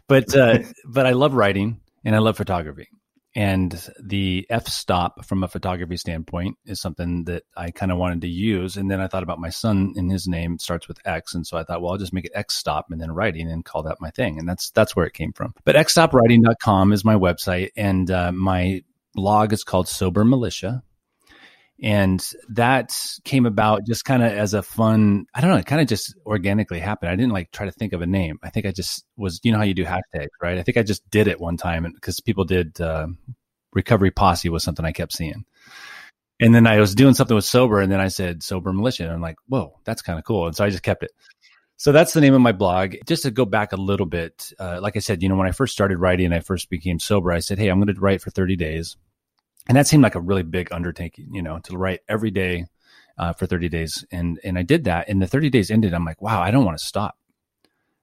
but 0.08 0.34
uh, 0.34 0.60
but 0.86 1.06
I 1.06 1.12
love 1.12 1.34
writing 1.34 1.82
and 2.06 2.16
I 2.16 2.20
love 2.20 2.38
photography. 2.38 2.88
And 3.36 3.72
the 4.02 4.48
f 4.50 4.68
stop 4.70 5.26
from 5.26 5.44
a 5.44 5.50
photography 5.50 5.98
standpoint 5.98 6.58
is 6.66 6.80
something 6.80 7.26
that 7.26 7.44
I 7.58 7.72
kind 7.72 7.92
of 7.92 7.98
wanted 7.98 8.22
to 8.22 8.30
use. 8.30 8.78
And 8.78 8.90
then 8.90 9.02
I 9.02 9.08
thought 9.08 9.22
about 9.22 9.38
my 9.38 9.50
son 9.50 9.96
and 9.98 10.10
his 10.10 10.30
name 10.30 10.58
starts 10.60 10.88
with 10.88 11.06
X. 11.06 11.36
And 11.36 11.46
so 11.46 11.58
I 11.58 11.64
thought, 11.66 11.82
well, 11.82 11.92
I'll 11.92 11.98
just 11.98 12.14
make 12.14 12.26
it 12.26 12.32
X 12.34 12.56
stop 12.56 12.88
and 12.90 13.02
then 13.02 13.12
writing 13.12 13.52
and 13.52 13.66
call 13.66 13.84
that 13.84 14.00
my 14.00 14.12
thing. 14.12 14.40
And 14.40 14.48
that's, 14.48 14.72
that's 14.72 14.96
where 14.96 15.06
it 15.06 15.14
came 15.14 15.34
from. 15.34 15.54
But 15.64 15.76
xstopwriting.com 15.76 16.92
is 16.92 17.06
my 17.06 17.16
website 17.16 17.70
and 17.76 18.10
uh, 18.10 18.32
my 18.32 18.82
blog 19.14 19.52
is 19.54 19.64
called 19.64 19.90
Sober 19.90 20.24
Militia 20.24 20.84
and 21.82 22.32
that 22.50 22.94
came 23.24 23.46
about 23.46 23.86
just 23.86 24.04
kind 24.04 24.22
of 24.22 24.32
as 24.32 24.54
a 24.54 24.62
fun 24.62 25.26
i 25.34 25.42
don't 25.42 25.50
know 25.50 25.58
it 25.58 25.66
kind 25.66 25.82
of 25.82 25.88
just 25.88 26.14
organically 26.26 26.80
happened. 26.80 27.12
I 27.12 27.16
didn't 27.16 27.32
like 27.32 27.52
try 27.52 27.66
to 27.66 27.72
think 27.72 27.94
of 27.94 28.02
a 28.02 28.08
name. 28.08 28.38
I 28.44 28.50
think 28.50 28.66
i 28.66 28.72
just 28.72 29.06
was 29.18 29.40
you 29.44 29.52
know 29.52 29.58
how 29.58 29.64
you 29.64 29.74
do 29.74 29.86
hashtags 29.86 30.30
right? 30.42 30.58
I 30.58 30.64
think 30.64 30.78
i 30.78 30.84
just 30.84 31.10
did 31.10 31.28
it 31.28 31.40
one 31.40 31.58
time 31.58 31.90
because 31.94 32.20
people 32.20 32.46
did 32.46 32.80
uh, 32.82 33.08
recovery 33.74 34.12
posse 34.12 34.50
was 34.50 34.64
something 34.64 34.86
i 34.86 34.92
kept 34.92 35.14
seeing. 35.14 35.46
And 36.40 36.54
then 36.54 36.68
i 36.68 36.80
was 36.80 36.96
doing 36.96 37.14
something 37.14 37.36
with 37.36 37.46
sober 37.46 37.80
and 37.80 37.92
then 37.92 38.00
i 38.02 38.08
said 38.10 38.44
sober 38.44 38.74
militia. 38.74 39.04
And 39.04 39.14
i'm 39.14 39.22
like 39.22 39.38
whoa 39.48 39.80
that's 39.86 40.02
kind 40.02 40.20
of 40.20 40.26
cool. 40.26 40.48
And 40.48 40.56
so 40.56 40.66
i 40.66 40.70
just 40.70 40.84
kept 40.84 41.04
it. 41.04 41.12
So 41.78 41.94
that's 41.94 42.12
the 42.12 42.20
name 42.20 42.34
of 42.34 42.42
my 42.42 42.52
blog. 42.52 42.96
Just 43.08 43.24
to 43.24 43.32
go 43.32 43.46
back 43.46 43.72
a 43.72 43.78
little 43.78 44.06
bit, 44.06 44.52
uh, 44.60 44.80
like 44.82 44.98
I 44.98 45.00
said, 45.00 45.24
you 45.24 45.30
know, 45.30 45.38
when 45.38 45.48
I 45.48 45.54
first 45.54 45.72
started 45.72 45.98
writing 45.98 46.26
and 46.26 46.36
I 46.36 46.42
first 46.42 46.70
became 46.70 47.00
sober, 47.00 47.32
I 47.32 47.40
said, 47.40 47.58
Hey, 47.58 47.70
I'm 47.70 47.80
going 47.80 47.96
to 47.96 48.02
write 48.02 48.22
for 48.22 48.32
30 48.32 48.58
days 48.58 48.98
and 49.70 49.78
that 49.78 49.86
seemed 49.86 50.02
like 50.02 50.16
a 50.16 50.20
really 50.20 50.42
big 50.42 50.74
undertaking, 50.74 51.30
you 51.32 51.44
know, 51.44 51.60
to 51.60 51.78
write 51.78 52.00
every 52.10 52.32
day 52.32 52.66
uh, 53.20 53.34
for 53.34 53.46
30 53.46 53.70
days. 53.70 54.04
And, 54.12 54.40
and 54.44 54.58
I 54.58 54.64
did 54.64 54.84
that 54.86 55.08
and 55.08 55.22
the 55.22 55.28
30 55.28 55.52
days 55.52 55.70
ended. 55.70 55.94
I'm 55.94 56.06
like, 56.06 56.22
wow, 56.24 56.42
I 56.42 56.50
don't 56.50 56.66
want 56.66 56.80
to 56.80 56.84
stop. 56.84 57.16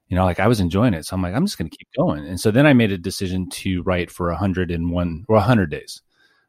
You 0.07 0.15
know, 0.15 0.23
like 0.23 0.39
I 0.39 0.47
was 0.47 0.61
enjoying 0.61 0.93
it. 0.93 1.05
So 1.05 1.13
I'm 1.13 1.21
like, 1.21 1.35
I'm 1.35 1.45
just 1.45 1.57
going 1.57 1.69
to 1.69 1.77
keep 1.77 1.89
going. 1.97 2.25
And 2.25 2.39
so 2.39 2.51
then 2.51 2.65
I 2.65 2.71
made 2.71 2.93
a 2.93 2.97
decision 2.97 3.49
to 3.49 3.81
write 3.83 4.09
for 4.09 4.29
101 4.29 5.25
or 5.27 5.35
100 5.35 5.69
days. 5.69 6.01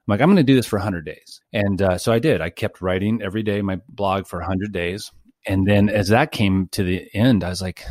I'm 0.06 0.12
like, 0.12 0.20
I'm 0.20 0.28
going 0.28 0.36
to 0.36 0.44
do 0.44 0.54
this 0.54 0.66
for 0.66 0.78
100 0.78 1.04
days. 1.04 1.40
And 1.52 1.82
uh, 1.82 1.98
so 1.98 2.12
I 2.12 2.20
did. 2.20 2.40
I 2.40 2.50
kept 2.50 2.80
writing 2.80 3.20
every 3.20 3.42
day 3.42 3.60
my 3.60 3.80
blog 3.88 4.28
for 4.28 4.38
100 4.38 4.70
days. 4.70 5.10
And 5.46 5.66
then 5.66 5.88
as 5.88 6.08
that 6.08 6.30
came 6.30 6.68
to 6.68 6.84
the 6.84 7.12
end, 7.12 7.42
I 7.42 7.48
was 7.48 7.60
like, 7.60 7.84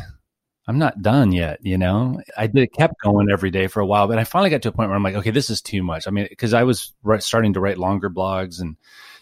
I'm 0.68 0.78
not 0.78 1.00
done 1.00 1.32
yet. 1.32 1.60
You 1.62 1.78
know, 1.78 2.20
I 2.36 2.46
did 2.46 2.62
it 2.62 2.74
kept 2.74 3.00
going 3.02 3.28
every 3.32 3.50
day 3.50 3.68
for 3.68 3.80
a 3.80 3.86
while, 3.86 4.06
but 4.06 4.18
I 4.18 4.24
finally 4.24 4.50
got 4.50 4.62
to 4.62 4.68
a 4.68 4.72
point 4.72 4.90
where 4.90 4.96
I'm 4.96 5.02
like, 5.02 5.14
okay, 5.14 5.30
this 5.30 5.48
is 5.48 5.62
too 5.62 5.82
much. 5.82 6.06
I 6.06 6.10
mean, 6.10 6.26
because 6.28 6.52
I 6.52 6.64
was 6.64 6.92
starting 7.20 7.54
to 7.54 7.60
write 7.60 7.78
longer 7.78 8.10
blogs 8.10 8.60
and 8.60 8.76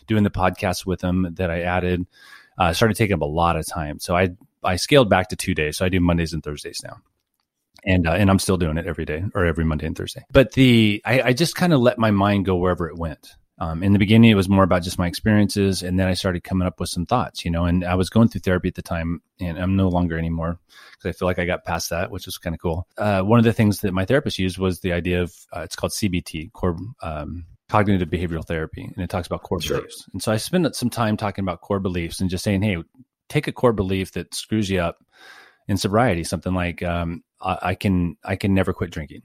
doing 0.08 0.24
the 0.24 0.30
podcast 0.30 0.84
with 0.84 1.00
them 1.00 1.34
that 1.34 1.50
I 1.50 1.62
added, 1.62 2.04
uh, 2.58 2.72
started 2.72 2.96
taking 2.96 3.14
up 3.14 3.22
a 3.22 3.26
lot 3.26 3.56
of 3.56 3.64
time. 3.64 4.00
So 4.00 4.16
I 4.16 4.30
I 4.64 4.76
scaled 4.76 5.08
back 5.08 5.28
to 5.28 5.36
two 5.36 5.54
days. 5.54 5.76
So 5.76 5.84
I 5.84 5.88
do 5.88 6.00
Mondays 6.00 6.32
and 6.32 6.42
Thursdays 6.42 6.80
now. 6.82 6.98
And, 7.84 8.08
uh, 8.08 8.12
and 8.12 8.28
I'm 8.28 8.40
still 8.40 8.56
doing 8.56 8.78
it 8.78 8.86
every 8.86 9.04
day 9.04 9.22
or 9.32 9.44
every 9.44 9.64
Monday 9.64 9.86
and 9.86 9.96
Thursday. 9.96 10.24
But 10.32 10.52
the, 10.52 11.00
I, 11.04 11.22
I 11.22 11.32
just 11.32 11.54
kind 11.54 11.72
of 11.72 11.80
let 11.80 11.98
my 11.98 12.10
mind 12.10 12.44
go 12.44 12.56
wherever 12.56 12.88
it 12.88 12.96
went. 12.96 13.36
Um, 13.58 13.82
in 13.82 13.94
the 13.94 13.98
beginning, 13.98 14.30
it 14.30 14.34
was 14.34 14.50
more 14.50 14.64
about 14.64 14.82
just 14.82 14.98
my 14.98 15.06
experiences, 15.06 15.82
and 15.82 15.98
then 15.98 16.08
I 16.08 16.14
started 16.14 16.44
coming 16.44 16.66
up 16.66 16.78
with 16.78 16.90
some 16.90 17.06
thoughts, 17.06 17.44
you 17.44 17.50
know. 17.50 17.64
And 17.64 17.84
I 17.84 17.94
was 17.94 18.10
going 18.10 18.28
through 18.28 18.42
therapy 18.42 18.68
at 18.68 18.74
the 18.74 18.82
time, 18.82 19.22
and 19.40 19.58
I'm 19.58 19.76
no 19.76 19.88
longer 19.88 20.18
anymore 20.18 20.58
because 20.92 21.08
I 21.08 21.12
feel 21.18 21.26
like 21.26 21.38
I 21.38 21.46
got 21.46 21.64
past 21.64 21.88
that, 21.90 22.10
which 22.10 22.26
was 22.26 22.36
kind 22.36 22.54
of 22.54 22.60
cool. 22.60 22.86
Uh, 22.98 23.22
one 23.22 23.38
of 23.38 23.44
the 23.44 23.54
things 23.54 23.80
that 23.80 23.94
my 23.94 24.04
therapist 24.04 24.38
used 24.38 24.58
was 24.58 24.80
the 24.80 24.92
idea 24.92 25.22
of 25.22 25.34
uh, 25.56 25.60
it's 25.60 25.74
called 25.74 25.92
CBT, 25.92 26.52
core 26.52 26.76
um, 27.02 27.46
cognitive 27.70 28.10
behavioral 28.10 28.46
therapy, 28.46 28.84
and 28.84 29.02
it 29.02 29.08
talks 29.08 29.26
about 29.26 29.42
core 29.42 29.60
sure. 29.62 29.78
beliefs. 29.78 30.04
And 30.12 30.22
so 30.22 30.32
I 30.32 30.36
spent 30.36 30.76
some 30.76 30.90
time 30.90 31.16
talking 31.16 31.42
about 31.42 31.62
core 31.62 31.80
beliefs 31.80 32.20
and 32.20 32.28
just 32.28 32.44
saying, 32.44 32.60
hey, 32.60 32.76
take 33.30 33.48
a 33.48 33.52
core 33.52 33.72
belief 33.72 34.12
that 34.12 34.34
screws 34.34 34.68
you 34.68 34.80
up 34.80 34.98
in 35.66 35.78
sobriety, 35.78 36.24
something 36.24 36.52
like 36.52 36.82
um, 36.82 37.24
I, 37.40 37.58
I 37.62 37.74
can 37.74 38.18
I 38.22 38.36
can 38.36 38.52
never 38.52 38.74
quit 38.74 38.90
drinking 38.90 39.22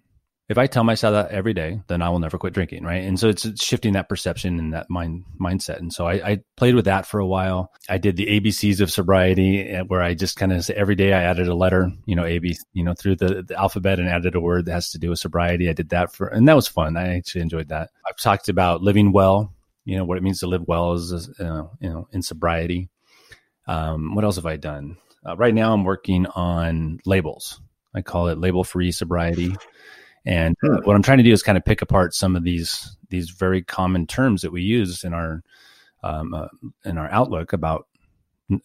if 0.51 0.57
I 0.57 0.67
tell 0.67 0.83
myself 0.83 1.13
that 1.13 1.31
every 1.31 1.53
day, 1.53 1.79
then 1.87 2.01
I 2.01 2.09
will 2.09 2.19
never 2.19 2.37
quit 2.37 2.53
drinking, 2.53 2.83
right? 2.83 3.05
And 3.05 3.17
so 3.17 3.29
it's, 3.29 3.47
shifting 3.63 3.93
that 3.93 4.09
perception 4.09 4.59
and 4.59 4.73
that 4.73 4.89
mind 4.89 5.23
mindset. 5.39 5.77
And 5.77 5.93
so 5.93 6.07
I, 6.07 6.13
I, 6.29 6.43
played 6.57 6.75
with 6.75 6.85
that 6.85 7.05
for 7.05 7.21
a 7.21 7.25
while. 7.25 7.71
I 7.87 7.97
did 7.97 8.17
the 8.17 8.27
ABCs 8.27 8.81
of 8.81 8.91
sobriety, 8.91 9.61
eh, 9.61 9.83
where 9.87 10.01
I 10.01 10.13
just 10.13 10.35
kind 10.35 10.51
of 10.51 10.69
every 10.71 10.95
day 10.95 11.13
I 11.13 11.23
added 11.23 11.47
a 11.47 11.55
letter, 11.55 11.89
you 12.05 12.17
know, 12.17 12.25
AB, 12.25 12.57
you 12.73 12.83
know, 12.83 12.93
through 12.93 13.15
the, 13.15 13.43
the, 13.43 13.57
alphabet 13.57 13.97
and 13.97 14.09
added 14.09 14.35
a 14.35 14.41
word 14.41 14.65
that 14.65 14.73
has 14.73 14.91
to 14.91 14.99
do 14.99 15.11
with 15.11 15.19
sobriety. 15.19 15.69
I 15.69 15.73
did 15.73 15.87
that 15.89 16.13
for, 16.13 16.27
and 16.27 16.49
that 16.49 16.55
was 16.57 16.67
fun. 16.67 16.97
I 16.97 17.15
actually 17.15 17.41
enjoyed 17.41 17.69
that. 17.69 17.89
I've 18.05 18.17
talked 18.17 18.49
about 18.49 18.83
living 18.83 19.13
well, 19.13 19.53
you 19.85 19.95
know, 19.95 20.03
what 20.03 20.17
it 20.17 20.23
means 20.23 20.41
to 20.41 20.47
live 20.47 20.67
well 20.67 20.91
is, 20.91 21.29
uh, 21.39 21.63
you 21.79 21.89
know, 21.89 22.09
in 22.11 22.21
sobriety. 22.21 22.89
Um, 23.67 24.15
what 24.15 24.25
else 24.25 24.35
have 24.35 24.45
I 24.45 24.57
done? 24.57 24.97
Uh, 25.25 25.37
right 25.37 25.53
now, 25.53 25.71
I'm 25.71 25.85
working 25.85 26.25
on 26.25 26.99
labels. 27.05 27.61
I 27.95 28.01
call 28.01 28.27
it 28.27 28.37
label 28.37 28.65
free 28.65 28.91
sobriety. 28.91 29.55
And 30.25 30.55
uh, 30.63 30.81
what 30.83 30.95
I'm 30.95 31.01
trying 31.01 31.17
to 31.17 31.23
do 31.23 31.31
is 31.31 31.41
kind 31.41 31.57
of 31.57 31.65
pick 31.65 31.81
apart 31.81 32.13
some 32.13 32.35
of 32.35 32.43
these 32.43 32.95
these 33.09 33.31
very 33.31 33.61
common 33.61 34.05
terms 34.07 34.41
that 34.41 34.51
we 34.51 34.61
use 34.61 35.03
in 35.03 35.13
our 35.13 35.41
um, 36.03 36.33
uh, 36.33 36.47
in 36.85 36.97
our 36.97 37.09
outlook 37.09 37.53
about 37.53 37.87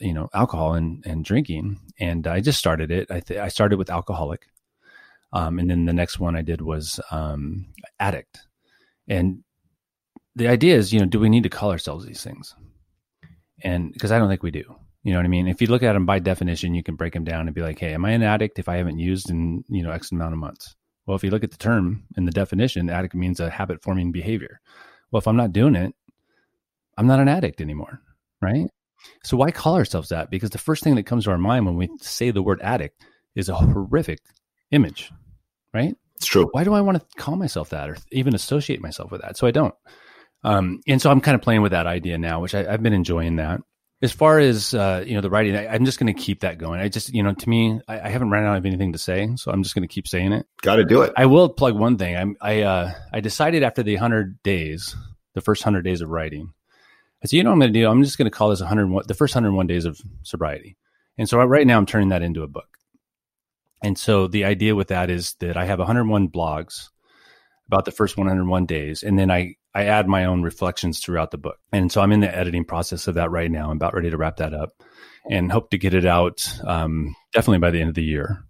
you 0.00 0.12
know 0.12 0.28
alcohol 0.34 0.74
and, 0.74 1.04
and 1.06 1.24
drinking. 1.24 1.80
And 1.98 2.26
I 2.26 2.40
just 2.40 2.58
started 2.58 2.90
it. 2.90 3.10
I 3.10 3.20
th- 3.20 3.40
I 3.40 3.48
started 3.48 3.78
with 3.78 3.90
alcoholic, 3.90 4.46
um, 5.32 5.58
and 5.58 5.70
then 5.70 5.86
the 5.86 5.92
next 5.92 6.18
one 6.18 6.36
I 6.36 6.42
did 6.42 6.60
was 6.60 7.00
um, 7.10 7.66
addict. 7.98 8.40
And 9.08 9.42
the 10.34 10.48
idea 10.48 10.76
is, 10.76 10.92
you 10.92 11.00
know, 11.00 11.06
do 11.06 11.20
we 11.20 11.30
need 11.30 11.44
to 11.44 11.48
call 11.48 11.70
ourselves 11.70 12.04
these 12.04 12.22
things? 12.22 12.54
And 13.62 13.92
because 13.92 14.12
I 14.12 14.18
don't 14.18 14.28
think 14.28 14.42
we 14.42 14.50
do. 14.50 14.64
You 15.02 15.12
know 15.12 15.20
what 15.20 15.24
I 15.24 15.28
mean? 15.28 15.46
If 15.46 15.62
you 15.62 15.68
look 15.68 15.84
at 15.84 15.92
them 15.92 16.04
by 16.04 16.18
definition, 16.18 16.74
you 16.74 16.82
can 16.82 16.96
break 16.96 17.12
them 17.12 17.24
down 17.24 17.46
and 17.46 17.54
be 17.54 17.62
like, 17.62 17.78
"Hey, 17.78 17.94
am 17.94 18.04
I 18.04 18.10
an 18.10 18.24
addict 18.24 18.58
if 18.58 18.68
I 18.68 18.76
haven't 18.76 18.98
used 18.98 19.30
in 19.30 19.64
you 19.68 19.82
know 19.82 19.92
X 19.92 20.12
amount 20.12 20.34
of 20.34 20.40
months?" 20.40 20.74
Well, 21.06 21.16
if 21.16 21.22
you 21.22 21.30
look 21.30 21.44
at 21.44 21.52
the 21.52 21.56
term 21.56 22.04
and 22.16 22.26
the 22.26 22.32
definition, 22.32 22.90
addict 22.90 23.14
means 23.14 23.40
a 23.40 23.50
habit 23.50 23.82
forming 23.82 24.12
behavior. 24.12 24.60
Well, 25.10 25.18
if 25.18 25.28
I'm 25.28 25.36
not 25.36 25.52
doing 25.52 25.76
it, 25.76 25.94
I'm 26.98 27.06
not 27.06 27.20
an 27.20 27.28
addict 27.28 27.60
anymore, 27.60 28.00
right? 28.40 28.68
So 29.22 29.36
why 29.36 29.50
call 29.50 29.76
ourselves 29.76 30.08
that? 30.08 30.30
Because 30.30 30.50
the 30.50 30.58
first 30.58 30.82
thing 30.82 30.96
that 30.96 31.04
comes 31.04 31.24
to 31.24 31.30
our 31.30 31.38
mind 31.38 31.66
when 31.66 31.76
we 31.76 31.88
say 32.00 32.30
the 32.30 32.42
word 32.42 32.60
addict 32.60 33.04
is 33.34 33.48
a 33.48 33.54
horrific 33.54 34.18
image, 34.72 35.12
right? 35.72 35.94
It's 36.16 36.26
true. 36.26 36.48
Why 36.52 36.64
do 36.64 36.72
I 36.72 36.80
want 36.80 36.98
to 36.98 37.22
call 37.22 37.36
myself 37.36 37.70
that 37.70 37.90
or 37.90 37.96
even 38.10 38.34
associate 38.34 38.80
myself 38.80 39.12
with 39.12 39.20
that? 39.20 39.36
So 39.36 39.46
I 39.46 39.50
don't. 39.50 39.74
Um, 40.42 40.80
and 40.88 41.00
so 41.00 41.10
I'm 41.10 41.20
kind 41.20 41.34
of 41.34 41.42
playing 41.42 41.62
with 41.62 41.72
that 41.72 41.86
idea 41.86 42.18
now, 42.18 42.40
which 42.40 42.54
I, 42.54 42.64
have 42.64 42.82
been 42.82 42.92
enjoying 42.92 43.36
that 43.36 43.60
as 44.02 44.12
far 44.12 44.38
as 44.38 44.74
uh, 44.74 45.02
you 45.06 45.14
know 45.14 45.20
the 45.20 45.30
writing 45.30 45.56
I, 45.56 45.74
am 45.74 45.84
just 45.84 45.98
going 45.98 46.12
to 46.14 46.20
keep 46.20 46.40
that 46.40 46.58
going. 46.58 46.80
I 46.80 46.88
just 46.88 47.12
you 47.14 47.22
know 47.22 47.32
to 47.32 47.48
me 47.48 47.80
I, 47.88 48.00
I, 48.00 48.08
haven't 48.08 48.30
ran 48.30 48.44
out 48.44 48.56
of 48.56 48.66
anything 48.66 48.92
to 48.92 48.98
say 48.98 49.28
so 49.36 49.50
i'm 49.50 49.62
just 49.62 49.74
going 49.74 49.86
to 49.86 49.92
keep 49.92 50.06
saying 50.06 50.32
it. 50.32 50.46
Got 50.62 50.76
to 50.76 50.84
do 50.84 51.02
it. 51.02 51.12
I 51.16 51.26
will 51.26 51.48
plug 51.48 51.76
one 51.76 51.96
thing. 51.98 52.16
I'm 52.16 52.36
i 52.40 52.62
uh, 52.62 52.92
i 53.12 53.20
decided 53.20 53.62
after 53.62 53.82
the 53.82 53.94
100 53.94 54.42
days 54.42 54.94
the 55.34 55.40
first 55.40 55.64
100 55.64 55.82
days 55.82 56.00
of 56.00 56.10
writing 56.10 56.52
i 57.22 57.26
said 57.26 57.36
you 57.36 57.44
know 57.44 57.50
what 57.50 57.54
i'm 57.54 57.60
going 57.60 57.72
to 57.72 57.80
do? 57.80 57.88
I'm 57.88 58.02
just 58.02 58.18
going 58.18 58.30
to 58.30 58.36
call 58.36 58.50
this 58.50 58.60
101 58.60 59.04
the 59.06 59.14
first 59.14 59.34
101 59.34 59.66
days 59.66 59.84
of 59.84 60.00
sobriety. 60.22 60.76
And 61.18 61.28
so 61.28 61.42
right 61.42 61.66
now 61.66 61.78
i'm 61.78 61.86
turning 61.86 62.10
that 62.10 62.22
into 62.22 62.42
a 62.42 62.48
book. 62.48 62.68
And 63.82 63.98
so 63.98 64.26
the 64.26 64.44
idea 64.44 64.74
with 64.74 64.88
that 64.88 65.10
is 65.10 65.34
that 65.40 65.56
i 65.56 65.64
have 65.64 65.78
101 65.78 66.28
blogs 66.28 66.88
about 67.66 67.84
the 67.84 67.92
first 67.92 68.16
101 68.16 68.66
days 68.66 69.02
and 69.02 69.18
then 69.18 69.30
i 69.30 69.54
I 69.76 69.84
add 69.84 70.08
my 70.08 70.24
own 70.24 70.42
reflections 70.42 71.00
throughout 71.00 71.32
the 71.32 71.36
book. 71.36 71.58
And 71.70 71.92
so 71.92 72.00
I'm 72.00 72.10
in 72.10 72.20
the 72.20 72.34
editing 72.34 72.64
process 72.64 73.08
of 73.08 73.16
that 73.16 73.30
right 73.30 73.50
now. 73.50 73.66
I'm 73.68 73.76
about 73.76 73.92
ready 73.92 74.08
to 74.08 74.16
wrap 74.16 74.38
that 74.38 74.54
up 74.54 74.70
and 75.30 75.52
hope 75.52 75.68
to 75.70 75.76
get 75.76 75.92
it 75.92 76.06
out 76.06 76.50
um, 76.64 77.14
definitely 77.34 77.58
by 77.58 77.70
the 77.70 77.80
end 77.80 77.90
of 77.90 77.94
the 77.94 78.02
year. 78.02 78.42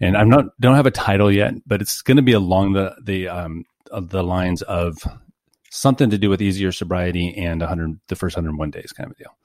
And 0.00 0.16
I'm 0.16 0.28
not 0.28 0.46
don't 0.58 0.74
have 0.74 0.86
a 0.86 0.90
title 0.90 1.30
yet, 1.30 1.54
but 1.64 1.80
it's 1.80 2.02
going 2.02 2.16
to 2.16 2.22
be 2.22 2.32
along 2.32 2.72
the 2.72 2.96
the 3.00 3.28
um, 3.28 3.64
the 3.92 4.24
lines 4.24 4.62
of 4.62 4.96
something 5.70 6.10
to 6.10 6.18
do 6.18 6.28
with 6.28 6.42
easier 6.42 6.72
sobriety 6.72 7.32
and 7.36 7.60
100 7.60 8.00
the 8.08 8.16
first 8.16 8.34
101 8.36 8.72
days 8.72 8.92
kind 8.92 9.08
of 9.08 9.12
a 9.12 9.22
deal. 9.22 9.36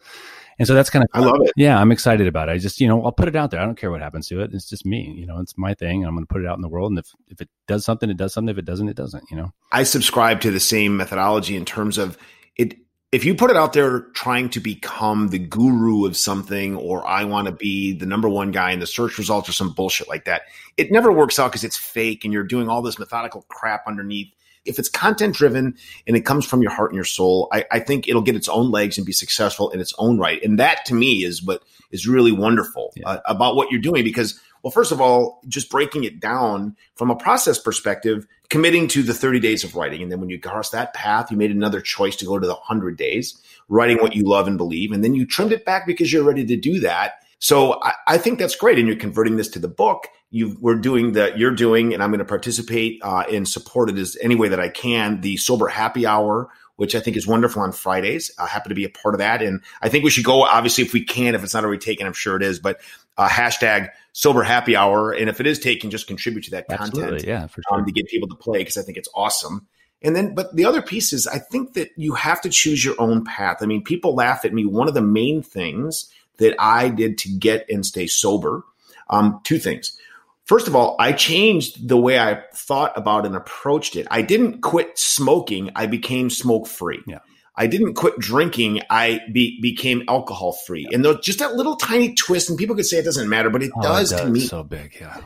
And 0.60 0.68
so 0.68 0.74
that's 0.74 0.90
kind 0.90 1.04
of, 1.04 1.10
I 1.14 1.20
love 1.20 1.42
it. 1.42 1.52
Yeah, 1.56 1.80
I'm 1.80 1.92
excited 1.92 2.28
about 2.28 2.50
it. 2.50 2.54
I 2.54 2.58
just, 2.58 2.82
you 2.82 2.88
know, 2.88 3.04
I'll 3.06 3.12
put 3.12 3.28
it 3.28 3.36
out 3.36 3.52
there. 3.52 3.60
I 3.60 3.66
don't 3.66 3.78
care 3.78 3.92
what 3.92 4.02
happens 4.02 4.28
to 4.30 4.42
it. 4.42 4.52
It's 4.54 4.68
just 4.68 4.86
me, 4.86 5.14
you 5.16 5.28
know, 5.28 5.40
it's 5.40 5.58
my 5.58 5.74
thing. 5.74 6.04
I'm 6.04 6.16
going 6.16 6.26
to 6.26 6.34
put 6.34 6.42
it 6.42 6.48
out 6.48 6.58
in 6.58 6.62
the 6.62 6.68
world. 6.68 6.92
And 6.92 7.00
if, 7.00 7.14
if 7.28 7.42
it 7.42 7.50
does 7.68 7.86
something, 7.86 8.10
it 8.10 8.18
does 8.18 8.34
something. 8.34 8.52
If 8.52 8.58
it 8.58 8.66
doesn't, 8.66 8.90
it 8.90 8.96
doesn't, 8.96 9.24
you 9.30 9.38
know. 9.38 9.54
I 9.72 9.84
subscribe 9.84 10.42
to 10.42 10.52
the 10.52 10.60
same 10.60 10.98
methodology 10.98 11.56
in 11.56 11.66
terms 11.66 11.98
of 11.98 12.18
it. 12.56 12.76
If 13.12 13.24
you 13.24 13.36
put 13.36 13.50
it 13.50 13.56
out 13.56 13.72
there 13.72 14.02
trying 14.16 14.50
to 14.50 14.60
become 14.60 15.30
the 15.30 15.40
guru 15.40 16.06
of 16.06 16.18
something, 16.18 16.76
or 16.76 17.08
I 17.08 17.24
want 17.24 17.48
to 17.48 17.54
be 17.54 17.94
the 17.94 18.06
number 18.06 18.28
one 18.28 18.52
guy 18.52 18.72
in 18.72 18.80
the 18.80 18.88
search 18.88 19.18
results 19.18 19.48
or 19.48 19.54
some 19.54 19.72
bullshit 19.72 20.10
like 20.10 20.26
that, 20.26 20.42
it 20.76 20.92
never 20.92 21.12
works 21.12 21.40
out 21.40 21.52
because 21.52 21.64
it's 21.64 21.78
fake 21.78 22.26
and 22.26 22.34
you're 22.34 22.44
doing 22.44 22.68
all 22.68 22.82
this 22.82 23.00
methodical 23.00 23.46
crap 23.48 23.88
underneath 23.88 24.34
if 24.68 24.80
it's 24.80 24.90
content 24.90 25.36
driven 25.36 25.76
and 26.06 26.16
it 26.16 26.22
comes 26.22 26.46
from 26.46 26.62
your 26.62 26.72
heart 26.72 26.92
and 26.92 26.96
your 26.96 27.06
soul, 27.06 27.48
I, 27.52 27.66
I, 27.72 27.80
think 27.80 28.08
it'll 28.08 28.22
get 28.22 28.36
its 28.36 28.50
own 28.50 28.72
legs 28.72 28.98
and 28.98 29.06
be 29.06 29.14
successful 29.14 29.70
in 29.72 29.80
its 29.80 29.94
own 29.98 30.20
right. 30.20 30.42
And 30.44 30.60
that 30.60 30.86
to 30.86 30.94
me 30.94 31.24
is 31.24 31.44
what 31.44 31.64
is 31.92 32.08
really 32.08 32.32
wonderful 32.32 32.94
yeah. 32.96 33.10
uh, 33.10 33.20
about 33.26 33.56
what 33.56 33.72
you're 33.72 33.82
doing 33.82 34.04
because, 34.04 34.40
well, 34.64 34.72
first 34.72 34.92
of 34.92 35.00
all, 35.00 35.42
just 35.48 35.70
breaking 35.70 36.04
it 36.04 36.20
down 36.20 36.76
from 36.96 37.10
a 37.10 37.16
process 37.16 37.58
perspective, 37.60 38.28
committing 38.50 38.88
to 38.90 39.04
the 39.04 39.14
30 39.14 39.40
days 39.40 39.64
of 39.64 39.76
writing. 39.76 40.02
And 40.02 40.12
then 40.12 40.20
when 40.20 40.30
you 40.30 40.40
cross 40.40 40.72
that 40.72 40.94
path, 40.94 41.32
you 41.32 41.38
made 41.38 41.52
another 41.52 41.82
choice 41.82 42.16
to 42.18 42.26
go 42.26 42.38
to 42.38 42.48
the 42.48 42.54
100 42.54 42.98
days, 42.98 43.42
writing 43.70 43.98
what 43.98 44.16
you 44.16 44.24
love 44.24 44.48
and 44.48 44.58
believe. 44.58 44.92
And 44.92 45.04
then 45.04 45.14
you 45.14 45.26
trimmed 45.26 45.52
it 45.52 45.66
back 45.66 45.86
because 45.86 46.12
you're 46.12 46.24
ready 46.24 46.46
to 46.46 46.58
do 46.58 46.80
that. 46.82 47.24
So 47.40 47.82
I, 47.84 47.94
I 48.08 48.18
think 48.18 48.40
that's 48.40 48.56
great. 48.56 48.80
And 48.80 48.88
you're 48.88 48.98
converting 48.98 49.38
this 49.38 49.50
to 49.50 49.60
the 49.60 49.68
book 49.68 50.08
you 50.30 50.58
we're 50.60 50.76
doing 50.76 51.14
that 51.14 51.38
you're 51.38 51.52
doing 51.52 51.94
and 51.94 52.04
i'm 52.04 52.10
going 52.10 52.20
to 52.20 52.26
participate 52.26 53.00
uh, 53.04 53.24
and 53.32 53.48
support 53.48 53.90
it 53.90 53.98
as 53.98 54.18
any 54.22 54.36
way 54.36 54.50
that 54.50 54.60
i 54.60 54.70
can 54.70 55.22
the 55.22 55.38
sober 55.38 55.68
happy 55.68 56.06
hour 56.06 56.50
which 56.76 56.96
i 56.96 57.00
think 57.00 57.16
is 57.16 57.26
wonderful 57.26 57.62
on 57.62 57.72
fridays 57.72 58.32
i 58.38 58.46
happen 58.46 58.70
to 58.70 58.76
be 58.76 58.84
a 58.84 58.90
part 58.90 59.16
of 59.16 59.20
that 59.20 59.42
and 59.42 59.62
i 59.82 59.90
think 59.90 60.04
we 60.04 60.10
should 60.10 60.26
go 60.26 60.44
obviously 60.44 60.84
if 60.84 60.94
we 60.94 61.04
can 61.04 61.34
if 61.34 61.44
it's 61.44 61.54
not 61.54 61.64
already 61.64 61.80
taken 61.80 62.06
i'm 62.06 62.14
sure 62.14 62.36
it 62.36 62.44
is 62.44 62.60
but 62.60 62.80
uh, 63.18 63.28
hashtag 63.28 63.90
sober 64.12 64.44
happy 64.44 64.76
hour 64.76 65.12
and 65.12 65.30
if 65.30 65.40
it 65.40 65.48
is 65.48 65.60
taken 65.60 65.90
just 65.90 66.08
contribute 66.08 66.44
to 66.44 66.52
that 66.52 66.66
Absolutely, 66.70 67.02
content 67.02 67.28
yeah 67.28 67.48
for 67.48 67.62
sure. 67.70 67.80
um, 67.80 67.86
to 67.86 67.92
get 67.92 68.08
people 68.08 68.28
to 68.28 68.36
play 68.36 68.60
because 68.60 68.78
i 68.78 68.82
think 68.82 68.98
it's 68.98 69.10
awesome 69.16 69.66
and 70.02 70.16
then, 70.16 70.36
but 70.36 70.56
the 70.56 70.66
other 70.66 70.82
piece 70.82 71.12
is 71.14 71.28
I 71.28 71.40
think 71.40 71.74
that 71.74 71.90
you 71.96 72.14
have 72.14 72.42
to 72.42 72.50
choose 72.50 72.86
your 72.86 72.96
own 73.00 73.26
path. 73.26 73.58
I 73.62 73.66
mean, 73.66 73.84
people 73.84 74.16
laugh 74.16 74.46
at 74.46 74.54
me. 74.54 74.66
One 74.66 74.88
of 74.88 74.94
the 74.94 75.02
main 75.02 75.42
things 75.42 76.12
that 76.38 76.56
I 76.60 76.90
did 76.90 77.18
to 77.20 77.30
get 77.30 77.66
and 77.70 77.86
stay 77.86 78.08
sober, 78.08 78.64
um, 79.10 79.40
two 79.44 79.58
things. 79.58 79.98
First 80.46 80.68
of 80.68 80.76
all, 80.76 80.96
I 81.00 81.12
changed 81.12 81.90
the 81.90 81.98
way 81.98 82.20
I 82.20 82.42
thought 82.54 82.98
about 82.98 83.26
and 83.26 83.36
approached 83.36 83.96
it. 83.96 84.08
I 84.10 84.22
didn't 84.22 84.62
quit 84.62 84.98
smoking. 84.98 85.72
I 85.76 85.88
became 85.88 86.30
smoke 86.30 86.68
free. 86.68 87.02
Yeah. 87.06 87.20
I 87.56 87.66
didn't 87.66 87.96
quit 87.96 88.20
drinking. 88.20 88.82
I 88.90 89.22
be, 89.32 89.60
became 89.62 90.04
alcohol 90.08 90.54
free. 90.54 90.84
Yeah. 90.84 90.96
And 90.96 91.04
though 91.04 91.18
just 91.18 91.40
that 91.40 91.56
little 91.56 91.76
tiny 91.76 92.14
twist, 92.14 92.50
and 92.50 92.58
people 92.58 92.76
could 92.76 92.86
say 92.86 92.98
it 92.98 93.04
doesn't 93.04 93.28
matter, 93.28 93.50
but 93.50 93.64
it, 93.64 93.72
oh, 93.76 93.82
does, 93.82 94.12
it 94.12 94.18
does 94.18 94.26
to 94.26 94.32
me. 94.32 94.40
So 94.42 94.64
big, 94.64 94.96
yeah. 95.02 95.20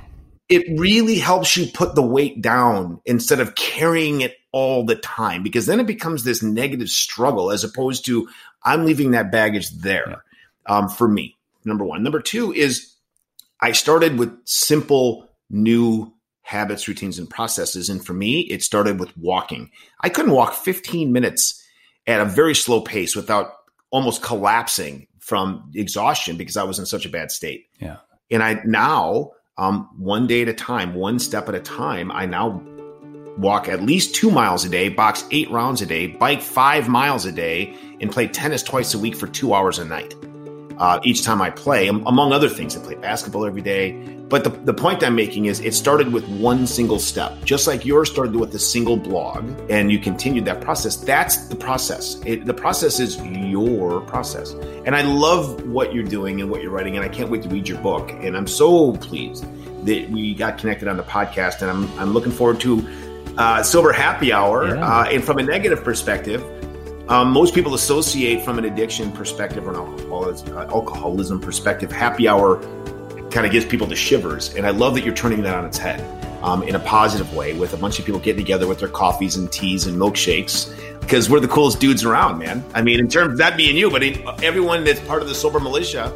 It 0.52 0.80
really 0.80 1.18
helps 1.18 1.56
you 1.56 1.66
put 1.68 1.96
the 1.96 2.02
weight 2.02 2.42
down 2.42 3.02
instead 3.06 3.40
of 3.40 3.56
carrying 3.56 4.22
it 4.22 4.36
all 4.52 4.86
the 4.86 4.98
time, 4.98 5.44
because 5.44 5.66
then 5.66 5.80
it 5.80 5.88
becomes 5.88 6.24
this 6.24 6.44
negative 6.44 6.90
struggle 6.90 7.52
as 7.52 7.64
opposed 7.64 8.06
to 8.06 8.28
I'm 8.64 8.86
leaving 8.86 9.12
that 9.12 9.32
baggage 9.32 9.70
there. 9.72 10.24
Um, 10.68 10.90
for 10.90 11.08
me, 11.08 11.38
number 11.66 11.84
one. 11.84 12.04
Number 12.04 12.22
two 12.22 12.54
is 12.54 12.94
I 13.62 13.72
started 13.72 14.20
with 14.20 14.38
simple 14.46 15.28
new 15.50 16.14
habits, 16.42 16.88
routines, 16.88 17.18
and 17.18 17.30
processes. 17.30 17.90
And 17.90 18.06
for 18.06 18.14
me, 18.14 18.42
it 18.42 18.64
started 18.64 19.00
with 19.00 19.16
walking. 19.18 19.72
I 20.02 20.10
couldn't 20.10 20.34
walk 20.34 20.54
15 20.54 21.12
minutes 21.14 21.66
at 22.08 22.20
a 22.20 22.26
very 22.26 22.56
slow 22.56 22.82
pace 22.82 23.16
without 23.16 23.54
almost 23.90 24.22
collapsing 24.22 25.08
from 25.20 25.72
exhaustion 25.76 26.36
because 26.36 26.58
I 26.58 26.64
was 26.64 26.80
in 26.80 26.86
such 26.86 27.06
a 27.06 27.10
bad 27.10 27.32
state. 27.32 27.68
Yeah. 27.80 27.98
And 28.30 28.44
I 28.44 28.62
now, 28.66 29.32
um, 29.58 29.90
one 29.98 30.28
day 30.28 30.42
at 30.42 30.48
a 30.48 30.54
time, 30.54 30.94
one 30.94 31.20
step 31.20 31.50
at 31.50 31.56
a 31.56 31.60
time, 31.60 32.12
I 32.12 32.26
now 32.26 32.64
walk 33.38 33.68
at 33.68 33.82
least 33.82 34.16
two 34.16 34.32
miles 34.32 34.66
a 34.66 34.70
day, 34.70 34.90
box 34.90 35.26
eight 35.32 35.50
rounds 35.52 35.82
a 35.82 35.86
day, 35.86 36.08
bike 36.08 36.42
five 36.42 36.88
miles 36.88 37.26
a 37.26 37.32
day, 37.32 37.76
and 38.00 38.12
play 38.12 38.28
tennis 38.28 38.64
twice 38.64 38.94
a 38.94 39.00
week 39.00 39.16
for 39.16 39.28
two 39.28 39.54
hours 39.54 39.80
a 39.80 39.86
night. 39.86 40.16
Uh, 40.78 41.00
each 41.04 41.24
time 41.24 41.42
I 41.42 41.50
play, 41.50 41.88
among 41.88 42.34
other 42.34 42.50
things. 42.50 42.76
I 42.76 42.82
play 42.82 42.96
basketball 42.96 43.46
every 43.46 43.62
day. 43.62 43.92
But 44.32 44.46
the, 44.46 44.50
the 44.50 44.74
point 44.74 45.04
I'm 45.04 45.14
making 45.14 45.48
is 45.48 45.60
it 45.60 45.74
started 45.74 46.14
with 46.14 46.26
one 46.30 46.66
single 46.66 47.00
step, 47.00 47.34
just 47.44 47.68
like 47.68 47.84
yours 47.84 48.10
started 48.10 48.34
with 48.34 48.56
a 48.56 48.60
single 48.60 48.96
blog 48.96 49.44
and 49.70 49.92
you 49.92 50.00
continued 50.00 50.46
that 50.46 50.62
process. 50.62 50.96
That's 50.96 51.48
the 51.50 51.56
process. 51.58 52.22
It, 52.26 52.46
the 52.46 52.54
process 52.54 53.02
is 53.02 53.18
your 53.22 54.00
process. 54.00 54.52
And 54.86 54.96
I 54.96 55.02
love 55.02 55.68
what 55.68 55.94
you're 55.94 56.06
doing 56.06 56.40
and 56.40 56.50
what 56.50 56.62
you're 56.62 56.72
writing. 56.72 56.96
And 56.96 57.04
I 57.04 57.10
can't 57.10 57.30
wait 57.30 57.44
to 57.44 57.50
read 57.50 57.68
your 57.68 57.80
book. 57.80 58.10
And 58.10 58.38
I'm 58.38 58.48
so 58.48 58.94
pleased 58.94 59.44
that 59.86 60.10
we 60.10 60.34
got 60.34 60.58
connected 60.58 60.88
on 60.88 60.96
the 60.96 61.04
podcast. 61.04 61.62
And 61.62 61.70
I'm, 61.70 62.00
I'm 62.00 62.14
looking 62.14 62.32
forward 62.32 62.62
to 62.62 62.88
uh, 63.38 63.64
Sober 63.64 63.92
Happy 63.92 64.32
Hour. 64.32 64.76
Yeah. 64.76 64.88
Uh, 64.88 65.04
and 65.12 65.22
from 65.22 65.40
a 65.40 65.44
negative 65.44 65.84
perspective, 65.84 66.42
um, 67.12 67.30
most 67.30 67.54
people 67.54 67.74
associate 67.74 68.42
from 68.42 68.58
an 68.58 68.64
addiction 68.64 69.12
perspective 69.12 69.68
or 69.68 69.72
an 69.72 69.76
alcoholism, 69.76 70.58
uh, 70.58 70.62
alcoholism 70.68 71.42
perspective, 71.42 71.92
happy 71.92 72.26
hour 72.26 72.62
kind 73.32 73.46
of 73.46 73.52
gives 73.52 73.66
people 73.66 73.86
the 73.86 73.98
shivers. 73.98 74.56
And 74.56 74.66
I 74.66 74.70
love 74.70 74.94
that 74.96 75.04
you're 75.04 75.14
turning 75.14 75.44
that 75.44 75.54
on 75.54 75.66
its 75.66 75.78
head 75.78 76.00
um, 76.42 76.64
in 76.64 76.76
a 76.76 76.80
positive 76.80 77.36
way 77.36 77.54
with 77.54 77.74
a 77.74 77.78
bunch 77.78 78.00
of 78.00 78.06
people 78.06 78.22
getting 78.22 78.42
together 78.42 78.66
with 78.66 78.80
their 78.80 78.88
coffees 78.88 79.36
and 79.36 79.52
teas 79.52 79.88
and 79.88 80.00
milkshakes 80.00 80.74
because 81.02 81.30
we're 81.30 81.42
the 81.42 81.50
coolest 81.50 81.82
dudes 81.82 82.06
around, 82.06 82.40
man. 82.40 82.64
I 82.74 82.82
mean, 82.82 82.98
in 82.98 83.10
terms 83.10 83.34
of 83.34 83.38
that 83.40 83.58
being 83.58 83.76
you, 83.76 83.92
but 83.92 84.04
in, 84.04 84.26
everyone 84.42 84.86
that's 84.86 85.02
part 85.02 85.22
of 85.22 85.28
the 85.28 85.36
Sober 85.36 85.60
Militia, 85.60 86.14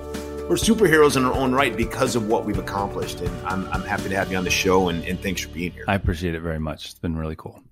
we're 0.47 0.55
superheroes 0.55 1.17
in 1.17 1.25
our 1.25 1.33
own 1.33 1.51
right 1.51 1.75
because 1.75 2.15
of 2.15 2.29
what 2.29 2.45
we've 2.45 2.57
accomplished. 2.57 3.19
And 3.19 3.45
I'm, 3.45 3.67
I'm 3.73 3.81
happy 3.81 4.07
to 4.07 4.15
have 4.15 4.31
you 4.31 4.37
on 4.37 4.45
the 4.45 4.49
show 4.49 4.87
and, 4.87 5.03
and 5.03 5.19
thanks 5.19 5.41
for 5.41 5.49
being 5.49 5.73
here. 5.73 5.83
I 5.89 5.95
appreciate 5.95 6.35
it 6.35 6.39
very 6.39 6.59
much. 6.59 6.85
It's 6.85 6.99
been 6.99 7.17
really 7.17 7.35
cool. 7.35 7.64